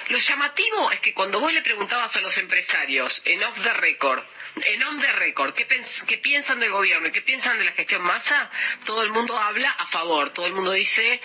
Lo 0.10 0.18
llamativo 0.18 0.92
es 0.92 1.00
que 1.02 1.14
cuando 1.14 1.40
vos 1.40 1.52
le 1.54 1.62
preguntabas 1.62 2.16
a 2.16 2.22
los 2.22 2.38
empresarios 2.38 3.22
en 3.26 3.44
off 3.44 3.56
the 3.62 3.74
record, 3.74 4.24
en 4.56 4.84
on 4.84 5.02
the 5.02 5.12
record, 5.14 5.54
¿qué, 5.54 6.18
piensan 6.18 6.60
del 6.60 6.72
gobierno 6.72 7.08
y 7.08 7.12
qué 7.12 7.22
piensan 7.22 7.60
de 7.60 7.66
la 7.66 7.72
gestión 7.74 8.02
masa? 8.02 8.50
Todo 8.86 9.04
el 9.04 9.12
mundo 9.12 9.38
habla 9.38 9.70
a 9.70 9.88
favor, 9.88 10.30
todo 10.32 10.48
el 10.48 10.54
mundo 10.54 10.72
dice 10.72 11.22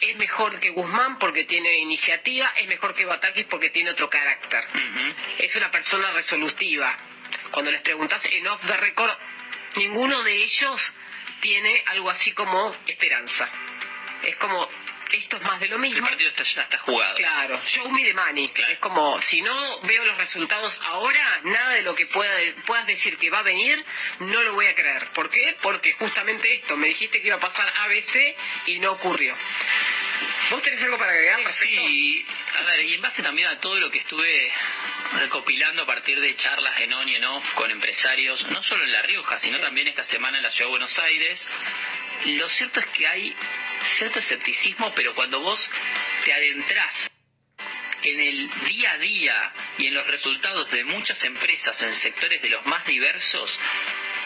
es 0.00 0.16
mejor 0.16 0.58
que 0.60 0.70
Guzmán 0.70 1.18
porque 1.18 1.44
tiene 1.44 1.78
iniciativa, 1.78 2.50
es 2.56 2.66
mejor 2.68 2.94
que 2.94 3.04
Batakis 3.04 3.44
porque 3.44 3.68
tiene 3.68 3.90
otro 3.90 4.08
carácter. 4.08 4.66
Es 5.38 5.54
una 5.56 5.70
persona 5.70 6.10
resolutiva. 6.12 6.96
Cuando 7.50 7.70
les 7.70 7.82
preguntas 7.82 8.22
en 8.32 8.46
off 8.48 8.60
the 8.66 8.76
record, 8.78 9.12
ninguno 9.76 10.22
de 10.22 10.34
ellos 10.34 10.92
tiene 11.40 11.84
algo 11.88 12.10
así 12.10 12.32
como 12.32 12.74
esperanza. 12.86 13.50
Es 14.22 14.36
como, 14.36 14.68
esto 15.16 15.36
es 15.36 15.42
más 15.42 15.60
de 15.60 15.68
lo 15.68 15.76
El 15.76 15.80
mismo. 15.82 16.06
partido 16.06 16.30
está, 16.30 16.42
ya 16.42 16.62
está 16.62 16.78
jugado. 16.78 17.14
Claro, 17.16 17.60
show 17.66 17.88
me 17.90 18.02
the 18.02 18.14
money. 18.14 18.48
Claro. 18.48 18.72
Es 18.72 18.78
como, 18.78 19.22
si 19.22 19.42
no 19.42 19.80
veo 19.82 20.04
los 20.04 20.16
resultados 20.18 20.80
ahora, 20.84 21.40
nada 21.44 21.70
de 21.70 21.82
lo 21.82 21.94
que 21.94 22.06
pueda, 22.06 22.32
puedas 22.66 22.86
decir 22.86 23.16
que 23.18 23.30
va 23.30 23.40
a 23.40 23.42
venir, 23.42 23.84
no 24.20 24.42
lo 24.42 24.54
voy 24.54 24.66
a 24.66 24.74
creer. 24.74 25.10
¿Por 25.12 25.30
qué? 25.30 25.56
Porque 25.62 25.92
justamente 25.94 26.54
esto, 26.54 26.76
me 26.76 26.88
dijiste 26.88 27.20
que 27.20 27.28
iba 27.28 27.36
a 27.36 27.40
pasar 27.40 27.72
ABC 27.84 28.36
y 28.66 28.78
no 28.78 28.92
ocurrió. 28.92 29.36
¿Vos 30.50 30.62
tenés 30.62 30.82
algo 30.82 30.98
para 30.98 31.12
agregar 31.12 31.40
respecto? 31.40 31.80
Sí, 31.86 32.26
a 32.58 32.62
ver, 32.64 32.84
y 32.84 32.94
en 32.94 33.02
base 33.02 33.22
también 33.22 33.48
a 33.48 33.60
todo 33.60 33.76
lo 33.76 33.90
que 33.90 33.98
estuve 33.98 34.52
recopilando 35.12 35.82
a 35.82 35.86
partir 35.86 36.20
de 36.20 36.36
charlas 36.36 36.80
en 36.80 36.92
on 36.92 37.08
y 37.08 37.14
en 37.16 37.24
off 37.24 37.44
con 37.54 37.70
empresarios, 37.70 38.44
no 38.50 38.62
solo 38.62 38.84
en 38.84 38.92
La 38.92 39.02
Rioja, 39.02 39.38
sino 39.40 39.58
también 39.60 39.88
esta 39.88 40.04
semana 40.04 40.38
en 40.38 40.42
la 40.44 40.50
Ciudad 40.50 40.66
de 40.66 40.70
Buenos 40.70 40.98
Aires, 40.98 41.46
lo 42.26 42.48
cierto 42.48 42.80
es 42.80 42.86
que 42.86 43.06
hay 43.06 43.36
cierto 43.96 44.18
escepticismo, 44.18 44.92
pero 44.94 45.14
cuando 45.14 45.40
vos 45.40 45.68
te 46.24 46.32
adentrás 46.32 47.10
en 48.02 48.20
el 48.20 48.50
día 48.66 48.92
a 48.92 48.98
día 48.98 49.52
y 49.78 49.86
en 49.88 49.94
los 49.94 50.06
resultados 50.06 50.70
de 50.70 50.84
muchas 50.84 51.22
empresas 51.24 51.80
en 51.82 51.94
sectores 51.94 52.40
de 52.42 52.50
los 52.50 52.64
más 52.66 52.84
diversos, 52.86 53.58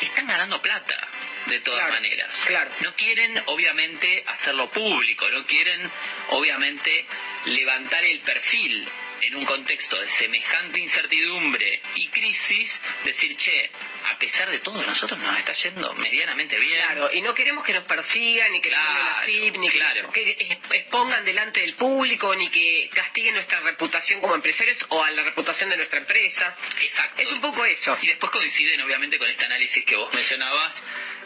están 0.00 0.26
ganando 0.26 0.60
plata, 0.62 1.08
de 1.46 1.60
todas 1.60 1.80
Claro, 1.80 1.94
maneras. 1.94 2.36
claro. 2.46 2.70
No 2.80 2.94
quieren, 2.96 3.42
obviamente, 3.46 4.24
hacerlo 4.26 4.70
público, 4.70 5.28
no 5.30 5.44
quieren, 5.46 5.90
obviamente, 6.30 7.06
levantar 7.46 8.02
el 8.04 8.20
perfil 8.20 8.88
en 9.22 9.36
un 9.36 9.44
contexto 9.46 9.98
de 10.00 10.08
semejante 10.08 10.80
incertidumbre 10.80 11.80
y 11.94 12.08
crisis, 12.08 12.80
decir, 13.04 13.36
che, 13.36 13.70
a 14.06 14.18
pesar 14.18 14.50
de 14.50 14.58
todo, 14.58 14.82
nosotros 14.82 15.18
nos 15.18 15.38
está 15.38 15.52
yendo 15.54 15.94
medianamente 15.94 16.58
bien. 16.60 16.78
Claro, 16.84 17.10
y 17.12 17.22
no 17.22 17.34
queremos 17.34 17.64
que 17.64 17.72
nos 17.72 17.84
persigan, 17.84 18.52
ni 18.52 18.60
que 18.60 18.70
nos 18.70 18.78
Claro, 18.78 18.92
manden 18.94 19.16
la 19.16 19.22
FIP, 19.24 19.56
ni 19.58 19.68
que, 19.70 19.78
claro. 19.78 20.12
que 20.12 20.36
es- 20.38 20.58
expongan 20.78 21.24
delante 21.24 21.60
del 21.60 21.74
público, 21.74 22.34
ni 22.34 22.48
que 22.50 22.90
castiguen 22.92 23.34
nuestra 23.34 23.60
reputación 23.60 24.20
como 24.20 24.34
empresarios 24.34 24.78
o 24.90 25.02
a 25.02 25.10
la 25.12 25.22
reputación 25.22 25.70
de 25.70 25.76
nuestra 25.78 25.98
empresa. 26.00 26.56
Exacto. 26.80 27.22
Es 27.22 27.30
un 27.30 27.40
poco 27.40 27.64
eso. 27.64 27.96
Y 28.02 28.08
después 28.08 28.30
coinciden 28.30 28.80
obviamente 28.82 29.18
con 29.18 29.28
este 29.28 29.44
análisis 29.46 29.84
que 29.86 29.96
vos 29.96 30.12
mencionabas, 30.12 30.82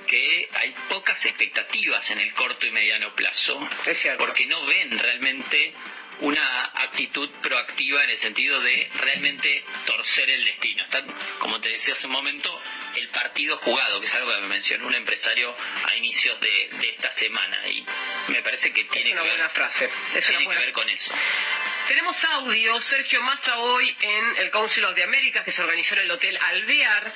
que 0.07 0.49
hay 0.55 0.74
pocas 0.89 1.22
expectativas 1.26 2.09
en 2.11 2.20
el 2.20 2.32
corto 2.32 2.64
y 2.66 2.70
mediano 2.70 3.14
plazo, 3.14 3.68
Es 3.84 3.99
cierto. 4.01 4.24
porque 4.24 4.47
no 4.47 4.64
ven 4.64 4.99
realmente 4.99 5.74
una 6.21 6.62
actitud 6.75 7.29
proactiva 7.43 8.03
en 8.05 8.11
el 8.11 8.19
sentido 8.19 8.61
de 8.61 8.91
realmente 8.95 9.64
torcer 9.87 10.29
el 10.31 10.45
destino. 10.45 10.83
Está, 10.83 11.05
como 11.39 11.61
te 11.61 11.69
decía 11.69 11.95
hace 11.95 12.07
un 12.07 12.12
momento, 12.12 12.61
el 12.97 13.09
partido 13.09 13.57
jugado, 13.59 14.01
que 14.01 14.07
es 14.07 14.14
algo 14.14 14.35
que 14.35 14.41
me 14.41 14.49
mencionó 14.49 14.87
un 14.87 14.95
empresario 14.95 15.55
a 15.85 15.95
inicios 15.97 16.39
de, 16.41 16.71
esta 16.89 17.14
semana. 17.16 17.57
Y 17.69 17.87
me 18.29 18.43
parece 18.43 18.73
que 18.73 18.85
tiene 18.85 19.12
una 19.12 19.23
que 19.23 19.29
buena 19.29 19.49
ver, 19.49 19.55
frase. 19.55 19.91
tiene 20.27 20.49
que 20.49 20.59
ver 20.59 20.73
con 20.73 20.89
eso. 20.89 21.12
Tenemos 21.89 22.23
audio, 22.25 22.81
Sergio 22.83 23.23
Massa 23.23 23.57
hoy 23.59 23.97
en 24.01 24.37
el 24.39 24.51
Council 24.51 24.85
of 24.85 24.95
the 24.95 25.05
Americas 25.05 25.43
que 25.45 25.53
se 25.53 25.62
organizó 25.62 25.95
en 25.95 26.03
el 26.03 26.11
Hotel 26.11 26.39
Alvear, 26.51 27.14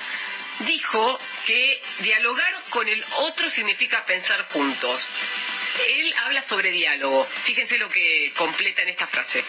dijo 0.61 1.19
que 1.45 1.81
dialogar 1.99 2.63
con 2.69 2.87
el 2.87 3.05
otro 3.17 3.49
significa 3.49 4.05
pensar 4.05 4.47
juntos. 4.51 5.09
Él 5.87 6.13
habla 6.25 6.43
sobre 6.43 6.71
diálogo. 6.71 7.27
Fíjense 7.45 7.77
lo 7.77 7.89
que 7.89 8.33
completa 8.35 8.81
en 8.81 8.89
esta 8.89 9.07
frase. 9.07 9.43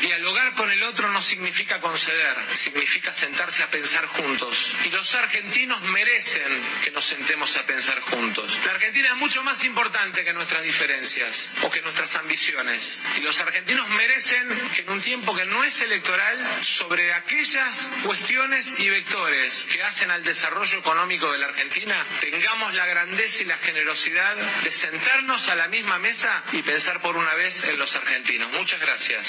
Dialogar 0.00 0.54
con 0.54 0.70
el 0.70 0.82
otro 0.82 1.08
no 1.10 1.22
significa 1.22 1.80
conceder, 1.80 2.36
significa 2.56 3.14
sentarse 3.14 3.62
a 3.62 3.70
pensar 3.70 4.06
juntos. 4.06 4.76
Y 4.84 4.90
los 4.90 5.14
argentinos 5.14 5.80
merecen 5.82 6.80
que 6.84 6.90
nos 6.90 7.04
sentemos 7.04 7.56
a 7.56 7.64
pensar 7.64 8.00
juntos. 8.00 8.58
La 8.64 8.72
Argentina 8.72 9.08
es 9.08 9.16
mucho 9.16 9.42
más 9.44 9.62
importante 9.64 10.24
que 10.24 10.32
nuestras 10.32 10.62
diferencias 10.62 11.52
o 11.62 11.70
que 11.70 11.80
nuestras 11.82 12.14
ambiciones. 12.16 13.00
Y 13.16 13.20
los 13.20 13.38
argentinos 13.40 13.88
merecen 13.90 14.70
que 14.74 14.82
en 14.82 14.90
un 14.90 15.00
tiempo 15.00 15.34
que 15.34 15.46
no 15.46 15.62
es 15.62 15.80
electoral, 15.80 16.64
sobre 16.64 17.12
aquellas 17.12 17.88
cuestiones 18.04 18.74
y 18.78 18.88
vectores 18.90 19.66
que 19.70 19.82
hacen 19.82 20.10
al 20.10 20.24
desarrollo 20.24 20.78
económico 20.78 21.30
de 21.30 21.38
la 21.38 21.46
Argentina, 21.46 22.06
tengamos 22.20 22.74
la 22.74 22.86
grandeza 22.86 23.42
y 23.42 23.46
la 23.46 23.58
generosidad 23.58 24.62
de 24.62 24.72
sentarnos 24.72 25.48
a 25.48 25.54
la 25.54 25.63
misma 25.68 25.98
mesa 25.98 26.44
y 26.52 26.62
pensar 26.62 27.00
por 27.00 27.16
una 27.16 27.34
vez 27.34 27.62
en 27.64 27.78
los 27.78 27.94
argentinos. 27.96 28.50
Muchas 28.52 28.80
gracias. 28.80 29.28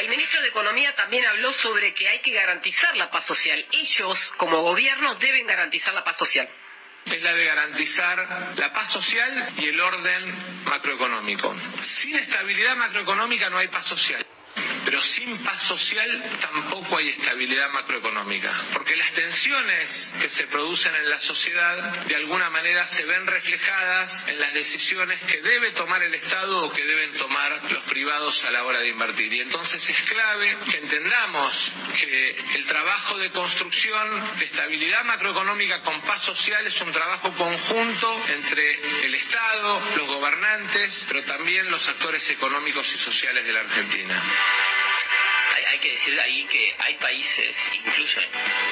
El 0.00 0.08
ministro 0.08 0.40
de 0.40 0.48
Economía 0.48 0.94
también 0.96 1.24
habló 1.26 1.52
sobre 1.52 1.94
que 1.94 2.08
hay 2.08 2.20
que 2.20 2.32
garantizar 2.32 2.96
la 2.96 3.10
paz 3.10 3.26
social. 3.26 3.64
Ellos, 3.72 4.32
como 4.36 4.60
gobierno, 4.62 5.14
deben 5.16 5.46
garantizar 5.46 5.94
la 5.94 6.04
paz 6.04 6.16
social. 6.18 6.48
Es 7.06 7.20
la 7.20 7.32
de 7.34 7.44
garantizar 7.44 8.54
la 8.56 8.72
paz 8.72 8.90
social 8.90 9.54
y 9.58 9.68
el 9.68 9.80
orden 9.80 10.64
macroeconómico. 10.64 11.54
Sin 11.82 12.16
estabilidad 12.16 12.76
macroeconómica 12.76 13.50
no 13.50 13.58
hay 13.58 13.68
paz 13.68 13.86
social. 13.86 14.24
Pero 14.84 15.00
sin 15.02 15.38
paz 15.38 15.62
social 15.62 16.38
tampoco 16.40 16.96
hay 16.96 17.08
estabilidad 17.10 17.70
macroeconómica, 17.70 18.52
porque 18.72 18.96
las 18.96 19.12
tensiones 19.12 20.12
que 20.20 20.28
se 20.28 20.46
producen 20.48 20.94
en 20.96 21.10
la 21.10 21.20
sociedad 21.20 22.04
de 22.06 22.16
alguna 22.16 22.50
manera 22.50 22.86
se 22.88 23.04
ven 23.04 23.26
reflejadas 23.26 24.24
en 24.28 24.40
las 24.40 24.52
decisiones 24.54 25.20
que 25.20 25.40
debe 25.40 25.70
tomar 25.70 26.02
el 26.02 26.14
Estado 26.14 26.64
o 26.64 26.72
que 26.72 26.84
deben 26.84 27.12
tomar 27.14 27.62
los 27.70 27.82
privados 27.84 28.44
a 28.44 28.50
la 28.50 28.64
hora 28.64 28.80
de 28.80 28.88
invertir. 28.88 29.32
Y 29.32 29.40
entonces 29.40 29.88
es 29.88 30.00
clave 30.02 30.58
que 30.70 30.78
entendamos 30.78 31.72
que 32.00 32.36
el 32.54 32.66
trabajo 32.66 33.18
de 33.18 33.30
construcción 33.30 34.38
de 34.38 34.44
estabilidad 34.46 35.04
macroeconómica 35.04 35.82
con 35.82 36.00
paz 36.02 36.22
social 36.22 36.66
es 36.66 36.80
un 36.80 36.92
trabajo 36.92 37.32
conjunto 37.36 38.24
entre 38.28 39.06
el 39.06 39.14
Estado, 39.14 39.82
los 39.96 40.06
gobernantes, 40.06 41.04
pero 41.08 41.22
también 41.24 41.70
los 41.70 41.86
actores 41.88 42.28
económicos 42.30 42.92
y 42.94 42.98
sociales 42.98 43.44
de 43.44 43.52
la 43.52 43.60
Argentina 43.60 44.22
que 45.82 45.90
decir 45.90 46.20
ahí 46.20 46.44
que 46.44 46.74
hay 46.78 46.94
países, 46.94 47.56
incluso 47.72 48.20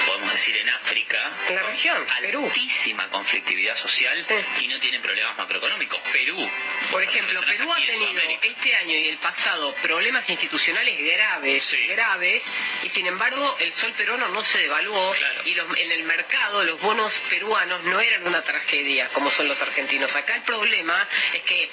podemos 0.06 0.32
decir 0.32 0.56
en 0.56 0.68
África, 0.68 1.18
en 1.48 1.56
la 1.56 1.62
región, 1.64 2.06
altísima 2.22 3.08
conflictividad 3.08 3.76
social 3.76 4.24
y 4.61 4.68
no 4.68 4.78
tienen 4.78 5.02
problemas 5.02 5.36
macroeconómicos. 5.36 5.98
Perú, 6.12 6.48
por 6.92 7.02
ejemplo, 7.02 7.40
Perú 7.40 7.72
ha 7.72 7.76
tenido 7.76 8.22
este 8.42 8.76
año 8.76 8.94
y 8.94 9.08
el 9.08 9.18
pasado 9.18 9.74
problemas 9.82 10.28
institucionales 10.30 10.96
graves, 10.98 11.76
graves, 11.88 12.42
y 12.84 12.90
sin 12.90 13.06
embargo 13.06 13.56
el 13.58 13.72
sol 13.74 13.92
peruano 13.96 14.28
no 14.28 14.44
se 14.44 14.58
devaluó 14.58 15.12
y 15.44 15.58
en 15.80 15.92
el 15.92 16.04
mercado 16.04 16.62
los 16.64 16.80
bonos 16.80 17.12
peruanos 17.28 17.82
no 17.84 18.00
eran 18.00 18.24
una 18.26 18.42
tragedia 18.42 19.08
como 19.08 19.32
son 19.32 19.48
los 19.48 19.61
argentinos. 19.61 20.14
Acá 20.14 20.36
el 20.36 20.42
problema 20.42 21.08
es 21.34 21.42
que 21.42 21.68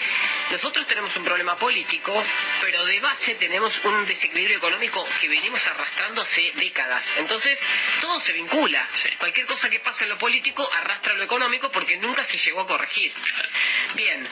nosotros 0.49 0.87
tenemos 0.87 1.15
un 1.15 1.25
problema 1.25 1.55
político, 1.57 2.23
pero 2.61 2.83
de 2.85 2.99
base 3.01 3.35
tenemos 3.35 3.73
un 3.83 4.05
desequilibrio 4.07 4.57
económico 4.57 5.07
que 5.21 5.26
venimos 5.27 5.65
arrastrando 5.67 6.21
hace 6.21 6.51
décadas. 6.55 7.03
Entonces, 7.17 7.57
todo 8.01 8.19
se 8.21 8.33
vincula. 8.33 8.87
Cualquier 9.17 9.45
cosa 9.45 9.69
que 9.69 9.79
pase 9.79 10.03
en 10.03 10.09
lo 10.09 10.17
político 10.17 10.67
arrastra 10.77 11.13
lo 11.13 11.23
económico 11.23 11.71
porque 11.71 11.97
nunca 11.97 12.25
se 12.25 12.37
llegó 12.37 12.61
a 12.61 12.67
corregir. 12.67 13.13
Bien, 13.95 14.27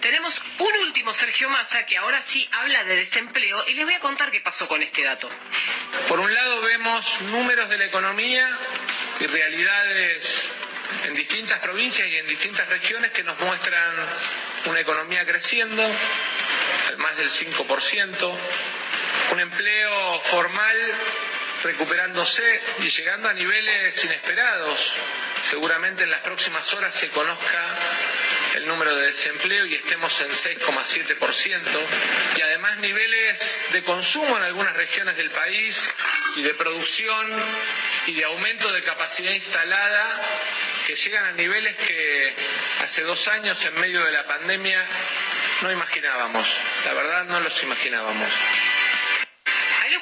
tenemos 0.00 0.40
un 0.58 0.76
último 0.86 1.14
Sergio 1.14 1.48
Massa 1.48 1.84
que 1.86 1.96
ahora 1.96 2.22
sí 2.26 2.48
habla 2.60 2.84
de 2.84 2.96
desempleo 2.96 3.64
y 3.68 3.74
les 3.74 3.84
voy 3.84 3.94
a 3.94 4.00
contar 4.00 4.30
qué 4.30 4.40
pasó 4.40 4.68
con 4.68 4.82
este 4.82 5.02
dato. 5.02 5.30
Por 6.06 6.20
un 6.20 6.32
lado 6.32 6.60
vemos 6.62 7.20
números 7.22 7.68
de 7.68 7.78
la 7.78 7.84
economía 7.84 8.58
y 9.20 9.26
realidades 9.26 10.50
en 11.04 11.14
distintas 11.14 11.58
provincias 11.58 12.06
y 12.08 12.16
en 12.16 12.26
distintas 12.28 12.66
regiones 12.68 13.10
que 13.10 13.22
nos 13.22 13.38
muestran 13.40 14.08
una 14.66 14.80
economía 14.80 15.26
creciendo, 15.26 15.82
más 16.98 17.16
del 17.16 17.30
5%, 17.30 18.38
un 19.32 19.40
empleo 19.40 20.22
formal 20.30 20.98
recuperándose 21.62 22.62
y 22.80 22.90
llegando 22.90 23.28
a 23.28 23.34
niveles 23.34 24.04
inesperados. 24.04 24.92
Seguramente 25.50 26.02
en 26.02 26.10
las 26.10 26.20
próximas 26.20 26.72
horas 26.74 26.94
se 26.94 27.08
conozca 27.10 27.78
el 28.56 28.66
número 28.66 28.94
de 28.94 29.06
desempleo 29.06 29.66
y 29.66 29.74
estemos 29.74 30.20
en 30.20 30.30
6,7% 30.30 31.60
y 32.36 32.42
además 32.42 32.76
niveles 32.78 33.38
de 33.72 33.82
consumo 33.84 34.36
en 34.36 34.42
algunas 34.42 34.72
regiones 34.74 35.16
del 35.16 35.30
país 35.30 35.76
y 36.36 36.42
de 36.42 36.54
producción 36.54 37.56
y 38.06 38.14
de 38.14 38.24
aumento 38.24 38.72
de 38.72 38.82
capacidad 38.82 39.32
instalada 39.32 40.20
que 40.86 40.96
llegan 40.96 41.24
a 41.26 41.32
niveles 41.32 41.74
que 41.76 42.34
hace 42.80 43.02
dos 43.02 43.28
años 43.28 43.62
en 43.64 43.74
medio 43.74 44.04
de 44.04 44.12
la 44.12 44.26
pandemia 44.26 44.84
no 45.62 45.72
imaginábamos, 45.72 46.48
la 46.84 46.94
verdad 46.94 47.24
no 47.26 47.40
los 47.40 47.62
imaginábamos 47.62 48.32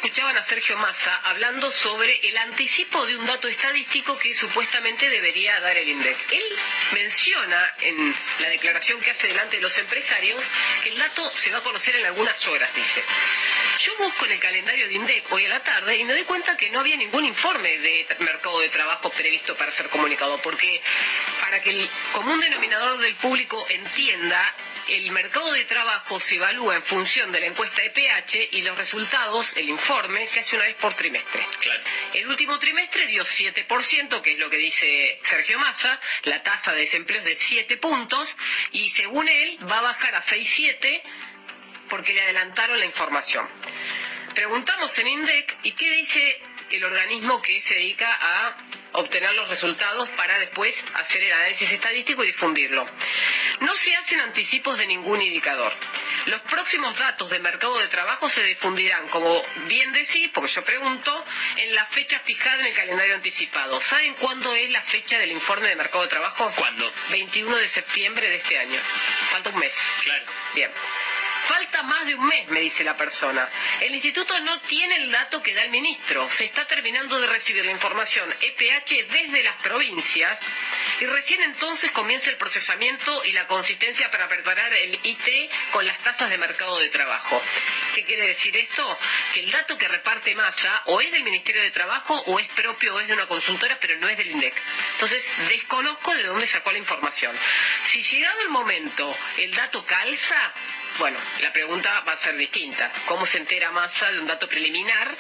escuchaban 0.07 0.37
a 0.37 0.47
Sergio 0.47 0.77
Massa 0.77 1.21
hablando 1.25 1.73
sobre 1.73 2.15
el 2.29 2.37
anticipo 2.39 3.05
de 3.07 3.17
un 3.17 3.27
dato 3.27 3.49
estadístico 3.49 4.17
que 4.17 4.37
supuestamente 4.37 5.11
debería 5.11 5.59
dar 5.61 5.77
el 5.77 5.89
INDEC. 5.89 6.17
Él 6.31 6.45
menciona 6.93 7.75
en 7.81 8.15
la 8.39 8.49
declaración 8.49 9.01
que 9.01 9.11
hace 9.11 9.27
delante 9.27 9.57
de 9.57 9.63
los 9.63 9.77
empresarios 9.77 10.41
que 10.85 10.91
el 10.91 10.99
dato 10.99 11.29
se 11.33 11.51
va 11.51 11.59
a 11.59 11.63
conocer 11.63 11.97
en 11.97 12.07
algunas 12.07 12.47
horas, 12.47 12.73
dice. 12.73 13.03
Yo 13.81 13.97
busco 13.97 14.27
en 14.27 14.33
el 14.33 14.39
calendario 14.39 14.87
de 14.87 14.95
INDEC 14.95 15.33
hoy 15.33 15.45
a 15.47 15.49
la 15.49 15.61
tarde 15.61 15.97
y 15.97 16.05
me 16.05 16.13
doy 16.13 16.23
cuenta 16.23 16.57
que 16.57 16.71
no 16.71 16.79
había 16.79 16.97
ningún 16.97 17.25
informe 17.25 17.77
de 17.77 18.07
mercado 18.21 18.61
de 18.61 18.69
trabajo 18.69 19.11
previsto 19.11 19.57
para 19.57 19.73
ser 19.73 19.89
comunicado, 19.89 20.41
porque 20.41 20.81
para 21.41 21.61
que 21.61 21.71
el 21.71 21.91
común 22.13 22.39
denominador 22.39 22.99
del 22.99 23.15
público 23.17 23.67
entienda, 23.71 24.55
el 24.89 25.11
mercado 25.11 25.53
de 25.53 25.65
trabajo 25.65 26.21
se 26.21 26.37
evalúa 26.37 26.77
en 26.77 26.83
función 26.85 27.33
de 27.33 27.41
la 27.41 27.47
encuesta 27.47 27.83
de 27.83 27.91
pH 27.91 28.51
y 28.53 28.63
los 28.63 28.77
resultados, 28.79 29.53
el 29.57 29.69
informe, 29.69 30.29
se 30.29 30.41
hace 30.41 30.57
una 30.57 30.65
vez 30.65 30.77
por 30.77 30.95
trimestre. 30.95 31.47
El 32.15 32.29
último 32.29 32.59
trimestre 32.59 33.07
dio 33.07 33.25
7%, 33.25 34.23
que 34.23 34.33
es 34.33 34.39
lo 34.39 34.49
que 34.49 34.59
dice 34.59 35.21
Sergio 35.29 35.59
Massa, 35.59 36.01
la 36.23 36.43
tasa 36.43 36.73
de 36.73 36.83
desempleo 36.83 37.19
es 37.19 37.25
de 37.25 37.39
7 37.41 37.77
puntos 37.79 38.37
y 38.73 38.91
según 38.91 39.29
él 39.29 39.59
va 39.71 39.79
a 39.79 39.83
bajar 39.83 40.15
a 40.15 40.25
6,7 40.25 41.03
porque 41.89 42.15
le 42.15 42.23
adelantaron 42.23 42.79
la 42.79 42.87
información. 42.87 43.49
Preguntamos 44.35 44.97
en 44.99 45.09
INDEC 45.09 45.59
y 45.63 45.73
qué 45.73 45.91
dice 45.91 46.43
el 46.71 46.85
organismo 46.85 47.41
que 47.43 47.63
se 47.63 47.75
dedica 47.75 48.13
a 48.21 48.57
obtener 48.97 49.35
los 49.35 49.49
resultados 49.49 50.09
para 50.17 50.39
después 50.39 50.75
hacer 50.95 51.23
el 51.23 51.33
análisis 51.33 51.71
estadístico 51.71 52.25
y 52.25 52.29
difundirlo. 52.29 52.87
No 53.61 53.73
se 53.77 53.95
hacen 53.97 54.21
anticipos 54.21 54.77
de 54.79 54.87
ningún 54.87 55.23
indicador. 55.23 55.73
Los 56.27 56.41
próximos 56.43 56.97
datos 56.99 57.31
de 57.31 57.39
mercado 57.39 57.79
de 57.79 57.89
trabajo 57.89 58.29
se 58.29 58.43
difundirán, 58.43 59.09
como 59.09 59.43
bien 59.69 59.93
decís, 59.93 60.29
porque 60.35 60.53
yo 60.53 60.65
pregunto, 60.65 61.25
en 61.57 61.75
la 61.75 61.85
fecha 61.87 62.21
fijada 62.21 62.61
en 62.61 62.67
el 62.67 62.75
calendario 62.75 63.15
anticipado. 63.15 63.81
¿Saben 63.81 64.15
cuándo 64.15 64.53
es 64.55 64.71
la 64.71 64.83
fecha 64.83 65.19
del 65.19 65.33
informe 65.33 65.69
de 65.69 65.77
mercado 65.77 66.03
de 66.03 66.09
trabajo? 66.09 66.53
¿Cuándo? 66.57 66.93
21 67.11 67.57
de 67.57 67.69
septiembre 67.69 68.29
de 68.29 68.37
este 68.37 68.59
año. 68.59 68.81
Falta 69.31 69.51
un 69.51 69.59
mes. 69.59 69.73
Claro. 70.03 70.25
Bien. 70.55 70.73
Falta 71.49 71.83
más 71.85 72.07
de 72.07 72.15
un 72.15 72.27
mes, 72.27 72.49
me 72.49 72.61
dice 72.61 72.83
la 72.83 72.97
persona. 72.97 73.49
El 73.81 73.95
instituto 73.95 74.39
no 74.41 74.61
tiene 74.63 74.97
el 74.97 75.13
dato 75.13 75.43
que 75.43 75.55
da 75.55 75.63
el 75.63 75.71
ministro. 75.71 76.29
Se 76.31 76.45
está 76.45 76.67
terminando 76.67 77.21
de 77.21 77.27
recibir 77.29 77.65
la 77.65 77.71
información 77.71 78.35
EPH 78.41 79.09
desde 79.13 79.45
las 79.45 79.55
provincias 79.57 80.39
y 81.01 81.07
recién 81.07 81.43
entonces 81.43 81.93
comienza 81.93 82.31
el 82.31 82.37
procesamiento 82.37 83.25
y 83.25 83.33
la 83.33 83.47
consistencia 83.47 84.11
para 84.11 84.29
preparar 84.29 84.73
el 84.75 84.99
IT 85.03 85.51
con 85.73 85.87
las 85.87 85.99
tasas 86.03 86.31
de 86.31 86.39
mercado 86.39 86.79
de 86.79 86.89
trabajo. 86.89 87.41
¿Qué 87.95 88.05
quiere 88.05 88.27
decir 88.29 88.57
esto? 88.57 88.99
Que 89.33 89.41
el 89.41 89.51
dato 89.51 89.79
que 89.79 89.89
reparte 89.89 90.35
Massa 90.35 90.83
o 90.87 91.01
es 91.01 91.11
del 91.13 91.23
Ministerio 91.25 91.63
de 91.63 91.71
Trabajo 91.71 92.15
o 92.27 92.39
es 92.41 92.49
propio 92.49 92.95
o 92.95 93.01
es 93.01 93.07
de 93.07 93.15
una 93.15 93.27
consultora, 93.27 93.79
pero 93.81 93.97
no 93.99 94.09
es 94.09 94.17
del 94.17 94.33
INDEC. 94.33 94.55
Entonces, 94.95 95.23
desconozco 95.49 96.15
de 96.15 96.25
dónde 96.25 96.47
sacó 96.47 96.73
la 96.73 96.79
información. 96.79 97.39
Si 97.87 98.03
llegado 98.03 98.43
el 98.43 98.51
momento 98.51 99.17
el 99.39 99.55
dato 99.55 99.85
calza, 99.87 100.55
Bueno, 100.99 101.19
la 101.41 101.53
pregunta 101.53 102.01
va 102.09 102.13
a 102.13 102.23
ser 102.23 102.37
distinta. 102.37 102.91
¿Cómo 103.07 103.27
se 103.27 103.39
entera 103.39 103.71
Massa 103.73 104.11
de 104.13 104.21
un 104.21 104.27
dato 104.27 104.49
preliminar 104.49 105.17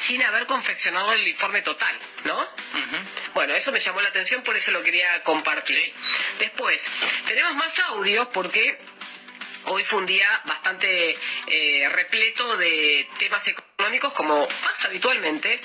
sin 0.00 0.22
haber 0.22 0.46
confeccionado 0.46 1.12
el 1.12 1.26
informe 1.28 1.62
total, 1.62 1.96
no? 2.24 2.48
Bueno, 3.34 3.54
eso 3.54 3.70
me 3.70 3.80
llamó 3.80 4.00
la 4.00 4.08
atención, 4.08 4.42
por 4.42 4.56
eso 4.56 4.70
lo 4.72 4.82
quería 4.82 5.22
compartir. 5.22 5.94
Después, 6.38 6.78
tenemos 7.26 7.54
más 7.54 7.78
audios 7.90 8.26
porque 8.32 8.78
hoy 9.66 9.84
fue 9.84 10.00
un 10.00 10.06
día 10.06 10.28
bastante 10.44 11.16
eh, 11.46 11.88
repleto 11.90 12.56
de 12.56 13.08
temas 13.18 13.46
económicos, 13.46 14.12
como 14.14 14.48
pasa 14.48 14.86
habitualmente. 14.86 15.60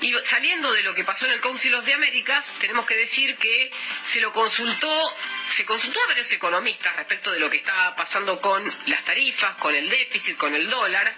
Y 0.00 0.14
saliendo 0.24 0.72
de 0.72 0.82
lo 0.82 0.94
que 0.94 1.04
pasó 1.04 1.24
en 1.26 1.32
el 1.32 1.40
Council 1.40 1.74
of 1.74 1.84
the 1.84 1.94
Americas, 1.94 2.44
tenemos 2.60 2.84
que 2.86 2.96
decir 2.96 3.36
que 3.36 3.70
se 4.12 4.20
lo 4.20 4.32
consultó, 4.32 5.16
se 5.56 5.64
consultó 5.64 5.98
a 6.02 6.08
varios 6.08 6.30
economistas 6.32 6.94
respecto 6.96 7.32
de 7.32 7.40
lo 7.40 7.48
que 7.48 7.58
estaba 7.58 7.96
pasando 7.96 8.40
con 8.40 8.62
las 8.86 9.04
tarifas, 9.04 9.56
con 9.56 9.74
el 9.74 9.88
déficit, 9.88 10.36
con 10.36 10.54
el 10.54 10.68
dólar. 10.68 11.14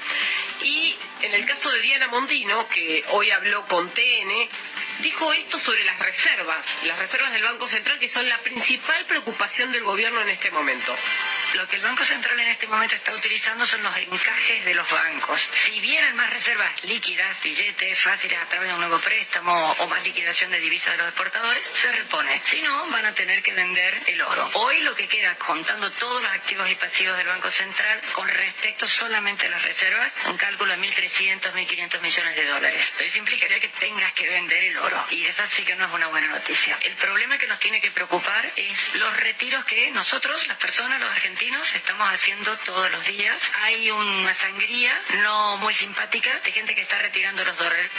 Y 0.62 0.96
en 1.22 1.34
el 1.34 1.44
caso 1.44 1.70
de 1.70 1.80
Diana 1.80 2.08
Mondino, 2.08 2.68
que 2.68 3.04
hoy 3.10 3.30
habló 3.30 3.66
con 3.66 3.90
TN, 3.90 4.48
dijo 5.00 5.32
esto 5.32 5.58
sobre 5.58 5.84
las 5.84 5.98
reservas, 5.98 6.64
las 6.84 6.98
reservas 6.98 7.32
del 7.32 7.42
Banco 7.42 7.68
Central, 7.68 7.98
que 7.98 8.08
son 8.08 8.28
la 8.28 8.38
principal 8.38 9.04
preocupación 9.06 9.72
del 9.72 9.82
gobierno 9.82 10.20
en 10.20 10.28
este 10.28 10.50
momento. 10.50 10.96
Lo 11.54 11.66
que 11.66 11.76
el 11.76 11.82
Banco 11.82 12.04
Central 12.04 12.38
en 12.40 12.48
este 12.48 12.66
momento 12.66 12.94
está 12.94 13.12
utilizando 13.14 13.66
son 13.66 13.82
los 13.82 13.96
encajes 13.96 14.64
de 14.66 14.74
los 14.74 14.88
bancos. 14.90 15.40
Si 15.64 15.80
vienen 15.80 16.14
más 16.14 16.28
reservas 16.30 16.84
líquidas, 16.84 17.42
billetes 17.42 17.98
fáciles 18.00 18.38
a 18.38 18.44
través 18.44 18.68
de 18.68 18.74
un 18.74 18.80
nuevo 18.80 18.98
préstamo 19.00 19.72
o 19.78 19.86
más 19.86 20.02
liquidación 20.04 20.50
de 20.50 20.60
divisas 20.60 20.92
de 20.92 20.98
los 20.98 21.06
exportadores, 21.08 21.64
se 21.80 21.92
repone. 21.92 22.40
Si 22.50 22.60
no, 22.60 22.86
van 22.90 23.06
a 23.06 23.14
tener 23.14 23.42
que 23.42 23.54
vender 23.54 24.02
el 24.06 24.20
oro. 24.20 24.50
Hoy 24.54 24.80
lo 24.82 24.94
que 24.94 25.08
queda, 25.08 25.34
contando 25.36 25.90
todos 25.92 26.22
los 26.22 26.30
activos 26.32 26.70
y 26.70 26.74
pasivos 26.74 27.16
del 27.16 27.26
Banco 27.26 27.50
Central, 27.50 28.02
con 28.12 28.28
respecto 28.28 28.86
solamente 28.86 29.46
a 29.46 29.50
las 29.50 29.62
reservas, 29.62 30.12
un 30.26 30.36
cálculo 30.36 30.76
de 30.76 30.78
1.300, 30.78 31.52
1.500 31.52 32.00
millones 32.00 32.36
de 32.36 32.46
dólares. 32.46 32.84
Eso 32.98 33.18
implicaría 33.18 33.58
que 33.58 33.68
tengas 33.68 34.12
que 34.12 34.28
vender 34.28 34.64
el 34.64 34.78
oro. 34.78 35.02
Y 35.10 35.24
esa 35.24 35.48
sí 35.56 35.64
que 35.64 35.76
no 35.76 35.86
es 35.86 35.92
una 35.92 36.08
buena 36.08 36.28
noticia. 36.28 36.78
El 36.82 36.94
problema 36.96 37.38
que 37.38 37.46
nos 37.46 37.58
tiene 37.58 37.80
que 37.80 37.90
preocupar 37.90 38.52
es 38.54 38.94
los 38.94 39.16
retiros 39.16 39.64
que 39.64 39.90
nosotros, 39.92 40.46
las 40.46 40.58
personas, 40.58 41.00
los 41.00 41.10
argentinos, 41.10 41.37
estamos 41.40 42.08
haciendo 42.12 42.56
todos 42.64 42.90
los 42.90 43.06
días. 43.06 43.36
Hay 43.62 43.88
una 43.92 44.34
sangría 44.34 44.92
no 45.22 45.56
muy 45.58 45.72
simpática 45.72 46.36
de 46.44 46.50
gente 46.50 46.74
que 46.74 46.80
está 46.80 46.98
retirando 46.98 47.44
los 47.44 47.56
dólares. 47.56 47.90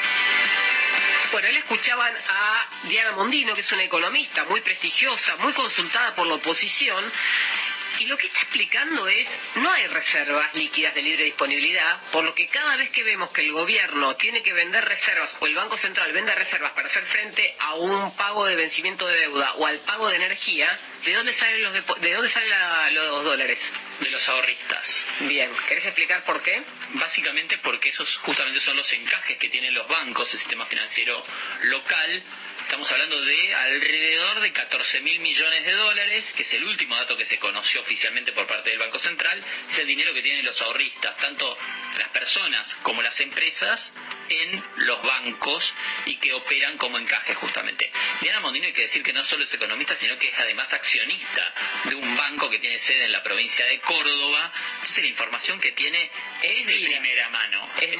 Bueno, 1.32 1.48
él 1.48 1.56
escuchaban 1.56 2.14
a 2.28 2.66
Diana 2.90 3.14
Mondino, 3.14 3.56
que 3.56 3.62
es 3.62 3.72
una 3.72 3.84
economista 3.84 4.44
muy 4.46 4.60
prestigiosa, 4.60 5.38
muy 5.38 5.54
consultada 5.54 6.14
por 6.16 6.28
la 6.28 6.34
oposición, 6.34 7.12
y 8.00 8.06
lo 8.06 8.18
que 8.18 8.28
está 8.28 8.39
explicando 8.39 9.08
es, 9.08 9.28
no 9.56 9.70
hay 9.70 9.88
reservas 9.88 10.54
líquidas 10.56 10.95
de 10.95 11.02
libre 11.02 11.26
disponibilidad, 11.26 12.00
por 12.12 12.24
lo 12.24 12.34
que 12.34 12.47
cada 12.47 12.78
vez 12.78 12.89
que 12.91 13.04
vemos 13.04 13.30
que 13.32 13.41
el 13.41 13.52
gobierno 13.52 14.16
tiene 14.16 14.41
que 14.41 14.54
vender 14.54 14.86
reservas 14.86 15.30
o 15.39 15.47
el 15.47 15.56
Banco 15.56 15.78
Central 15.78 16.12
vende 16.14 16.34
reservas 16.34 16.72
para 16.72 16.88
hacer 16.88 17.04
frente 17.04 17.54
a 17.60 17.76
un 17.76 18.16
pago 18.16 18.45
de 18.45 18.56
vencimiento 18.56 19.06
de 19.06 19.20
deuda 19.20 19.54
o 19.56 19.66
al 19.66 19.80
pago 19.80 20.08
de 20.08 20.16
energía, 20.16 20.80
¿de 21.04 21.14
dónde 21.14 21.34
salen 21.36 21.62
los, 21.62 21.74
de 21.74 22.14
dónde 22.14 22.30
salen 22.30 22.50
los 22.95 23.24
dólares? 23.26 23.60
De 24.00 24.10
los 24.10 24.30
ahorristas. 24.30 24.88
Bien, 25.22 25.52
¿querés 25.68 25.86
explicar 25.86 26.24
por 26.24 26.41
qué? 26.41 26.64
Básicamente 26.93 27.58
porque 27.58 27.89
esos 27.89 28.18
justamente 28.18 28.62
son 28.62 28.78
los 28.78 28.91
encajes 28.93 29.38
que 29.38 29.50
tienen 29.50 29.74
los 29.74 29.88
bancos, 29.89 30.34
el 30.34 30.39
sistema 30.39 30.66
financiero 30.66 31.22
local, 31.64 32.24
Estamos 32.70 32.91
hablando 32.91 33.20
de 33.20 33.55
alrededor 33.55 34.41
de 34.41 34.53
14 34.53 35.01
mil 35.01 35.20
millones 35.22 35.65
de 35.65 35.74
dólares, 35.74 36.32
que 36.38 36.43
es 36.43 36.53
el 36.53 36.65
último 36.65 36.95
dato 36.97 37.17
que 37.17 37.26
se 37.26 37.39
conoció 37.39 37.82
oficialmente 37.82 38.32
por 38.32 38.45
parte 38.45 38.70
del 38.70 38.78
Banco 38.78 38.99
Central. 38.99 39.43
Es 39.72 39.80
el 39.80 39.88
dinero 39.88 40.13
que 40.13 40.22
tienen 40.22 40.45
los 40.45 40.61
ahorristas, 40.61 41.17
tanto 41.17 41.57
las 41.97 42.09
personas 42.09 42.76
como 42.84 43.01
las 43.01 43.20
empresas, 43.22 43.91
en 44.30 44.63
los 44.76 45.01
bancos 45.01 45.74
y 46.05 46.17
que 46.17 46.32
operan 46.32 46.78
como 46.78 46.99
encaje 46.99 47.34
justamente. 47.34 47.91
Diana 48.22 48.39
Mondino 48.41 48.67
hay 48.67 48.74
que 48.74 48.84
decir 48.84 49.01
que 49.01 49.13
no 49.13 49.26
solo 49.26 49.45
es 49.45 49.53
economista, 49.55 49.95
sino 49.99 50.20
que 50.20 50.28
es 50.28 50.38
además 50.38 50.72
accionista 50.72 51.55
de 51.86 51.95
un 51.95 52.15
banco 52.15 52.51
que 52.51 52.59
tiene 52.59 52.78
sede 52.78 53.05
en 53.05 53.13
la 53.13 53.24
provincia 53.24 53.65
de 53.65 53.80
Córdoba. 53.80 54.53
Entonces 54.76 55.05
la 55.05 55.09
información 55.09 55.59
que 55.59 55.72
tiene 55.72 56.11
es 56.43 56.67
de 56.67 56.76
primera 56.76 57.30
mano. 57.30 57.67
Es 57.82 57.97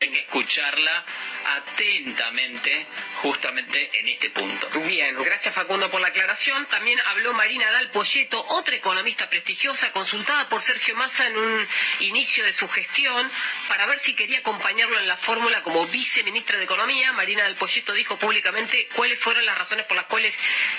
hay 0.00 0.10
que 0.10 0.20
escucharla 0.20 1.04
atentamente 1.44 2.86
justamente 3.22 3.90
en 3.98 4.08
este 4.08 4.30
punto. 4.30 4.68
Bien, 4.80 5.16
gracias 5.22 5.54
Facundo 5.54 5.90
por 5.90 6.00
la 6.00 6.08
aclaración. 6.08 6.66
También 6.66 6.98
habló 7.06 7.32
Marina 7.34 7.70
Dal 7.70 7.90
Polleto, 7.90 8.44
otra 8.50 8.74
economista 8.76 9.28
prestigiosa, 9.28 9.92
consultada 9.92 10.48
por 10.48 10.62
Sergio 10.62 10.94
Massa 10.96 11.26
en 11.26 11.36
un 11.36 11.68
inicio 12.00 12.44
de 12.44 12.54
su 12.54 12.68
gestión 12.68 13.30
para 13.68 13.86
ver 13.86 14.00
si 14.04 14.14
quería 14.14 14.38
acompañarlo 14.38 14.98
en 14.98 15.08
la 15.08 15.16
fórmula 15.16 15.62
como 15.62 15.86
viceministra 15.86 16.56
de 16.58 16.64
Economía. 16.64 17.12
Marina 17.12 17.42
Dal 17.42 17.56
Polleto 17.56 17.92
dijo 17.92 18.18
públicamente 18.18 18.88
cuáles 18.94 19.18
fueron 19.20 19.44
las 19.46 19.58
razones 19.58 19.84
por 19.86 19.96
las 19.96 20.06
cuales 20.06 20.34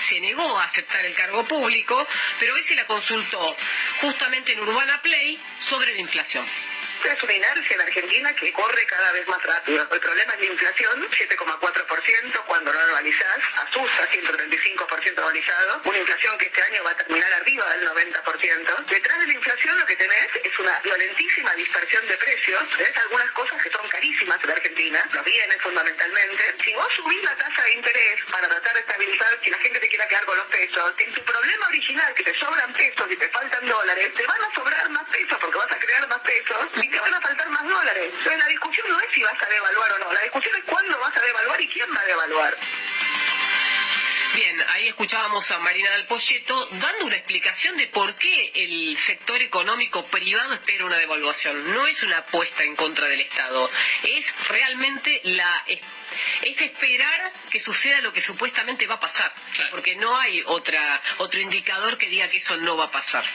se 0.07 0.19
negó 0.21 0.59
a 0.59 0.65
aceptar 0.65 1.05
el 1.05 1.15
cargo 1.15 1.45
público, 1.47 2.07
pero 2.39 2.53
hoy 2.53 2.63
se 2.63 2.75
la 2.75 2.85
consultó 2.85 3.57
justamente 4.01 4.53
en 4.53 4.61
Urbana 4.61 5.01
Play 5.01 5.39
sobre 5.59 5.93
la 5.93 5.99
inflación 5.99 6.45
es 7.07 7.23
una 7.23 7.33
inercia 7.33 7.75
en 7.75 7.81
Argentina 7.81 8.33
que 8.35 8.51
corre 8.51 8.85
cada 8.85 9.11
vez 9.13 9.27
más 9.27 9.41
rápido. 9.43 9.87
El 9.91 9.99
problema 9.99 10.33
es 10.33 10.39
la 10.39 10.45
inflación, 10.45 11.09
7,4% 11.11 12.45
cuando 12.45 12.73
no 12.73 12.79
anualizás, 13.99 14.09
asusta 14.09 14.09
135% 14.09 15.17
anualizado, 15.17 15.81
una 15.85 15.97
inflación 15.97 16.37
que 16.37 16.45
este 16.45 16.61
año 16.61 16.83
va 16.83 16.91
a 16.91 16.97
terminar 16.97 17.33
arriba 17.33 17.65
del 17.75 17.87
90%. 17.87 18.85
Detrás 18.89 19.19
de 19.19 19.27
la 19.27 19.33
inflación 19.33 19.79
lo 19.79 19.85
que 19.85 19.95
tenés 19.95 20.29
es 20.43 20.59
una 20.59 20.79
violentísima 20.79 21.53
dispersión 21.55 22.07
de 22.07 22.17
precios, 22.17 22.63
tenés 22.77 22.97
algunas 22.97 23.31
cosas 23.31 23.61
que 23.61 23.69
son 23.71 23.87
carísimas 23.89 24.39
en 24.43 24.51
Argentina, 24.51 25.09
los 25.11 25.23
bienes 25.23 25.57
fundamentalmente. 25.61 26.55
Si 26.63 26.73
vos 26.73 26.87
subís 26.95 27.23
la 27.23 27.35
tasa 27.37 27.63
de 27.63 27.73
interés 27.73 28.15
para 28.31 28.47
tratar 28.47 28.73
de 28.73 28.79
estabilizar, 28.79 29.39
si 29.43 29.49
la 29.49 29.57
gente 29.57 29.79
te 29.79 29.87
quiera 29.87 30.07
quedar 30.07 30.25
con 30.25 30.37
los 30.37 30.45
pesos, 30.47 30.93
en 30.97 31.13
tu 31.13 31.23
problema 31.23 31.67
original 31.67 32.13
que 32.13 32.23
te 32.23 32.33
sobran 32.35 32.73
pesos 32.73 33.07
y 33.09 33.15
te 33.15 33.29
faltan 33.29 33.67
dólares, 33.67 34.13
te 34.15 34.25
van 34.25 34.41
a 34.41 34.55
sobrar 34.55 34.89
más 34.89 35.03
pesos 35.11 35.37
porque 35.39 35.57
vas 35.57 35.71
a 35.71 35.79
crear 35.79 36.07
más 36.07 36.19
pesos 36.19 36.67
y 36.81 36.89
te 36.89 36.99
van 36.99 37.13
a 37.13 37.21
faltar 37.21 37.49
más 37.49 37.63
dólares. 37.63 38.11
Entonces 38.17 38.39
la 38.39 38.47
discusión 38.47 38.89
no 38.89 38.99
es 38.99 39.07
si 39.13 39.23
vas 39.23 39.41
a 39.41 39.49
devaluar 39.49 39.91
o 39.93 39.99
no, 39.99 40.13
la 40.13 40.21
discusión 40.21 40.55
es 40.55 40.63
cuándo 40.65 40.99
vas 40.99 41.15
a 41.15 41.21
devaluar 41.21 41.61
y 41.61 41.67
quién 41.67 41.89
va 41.95 42.01
a 42.01 42.05
devaluar. 42.05 42.57
Bien, 44.39 44.55
ahí 44.69 44.87
escuchábamos 44.87 45.51
a 45.51 45.59
Marina 45.59 45.91
del 45.91 46.05
Polleto 46.05 46.65
dando 46.71 47.07
una 47.07 47.15
explicación 47.17 47.75
de 47.75 47.87
por 47.87 48.15
qué 48.15 48.53
el 48.55 48.97
sector 48.97 49.41
económico 49.41 50.05
privado 50.05 50.53
espera 50.53 50.85
una 50.85 50.95
devaluación. 50.95 51.69
No 51.73 51.85
es 51.85 52.01
una 52.03 52.19
apuesta 52.19 52.63
en 52.63 52.77
contra 52.77 53.05
del 53.07 53.19
Estado, 53.19 53.69
es 54.03 54.25
realmente 54.47 55.19
la 55.25 55.65
es 55.67 56.61
esperar 56.61 57.33
que 57.49 57.59
suceda 57.59 57.99
lo 57.99 58.13
que 58.13 58.21
supuestamente 58.21 58.87
va 58.87 58.95
a 58.95 58.99
pasar, 59.01 59.29
porque 59.71 59.97
no 59.97 60.17
hay 60.19 60.41
otra 60.45 61.01
otro 61.17 61.41
indicador 61.41 61.97
que 61.97 62.07
diga 62.07 62.29
que 62.29 62.37
eso 62.37 62.55
no 62.55 62.77
va 62.77 62.85
a 62.85 62.91
pasar. 62.91 63.25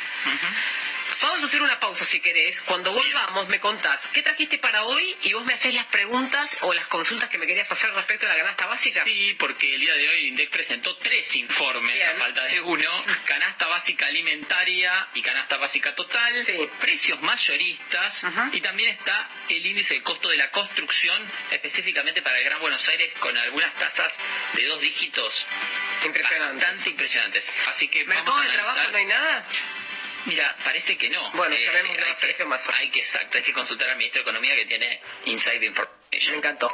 Vamos 1.22 1.42
a 1.42 1.46
hacer 1.46 1.62
una 1.62 1.78
pausa 1.80 2.04
si 2.04 2.20
querés. 2.20 2.60
Cuando 2.62 2.92
volvamos 2.92 3.48
me 3.48 3.60
contás 3.60 3.98
qué 4.12 4.22
trajiste 4.22 4.58
para 4.58 4.82
hoy 4.84 5.16
y 5.22 5.32
vos 5.32 5.44
me 5.44 5.54
haces 5.54 5.74
las 5.74 5.86
preguntas 5.86 6.50
o 6.62 6.72
las 6.72 6.86
consultas 6.88 7.28
que 7.28 7.38
me 7.38 7.46
querías 7.46 7.70
hacer 7.70 7.92
respecto 7.92 8.26
a 8.26 8.30
la 8.30 8.36
canasta 8.36 8.66
básica. 8.66 9.02
Sí, 9.04 9.36
porque 9.38 9.74
el 9.74 9.80
día 9.80 9.94
de 9.94 10.08
hoy 10.08 10.28
INDEC 10.28 10.50
presentó 10.50 10.96
tres 10.96 11.34
informes 11.36 12.04
a 12.04 12.18
falta 12.18 12.44
de 12.44 12.60
uno. 12.60 13.04
Canasta 13.26 13.66
básica 13.66 14.06
alimentaria 14.06 15.08
y 15.14 15.22
canasta 15.22 15.56
básica 15.58 15.94
total, 15.94 16.46
precios 16.80 17.20
mayoristas 17.22 18.22
y 18.52 18.60
también 18.60 18.90
está 18.90 19.28
el 19.48 19.64
índice 19.66 19.94
de 19.94 20.02
costo 20.02 20.28
de 20.28 20.36
la 20.36 20.50
construcción 20.50 21.30
específicamente 21.50 22.22
para 22.22 22.38
el 22.38 22.44
Gran 22.44 22.60
Buenos 22.60 22.86
Aires 22.88 23.10
con 23.20 23.36
algunas 23.36 23.72
tasas 23.78 24.12
de 24.54 24.66
dos 24.66 24.80
dígitos 24.80 25.46
impresionantes. 26.04 26.60
bastante 26.60 26.90
impresionantes. 26.90 27.52
Así 27.66 27.88
que 27.88 28.04
¿Mercado 28.04 28.40
de 28.40 28.48
trabajo 28.48 28.90
no 28.90 28.98
hay 28.98 29.06
nada? 29.06 29.46
Mira, 30.26 30.56
parece 30.64 30.96
que 30.96 31.10
no. 31.10 31.30
Bueno, 31.32 31.54
sabemos 31.66 31.96
que 31.96 32.04
hay, 32.04 32.34
hay 32.80 32.88
que, 32.90 33.00
exacto, 33.00 33.36
hay 33.36 33.42
que 33.42 33.52
consultar 33.52 33.90
al 33.90 33.96
ministro 33.96 34.20
de 34.20 34.30
Economía 34.30 34.54
que 34.54 34.64
tiene 34.64 35.00
inside 35.26 35.66
information. 35.66 36.32
Me 36.32 36.38
encantó. 36.38 36.72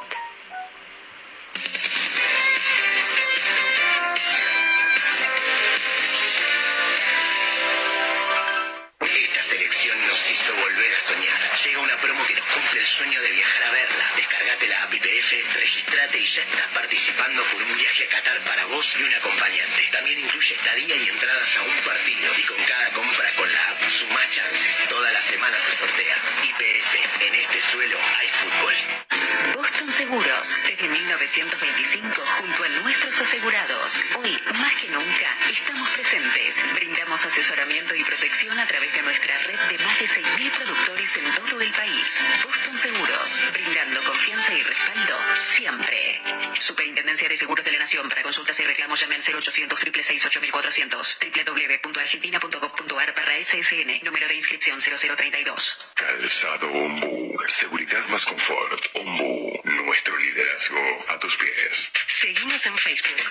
Llega 11.64 11.78
una 11.80 11.96
promo 12.00 12.24
que 12.24 12.34
nos 12.34 12.46
cumple 12.46 12.80
el 12.80 12.86
sueño 12.86 13.20
de 13.20 13.32
viajar 13.32 13.62
a 13.64 13.70
verla. 13.70 14.12
Descargate 14.16 14.66
la 14.66 14.82
app 14.82 14.94
IPF, 14.94 15.54
registrate 15.54 16.18
y 16.18 16.24
ya 16.24 16.42
estás 16.42 16.68
participando 16.68 17.44
por 17.52 17.62
un 17.62 17.76
viaje 17.76 18.04
a 18.04 18.08
Qatar 18.08 18.40
para 18.44 18.64
vos 18.64 18.94
y 18.98 19.02
un 19.02 19.12
acompañante. 19.12 19.88
También 19.92 20.20
incluye 20.20 20.54
estadía 20.54 20.96
y 20.96 21.08
entradas 21.08 21.56
a 21.58 21.62
un 21.62 21.76
partido. 21.84 22.32
Y 22.38 22.42
con 22.44 22.64
cada 22.64 22.90
compra 22.92 23.30
con 23.36 23.52
la 23.52 23.64
app 23.72 23.90
suma 23.90 24.30
chances. 24.30 24.88
Toda 24.88 25.12
la 25.12 25.22
semana 25.22 25.58
se 25.68 25.76
sortea. 25.76 26.16
IPF, 26.44 27.22
en 27.26 27.34
este 27.34 27.60
suelo 27.72 27.98
hay 28.18 28.28
fútbol. 28.28 29.09
Boston 29.54 29.90
Seguros, 29.92 30.48
desde 30.66 30.88
1925 30.88 32.22
junto 32.40 32.64
a 32.64 32.68
nuestros 32.68 33.14
asegurados. 33.20 34.00
Hoy, 34.16 34.36
más 34.54 34.74
que 34.76 34.88
nunca, 34.88 35.36
estamos 35.50 35.88
presentes. 35.90 36.54
Brindamos 36.74 37.24
asesoramiento 37.24 37.94
y 37.94 38.04
protección 38.04 38.58
a 38.58 38.66
través 38.66 38.92
de 38.92 39.02
nuestra 39.02 39.38
red 39.38 39.58
de 39.68 39.78
más 39.84 39.98
de 39.98 40.06
6.000 40.06 40.50
productores 40.52 41.16
en 41.16 41.34
todo 41.34 41.60
el 41.60 41.72
país. 41.72 42.04
Boston 42.44 42.78
Seguros, 42.78 43.40
brindando 43.52 44.02
confianza 44.02 44.54
y 44.54 44.62
respaldo 44.62 45.16
siempre. 45.56 46.22
Superintendencia 46.58 47.28
de 47.28 47.38
Seguros 47.38 47.64
de 47.64 47.72
la 47.72 47.78
Nación. 47.80 48.08
Para 48.08 48.22
consultas 48.22 48.58
y 48.58 48.64
reclamos 48.64 49.00
llame 49.00 49.16
al 49.16 49.22
0800 49.22 49.78
666 49.78 50.26
8400 50.26 51.18
www.argentina.gov.ar 51.20 53.14
barra 53.14 53.32
SSN. 53.46 54.04
Número 54.04 54.28
de 54.28 54.34
inscripción 54.34 54.80
0032. 54.80 55.78
Calzado 55.94 56.68
Ombu. 56.70 57.38
Seguridad 57.48 58.06
más 58.10 58.26
confort. 58.26 58.86
Ombu. 58.94 59.60
Nuestro 59.62 60.18
liderazgo 60.18 61.04
a 61.08 61.18
tus 61.20 61.36
pies. 61.36 61.92
Seguimos 62.20 62.66
en 62.66 62.76
Facebook. 62.76 63.30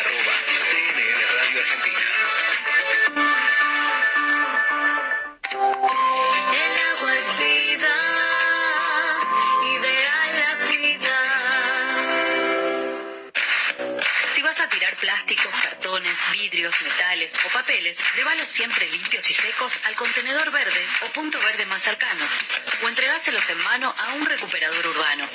Arroba 0.00 0.32
CNN 0.70 1.26
Radio 1.36 1.60
Argentina. 1.60 2.00
El 6.62 6.72
agua 6.90 7.12
es 7.16 7.28
vida, 7.38 7.94
ideal 9.76 10.30
la 10.40 10.52
vida. 10.66 11.16
Si 14.34 14.40
vas 14.42 14.58
a 14.58 14.68
tirar 14.70 14.96
plásticos, 14.96 15.54
cartones, 15.62 16.16
vidrios, 16.32 16.74
metales 16.82 17.30
o 17.44 17.48
papeles, 17.50 17.96
llévalos 18.16 18.48
siempre 18.54 18.88
limpios 18.88 19.28
y 19.28 19.34
secos 19.34 19.72
al 19.84 19.94
contenedor 19.96 20.50
verde 20.50 20.86
o 21.04 21.12
punto 21.12 21.38
verde 21.40 21.66
más 21.66 21.82
cercano, 21.82 22.26
o 22.82 22.88
entregáselos 22.88 23.48
en 23.48 23.58
mano 23.58 23.94
a 23.96 24.12
un 24.14 24.26
recuperador 24.26 24.86
urbano. 24.86 25.28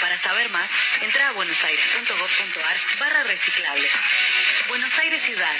Para 0.00 0.20
saber 0.22 0.48
más, 0.50 0.68
entra 1.00 1.28
a 1.28 1.32
buenosaires.gov.ar 1.32 2.80
barra 2.98 3.24
reciclables. 3.24 3.92
Buenos 4.68 4.98
Aires 4.98 5.22
Ciudad. 5.24 5.56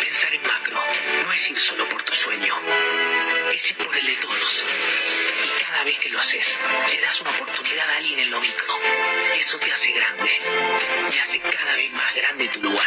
Pensar 0.00 0.34
en 0.34 0.42
macro 0.42 0.82
no 1.24 1.32
es 1.32 1.50
ir 1.50 1.60
solo 1.60 1.88
por 1.88 2.02
tu 2.02 2.12
sueño, 2.14 2.54
es 3.52 3.70
ir 3.70 3.76
por 3.76 3.96
el 3.96 4.06
de 4.06 4.16
todos. 4.16 4.64
Y 5.44 5.62
cada 5.62 5.84
vez 5.84 5.98
que 5.98 6.08
lo 6.08 6.18
haces, 6.18 6.56
le 6.90 7.00
das 7.00 7.20
una 7.20 7.30
oportunidad 7.30 7.88
a 7.88 7.96
alguien 7.98 8.18
en 8.18 8.30
lo 8.30 8.40
micro. 8.40 8.78
Eso 9.38 9.58
te 9.58 9.72
hace 9.72 9.92
grande 9.92 10.40
y 11.12 11.18
hace 11.18 11.40
cada 11.40 11.76
vez 11.76 11.92
más 11.92 12.14
grande 12.14 12.48
tu 12.48 12.62
lugar. 12.62 12.86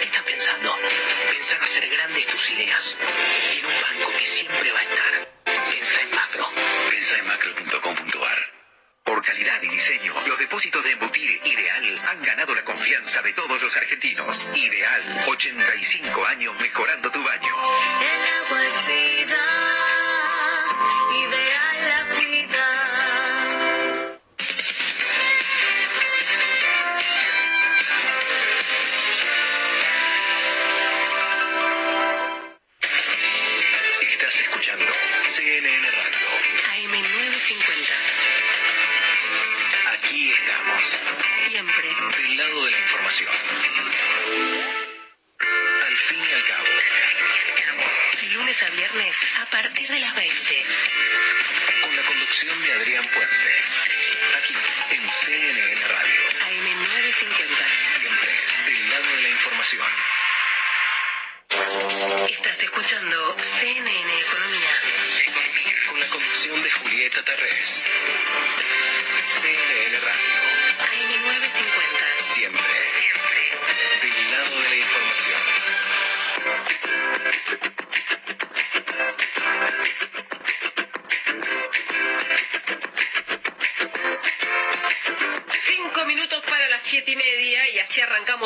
¿Y 0.00 0.04
estás 0.04 0.22
pensando? 0.22 0.41
Pensar 0.62 1.56
en 1.56 1.64
hacer 1.64 1.88
grandes 1.88 2.26
tus 2.26 2.50
ideas 2.50 2.96
y 3.52 3.58
en 3.58 3.66
un 3.66 3.72
banco 3.82 4.12
que 4.16 4.26
siempre 4.26 4.70
va 4.70 4.78
a 4.78 4.82
estar. 4.82 5.28
Pensa 5.44 6.02
en 6.02 6.10
macro. 6.14 6.48
Pensa 6.88 7.18
en 7.18 7.26
macro.com.ar. 7.26 8.38
Por 9.02 9.24
calidad 9.24 9.60
y 9.60 9.68
diseño, 9.68 10.14
los 10.24 10.38
depósitos 10.38 10.84
de 10.84 10.92
Embutire 10.92 11.40
Ideal 11.44 12.02
han 12.06 12.22
ganado 12.22 12.54
la 12.54 12.64
confianza 12.64 13.20
de 13.22 13.32
todos 13.32 13.60
los 13.60 13.76
argentinos. 13.76 14.48
Ideal, 14.54 15.24
85 15.26 16.26
años 16.26 16.54
mejorando 16.60 16.91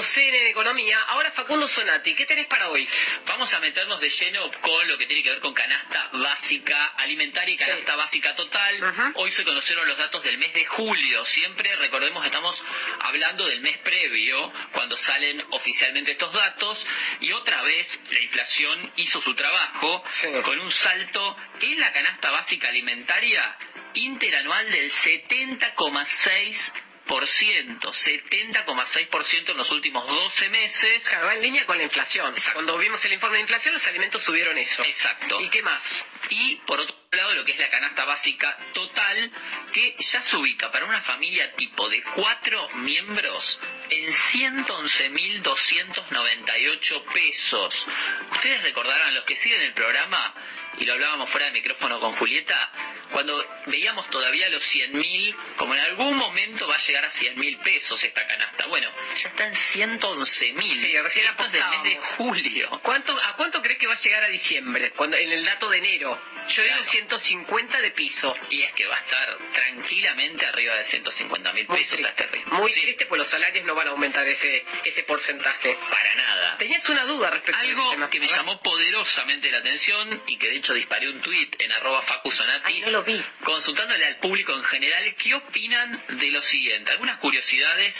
CNN 0.02 0.44
de 0.44 0.50
Economía. 0.50 0.98
Ahora 1.08 1.30
Facundo 1.30 1.66
Sonati, 1.68 2.14
¿qué 2.14 2.26
tenés 2.26 2.46
para 2.46 2.68
hoy? 2.68 2.86
Vamos 3.26 3.52
a 3.52 3.60
meternos 3.60 4.00
de 4.00 4.10
lleno 4.10 4.50
con 4.60 4.88
lo 4.88 4.98
que 4.98 5.06
tiene 5.06 5.22
que 5.22 5.30
ver 5.30 5.40
con 5.40 5.54
canasta 5.54 6.10
básica 6.12 6.86
alimentaria 6.98 7.54
y 7.54 7.56
canasta 7.56 7.96
básica 7.96 8.36
total. 8.36 9.12
Hoy 9.14 9.32
se 9.32 9.44
conocieron 9.44 9.86
los 9.86 9.96
datos 9.96 10.22
del 10.22 10.38
mes 10.38 10.52
de 10.52 10.64
julio. 10.66 11.24
Siempre, 11.24 11.74
recordemos, 11.76 12.24
estamos 12.24 12.62
hablando 13.00 13.46
del 13.46 13.60
mes 13.60 13.78
previo, 13.78 14.52
cuando 14.72 14.96
salen 14.96 15.42
oficialmente 15.50 16.12
estos 16.12 16.32
datos. 16.32 16.84
Y 17.20 17.32
otra 17.32 17.62
vez 17.62 17.86
la 18.10 18.20
inflación 18.20 18.92
hizo 18.96 19.22
su 19.22 19.34
trabajo 19.34 20.04
con 20.44 20.58
un 20.60 20.70
salto 20.70 21.36
en 21.60 21.80
la 21.80 21.92
canasta 21.92 22.30
básica 22.30 22.68
alimentaria 22.68 23.56
interanual 23.94 24.70
del 24.70 24.92
70,6%. 24.92 26.85
70,6% 27.06 29.50
en 29.50 29.56
los 29.56 29.70
últimos 29.70 30.06
12 30.06 30.50
meses. 30.50 31.02
Claro, 31.08 31.26
va 31.26 31.32
en 31.34 31.42
línea 31.42 31.64
con 31.66 31.78
la 31.78 31.84
inflación. 31.84 32.34
Cuando 32.52 32.76
vimos 32.78 33.04
el 33.04 33.12
informe 33.12 33.36
de 33.36 33.42
inflación, 33.42 33.74
los 33.74 33.86
alimentos 33.86 34.20
subieron 34.22 34.58
eso. 34.58 34.82
Exacto. 34.82 35.40
¿Y 35.40 35.48
qué 35.48 35.62
más? 35.62 36.04
Y 36.30 36.56
por 36.66 36.80
otro 36.80 36.96
lado, 37.12 37.34
lo 37.34 37.44
que 37.44 37.52
es 37.52 37.58
la 37.58 37.70
canasta 37.70 38.04
básica 38.04 38.58
total, 38.72 39.30
que 39.72 39.94
ya 39.98 40.20
se 40.22 40.36
ubica 40.36 40.72
para 40.72 40.84
una 40.84 41.00
familia 41.02 41.54
tipo 41.56 41.88
de 41.88 42.02
cuatro 42.14 42.68
miembros 42.74 43.58
en 43.90 44.12
111.298 44.12 47.04
pesos. 47.12 47.86
Ustedes 48.32 48.62
recordarán, 48.62 49.14
los 49.14 49.24
que 49.24 49.36
siguen 49.36 49.60
el 49.62 49.74
programa, 49.74 50.34
y 50.78 50.84
lo 50.84 50.92
hablábamos 50.94 51.30
fuera 51.30 51.46
de 51.46 51.52
micrófono 51.52 51.98
con 52.00 52.14
Julieta, 52.16 52.72
cuando 53.12 53.44
veíamos 53.66 54.08
todavía 54.10 54.48
los 54.50 54.62
100.000, 54.62 55.34
como 55.56 55.74
en 55.74 55.80
algún 55.80 56.16
momento 56.16 56.66
va 56.68 56.74
a 56.74 56.78
llegar 56.78 57.04
a 57.04 57.12
100.000 57.12 57.62
pesos 57.62 58.02
esta 58.02 58.26
canasta. 58.26 58.66
Bueno, 58.66 58.90
ya 59.16 59.28
está 59.28 59.46
en 59.46 59.54
111.000. 59.54 60.60
Sí, 60.60 60.98
recién 60.98 61.26
Esto 61.26 61.44
es 61.46 61.52
del 61.52 61.62
mes 61.70 61.82
de 61.84 61.96
julio. 62.16 62.70
¿Cuánto, 62.82 63.12
¿A 63.24 63.36
cuánto 63.36 63.62
crees 63.62 63.78
que 63.78 63.86
va 63.86 63.94
a 63.94 64.00
llegar 64.00 64.22
a 64.24 64.28
diciembre? 64.28 64.90
Cuando, 64.92 65.16
en 65.16 65.30
el 65.32 65.44
dato 65.44 65.68
de 65.70 65.78
enero. 65.78 66.20
Yo 66.48 66.62
digo 66.62 66.76
Claro. 66.76 66.90
150 66.90 67.80
de 67.80 67.90
piso. 67.92 68.34
Y 68.50 68.62
es 68.62 68.72
que 68.72 68.86
va 68.86 68.96
a 68.96 69.00
estar 69.00 69.38
tranquilamente 69.52 70.46
arriba 70.46 70.74
de 70.76 70.84
150 70.84 71.52
mil 71.52 71.66
pesos 71.66 71.92
a 71.92 71.96
triste. 71.96 72.08
este 72.08 72.26
ritmo. 72.26 72.58
Muy 72.58 72.72
Sí, 72.72 72.80
triste, 72.82 73.06
pues 73.06 73.20
los 73.20 73.28
salarios 73.28 73.64
no 73.64 73.74
van 73.74 73.88
a 73.88 73.90
aumentar 73.90 74.26
ese, 74.26 74.64
ese 74.84 75.02
porcentaje. 75.04 75.76
Para 75.90 76.14
nada. 76.14 76.58
Tenías 76.58 76.88
una 76.88 77.04
duda 77.04 77.30
respecto 77.30 77.60
a 77.60 77.64
ese 77.64 77.72
Algo 77.72 78.10
que 78.10 78.20
me 78.20 78.26
A 78.26 78.36
llamó 78.36 78.60
poderosamente 78.62 79.50
la 79.50 79.58
atención 79.58 80.22
y 80.26 80.36
que 80.36 80.48
de 80.50 80.56
hecho 80.56 80.65
disparé 80.74 81.08
un 81.08 81.20
tuit 81.20 81.60
en 81.62 81.72
arroba 81.72 82.02
facusonati 82.02 82.80
no 82.80 82.90
lo 82.90 83.02
vi. 83.04 83.22
consultándole 83.44 84.04
al 84.06 84.16
público 84.16 84.52
en 84.52 84.64
general 84.64 85.14
qué 85.16 85.34
opinan 85.34 86.04
de 86.08 86.30
lo 86.30 86.42
siguiente. 86.42 86.92
Algunas 86.92 87.18
curiosidades 87.18 87.94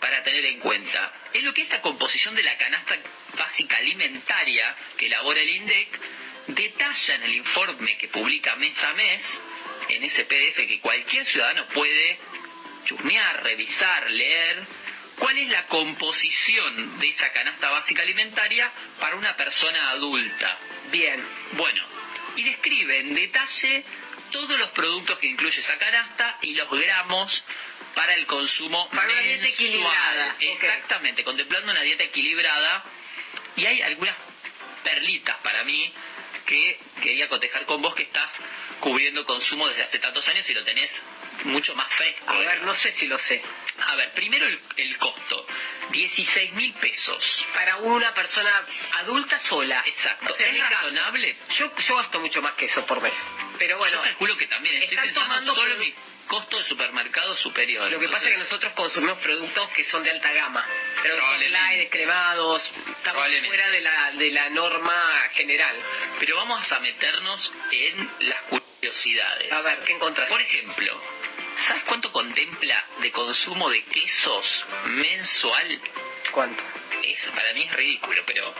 para 0.00 0.22
tener 0.24 0.44
en 0.46 0.58
cuenta. 0.60 1.12
Es 1.32 1.42
lo 1.44 1.52
que 1.54 1.62
es 1.62 1.70
la 1.70 1.80
composición 1.82 2.34
de 2.34 2.42
la 2.42 2.56
canasta 2.56 2.96
básica 3.38 3.76
alimentaria 3.76 4.74
que 4.96 5.06
elabora 5.06 5.40
el 5.40 5.48
INDEC, 5.48 5.88
detalla 6.48 7.14
en 7.14 7.22
el 7.22 7.34
informe 7.34 7.96
que 7.98 8.08
publica 8.08 8.56
mes 8.56 8.82
a 8.82 8.94
mes, 8.94 9.22
en 9.88 10.04
ese 10.04 10.24
PDF 10.24 10.66
que 10.66 10.80
cualquier 10.80 11.26
ciudadano 11.26 11.64
puede 11.66 12.18
chusmear, 12.84 13.42
revisar, 13.44 14.10
leer, 14.10 14.64
cuál 15.18 15.36
es 15.36 15.48
la 15.48 15.66
composición 15.66 16.98
de 16.98 17.08
esa 17.08 17.30
canasta 17.32 17.70
básica 17.70 18.02
alimentaria 18.02 18.70
para 18.98 19.16
una 19.16 19.36
persona 19.36 19.90
adulta. 19.90 20.58
Bien. 20.90 21.22
Bueno, 21.52 21.82
y 22.36 22.44
describe 22.44 22.98
en 23.00 23.14
detalle 23.14 23.84
todos 24.30 24.58
los 24.58 24.68
productos 24.70 25.18
que 25.18 25.26
incluye 25.26 25.60
esa 25.60 25.76
canasta 25.78 26.38
y 26.42 26.54
los 26.54 26.70
gramos 26.70 27.42
para 27.94 28.14
el 28.14 28.26
consumo 28.26 28.88
Para 28.90 29.04
una 29.12 29.20
dieta 29.20 29.42
mensual. 29.42 29.52
equilibrada. 29.52 30.36
Exactamente, 30.40 31.24
contemplando 31.24 31.72
una 31.72 31.80
dieta 31.82 32.04
equilibrada. 32.04 32.84
Y 33.56 33.66
hay 33.66 33.82
algunas 33.82 34.14
perlitas 34.84 35.36
para 35.38 35.64
mí 35.64 35.92
que 36.46 36.78
quería 37.02 37.28
cotejar 37.28 37.66
con 37.66 37.82
vos 37.82 37.94
que 37.94 38.04
estás 38.04 38.30
cubriendo 38.80 39.24
consumo 39.26 39.68
desde 39.68 39.82
hace 39.82 39.98
tantos 39.98 40.26
años 40.28 40.48
y 40.48 40.54
lo 40.54 40.64
tenés 40.64 40.90
mucho 41.44 41.74
más 41.74 41.86
fresco. 41.94 42.30
A 42.30 42.38
ver, 42.38 42.62
no 42.62 42.74
sé 42.74 42.94
si 42.98 43.06
lo 43.06 43.18
sé. 43.18 43.42
A 43.88 43.96
ver, 43.96 44.10
primero 44.12 44.46
el, 44.46 44.60
el 44.76 44.96
costo. 44.98 45.46
16 45.90 46.52
mil 46.52 46.72
pesos. 46.74 47.46
Para 47.54 47.76
una 47.78 48.12
persona 48.14 48.50
adulta 49.00 49.40
sola. 49.40 49.82
Exacto. 49.86 50.32
O 50.32 50.36
sea, 50.36 50.46
¿Es 50.46 50.70
razonable? 50.70 51.36
Yo, 51.58 51.74
yo 51.76 51.96
gasto 51.96 52.20
mucho 52.20 52.40
más 52.42 52.52
que 52.52 52.66
eso 52.66 52.84
por 52.86 53.00
mes. 53.00 53.14
Pero 53.58 53.78
bueno, 53.78 53.96
Yo 53.96 54.02
calculo 54.02 54.36
que 54.36 54.46
también 54.46 54.76
estoy 54.76 54.96
están 54.96 55.06
pensando 55.06 55.30
tomando 55.30 55.54
solo 55.54 55.76
mi 55.76 55.94
costo 56.30 56.58
de 56.58 56.64
supermercado 56.64 57.36
superior. 57.36 57.90
Lo 57.90 57.98
que 57.98 58.08
pasa 58.08 58.28
es 58.28 58.34
que 58.34 58.38
nosotros 58.38 58.72
consumimos 58.74 59.18
productos 59.18 59.68
que 59.70 59.84
son 59.84 60.04
de 60.04 60.12
alta 60.12 60.32
gama. 60.32 60.64
Pero 61.02 61.16
cremados, 61.90 62.62
estamos 62.88 63.24
fuera 63.44 63.70
de 63.70 63.80
la, 63.80 64.10
de 64.12 64.30
la 64.30 64.48
norma 64.50 65.28
general. 65.32 65.76
Pero 66.20 66.36
vamos 66.36 66.70
a 66.70 66.80
meternos 66.80 67.52
en 67.72 68.10
las 68.20 68.40
curiosidades. 68.42 69.52
A 69.52 69.62
ver, 69.62 69.80
¿qué 69.84 69.92
encontrás? 69.92 70.28
Por 70.28 70.40
ejemplo, 70.40 71.02
¿sabes 71.70 71.84
cuánto 71.84 72.12
contempla 72.12 72.84
de 73.00 73.12
consumo 73.12 73.68
de 73.70 73.82
quesos 73.84 74.64
mensual? 74.86 75.80
¿Cuánto? 76.32 76.62
Es, 77.02 77.18
para 77.34 77.52
mí 77.54 77.62
es 77.62 77.72
ridículo, 77.72 78.22
pero 78.26 78.52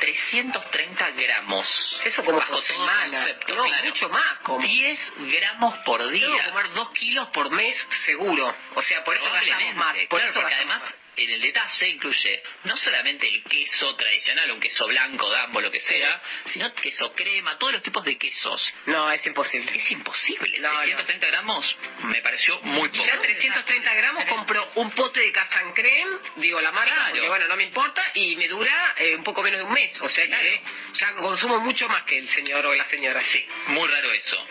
330 0.00 1.10
gramos. 1.10 2.00
Eso 2.04 2.24
como 2.24 2.38
bajo 2.38 2.52
por 2.54 2.62
semana. 2.62 3.18
concepto, 3.18 3.54
No, 3.54 3.64
claro. 3.64 3.84
mucho 3.84 4.08
más 4.08 4.34
como. 4.42 4.66
10 4.66 5.12
gramos 5.18 5.74
por 5.84 5.98
Tengo 5.98 6.10
que 6.12 6.16
día. 6.18 6.44
comer 6.50 6.72
dos 6.74 6.90
kilos 6.90 7.26
por 7.28 7.50
mes 7.50 7.86
seguro. 8.06 8.54
O 8.74 8.82
sea, 8.82 9.04
por 9.04 9.16
eso 9.16 9.30
gastamos 9.32 9.74
más. 9.76 9.92
Por 10.08 10.20
claro, 10.20 10.24
eso 10.30 10.40
porque 10.40 10.54
además 10.54 10.80
más. 10.80 10.94
En 11.24 11.30
el 11.30 11.40
detalle 11.40 11.88
incluye 11.88 12.42
no 12.64 12.76
solamente 12.76 13.28
el 13.28 13.42
queso 13.44 13.94
tradicional, 13.96 14.50
un 14.52 14.60
queso 14.60 14.86
blanco, 14.86 15.28
dambo, 15.30 15.60
lo 15.60 15.70
que 15.70 15.80
sea, 15.80 16.22
sino 16.46 16.72
queso 16.74 17.12
crema, 17.14 17.58
todos 17.58 17.74
los 17.74 17.82
tipos 17.82 18.04
de 18.04 18.16
quesos. 18.18 18.72
No, 18.86 19.10
es 19.10 19.24
imposible. 19.26 19.70
Es 19.74 19.90
imposible. 19.90 20.58
No, 20.60 20.72
no. 20.72 20.80
330 20.80 21.26
gramos 21.26 21.76
me 22.04 22.20
pareció 22.22 22.60
muy 22.62 22.88
poco. 22.88 23.04
Ya 23.04 23.20
330 23.20 23.94
gramos 23.94 24.24
compro 24.26 24.70
un 24.76 24.90
pote 24.92 25.20
de 25.20 25.32
Casan 25.32 25.72
Creme, 25.72 26.16
digo 26.36 26.60
la 26.60 26.72
marca, 26.72 26.90
Claro. 26.94 27.10
porque 27.12 27.28
bueno, 27.28 27.48
no 27.48 27.56
me 27.56 27.62
importa, 27.64 28.02
y 28.14 28.36
me 28.36 28.48
dura 28.48 28.94
eh, 28.98 29.14
un 29.16 29.24
poco 29.24 29.42
menos 29.42 29.58
de 29.58 29.64
un 29.64 29.72
mes. 29.72 30.00
O 30.00 30.08
sea 30.08 30.26
que 30.26 30.62
ya 30.94 31.12
consumo 31.14 31.60
mucho 31.60 31.88
más 31.88 32.02
que 32.02 32.18
el 32.18 32.28
señor 32.30 32.64
o 32.66 32.74
la 32.74 32.88
señora. 32.88 33.22
Sí, 33.24 33.44
muy 33.68 33.88
raro 33.88 34.10
eso. 34.12 34.46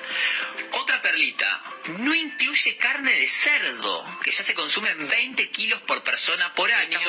Otra 0.73 1.01
perlita, 1.01 1.63
no 1.97 2.13
incluye 2.13 2.77
carne 2.77 3.11
de 3.11 3.27
cerdo, 3.27 4.19
que 4.23 4.31
ya 4.31 4.43
se 4.43 4.53
consume 4.53 4.89
en 4.91 5.07
20 5.07 5.49
kilos 5.49 5.81
por 5.81 6.03
persona 6.03 6.53
por 6.55 6.71
año. 6.71 6.99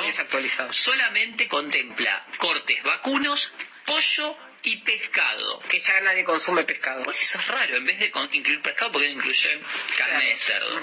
Solamente 0.73 1.49
contempla 1.49 2.27
cortes 2.39 2.83
vacunos, 2.83 3.51
pollo 3.85 4.37
y 4.63 4.77
pescado. 4.79 5.61
Que 5.69 5.81
ya 5.81 6.01
nadie 6.01 6.25
consume 6.25 6.65
pescado. 6.65 7.03
Por 7.03 7.15
eso 7.15 7.39
es 7.39 7.47
raro, 7.49 7.77
en 7.77 7.85
vez 7.85 7.99
de 7.99 8.13
incluir 8.33 8.63
pescado, 8.63 8.93
porque 8.93 9.09
incluye 9.09 9.61
carne 9.97 10.25
de 10.25 10.37
cerdo. 10.37 10.83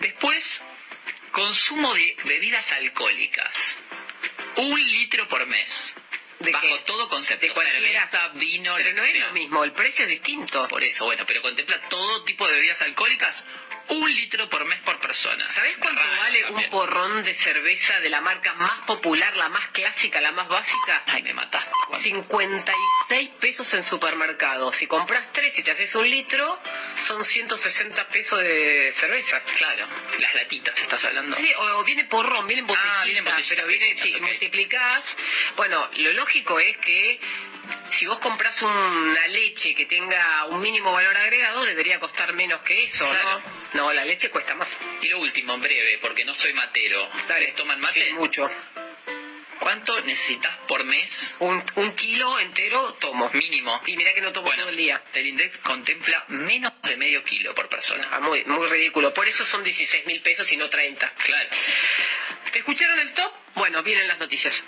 Después, 0.00 0.44
consumo 1.32 1.92
de 1.94 2.16
bebidas 2.24 2.70
alcohólicas. 2.72 3.54
Un 4.56 4.78
litro 4.78 5.28
por 5.28 5.46
mes. 5.46 5.94
¿De 6.38 6.52
bajo 6.52 6.80
todo 6.86 7.08
concepto. 7.08 7.46
De 7.46 7.52
cualquiera. 7.52 8.00
Cerveza, 8.10 8.28
vino, 8.34 8.74
Pero 8.76 8.92
no 8.94 9.04
es 9.04 9.20
lo 9.20 9.32
mismo, 9.32 9.64
el 9.64 9.72
precio 9.72 10.04
es 10.04 10.10
distinto. 10.10 10.68
Por 10.68 10.82
eso, 10.82 11.04
bueno, 11.04 11.24
pero 11.26 11.42
contempla 11.42 11.80
todo 11.88 12.24
tipo 12.24 12.46
de 12.46 12.54
bebidas 12.54 12.80
alcohólicas. 12.82 13.44
Un 13.88 14.14
litro 14.14 14.48
por 14.48 14.64
mes 14.64 14.78
por 14.80 14.98
persona. 15.00 15.46
¿Sabés 15.54 15.76
cuánto 15.78 16.00
vale 16.20 16.40
también. 16.42 16.64
un 16.64 16.70
porrón 16.70 17.22
de 17.24 17.34
cerveza 17.34 18.00
de 18.00 18.08
la 18.08 18.20
marca 18.22 18.54
más 18.54 18.72
popular, 18.86 19.36
la 19.36 19.48
más 19.50 19.66
clásica, 19.72 20.20
la 20.22 20.32
más 20.32 20.48
básica? 20.48 21.02
Ay, 21.06 21.22
me 21.22 21.34
mataste. 21.34 21.70
56 22.02 23.30
pesos 23.40 23.72
en 23.74 23.82
supermercado. 23.84 24.72
Si 24.72 24.86
compras 24.86 25.22
tres 25.32 25.52
y 25.56 25.62
te 25.62 25.70
haces 25.72 25.94
un 25.94 26.08
litro, 26.08 26.60
son 27.06 27.24
160 27.24 28.08
pesos 28.08 28.40
de 28.40 28.94
cerveza. 28.98 29.42
Claro, 29.58 29.86
las 30.18 30.34
latitas, 30.34 30.74
¿estás 30.80 31.04
hablando? 31.04 31.36
Sí, 31.36 31.52
o, 31.56 31.62
o 31.78 31.84
viene 31.84 32.04
porrón, 32.04 32.46
viene 32.46 32.60
en 32.60 32.66
botellita, 32.66 33.00
Ah, 33.00 33.04
viene 33.04 33.18
en 33.18 33.24
botellitas 33.24 33.56
pero 33.56 33.68
viene, 33.68 34.02
si 34.02 34.14
ok. 34.16 34.20
multiplicás, 34.22 35.02
bueno, 35.56 35.90
lo 35.98 36.12
lógico 36.14 36.58
es 36.58 36.76
que 36.78 37.20
si 37.98 38.06
vos 38.06 38.18
compras 38.18 38.60
una 38.62 39.26
leche 39.28 39.74
que 39.74 39.86
tenga 39.86 40.46
un 40.46 40.60
mínimo 40.60 40.92
valor 40.92 41.16
agregado, 41.16 41.64
debería 41.64 41.98
costar 42.00 42.32
menos 42.34 42.60
que 42.62 42.84
eso, 42.84 43.06
Claro. 43.06 43.42
¿no? 43.74 43.84
No, 43.84 43.92
la 43.92 44.04
leche 44.04 44.30
cuesta 44.30 44.54
más. 44.54 44.68
Y 45.02 45.08
lo 45.08 45.18
último, 45.18 45.54
en 45.54 45.60
breve, 45.62 45.98
porque 46.00 46.24
no 46.24 46.34
soy 46.34 46.52
matero. 46.54 47.08
¿Ustedes 47.16 47.54
toman 47.56 47.80
mate? 47.80 48.04
Sí, 48.06 48.12
mucho. 48.14 48.48
¿Cuánto 49.60 49.98
necesitas 50.02 50.54
por 50.68 50.84
mes? 50.84 51.34
Un, 51.38 51.64
un 51.76 51.94
kilo 51.96 52.38
entero 52.40 52.94
tomo. 52.94 53.30
Mínimo. 53.32 53.80
Y 53.86 53.96
mira 53.96 54.12
que 54.12 54.20
no 54.20 54.32
tomo 54.32 54.46
Bueno, 54.48 54.62
todo 54.64 54.70
el 54.70 54.76
día. 54.76 55.02
el 55.14 55.26
INDEC 55.26 55.62
contempla 55.62 56.24
menos 56.28 56.72
de 56.82 56.96
medio 56.96 57.24
kilo 57.24 57.54
por 57.54 57.68
persona. 57.68 58.06
Ah, 58.12 58.20
muy, 58.20 58.44
muy 58.44 58.66
ridículo. 58.68 59.14
Por 59.14 59.26
eso 59.26 59.46
son 59.46 59.64
16 59.64 60.06
mil 60.06 60.20
pesos 60.20 60.50
y 60.52 60.56
no 60.56 60.68
30. 60.68 61.08
Claro. 61.24 61.48
¿Te 62.52 62.58
escucharon 62.58 62.98
el 62.98 63.14
top? 63.14 63.32
Bueno, 63.54 63.82
vienen 63.82 64.06
las 64.08 64.18
noticias. 64.18 64.62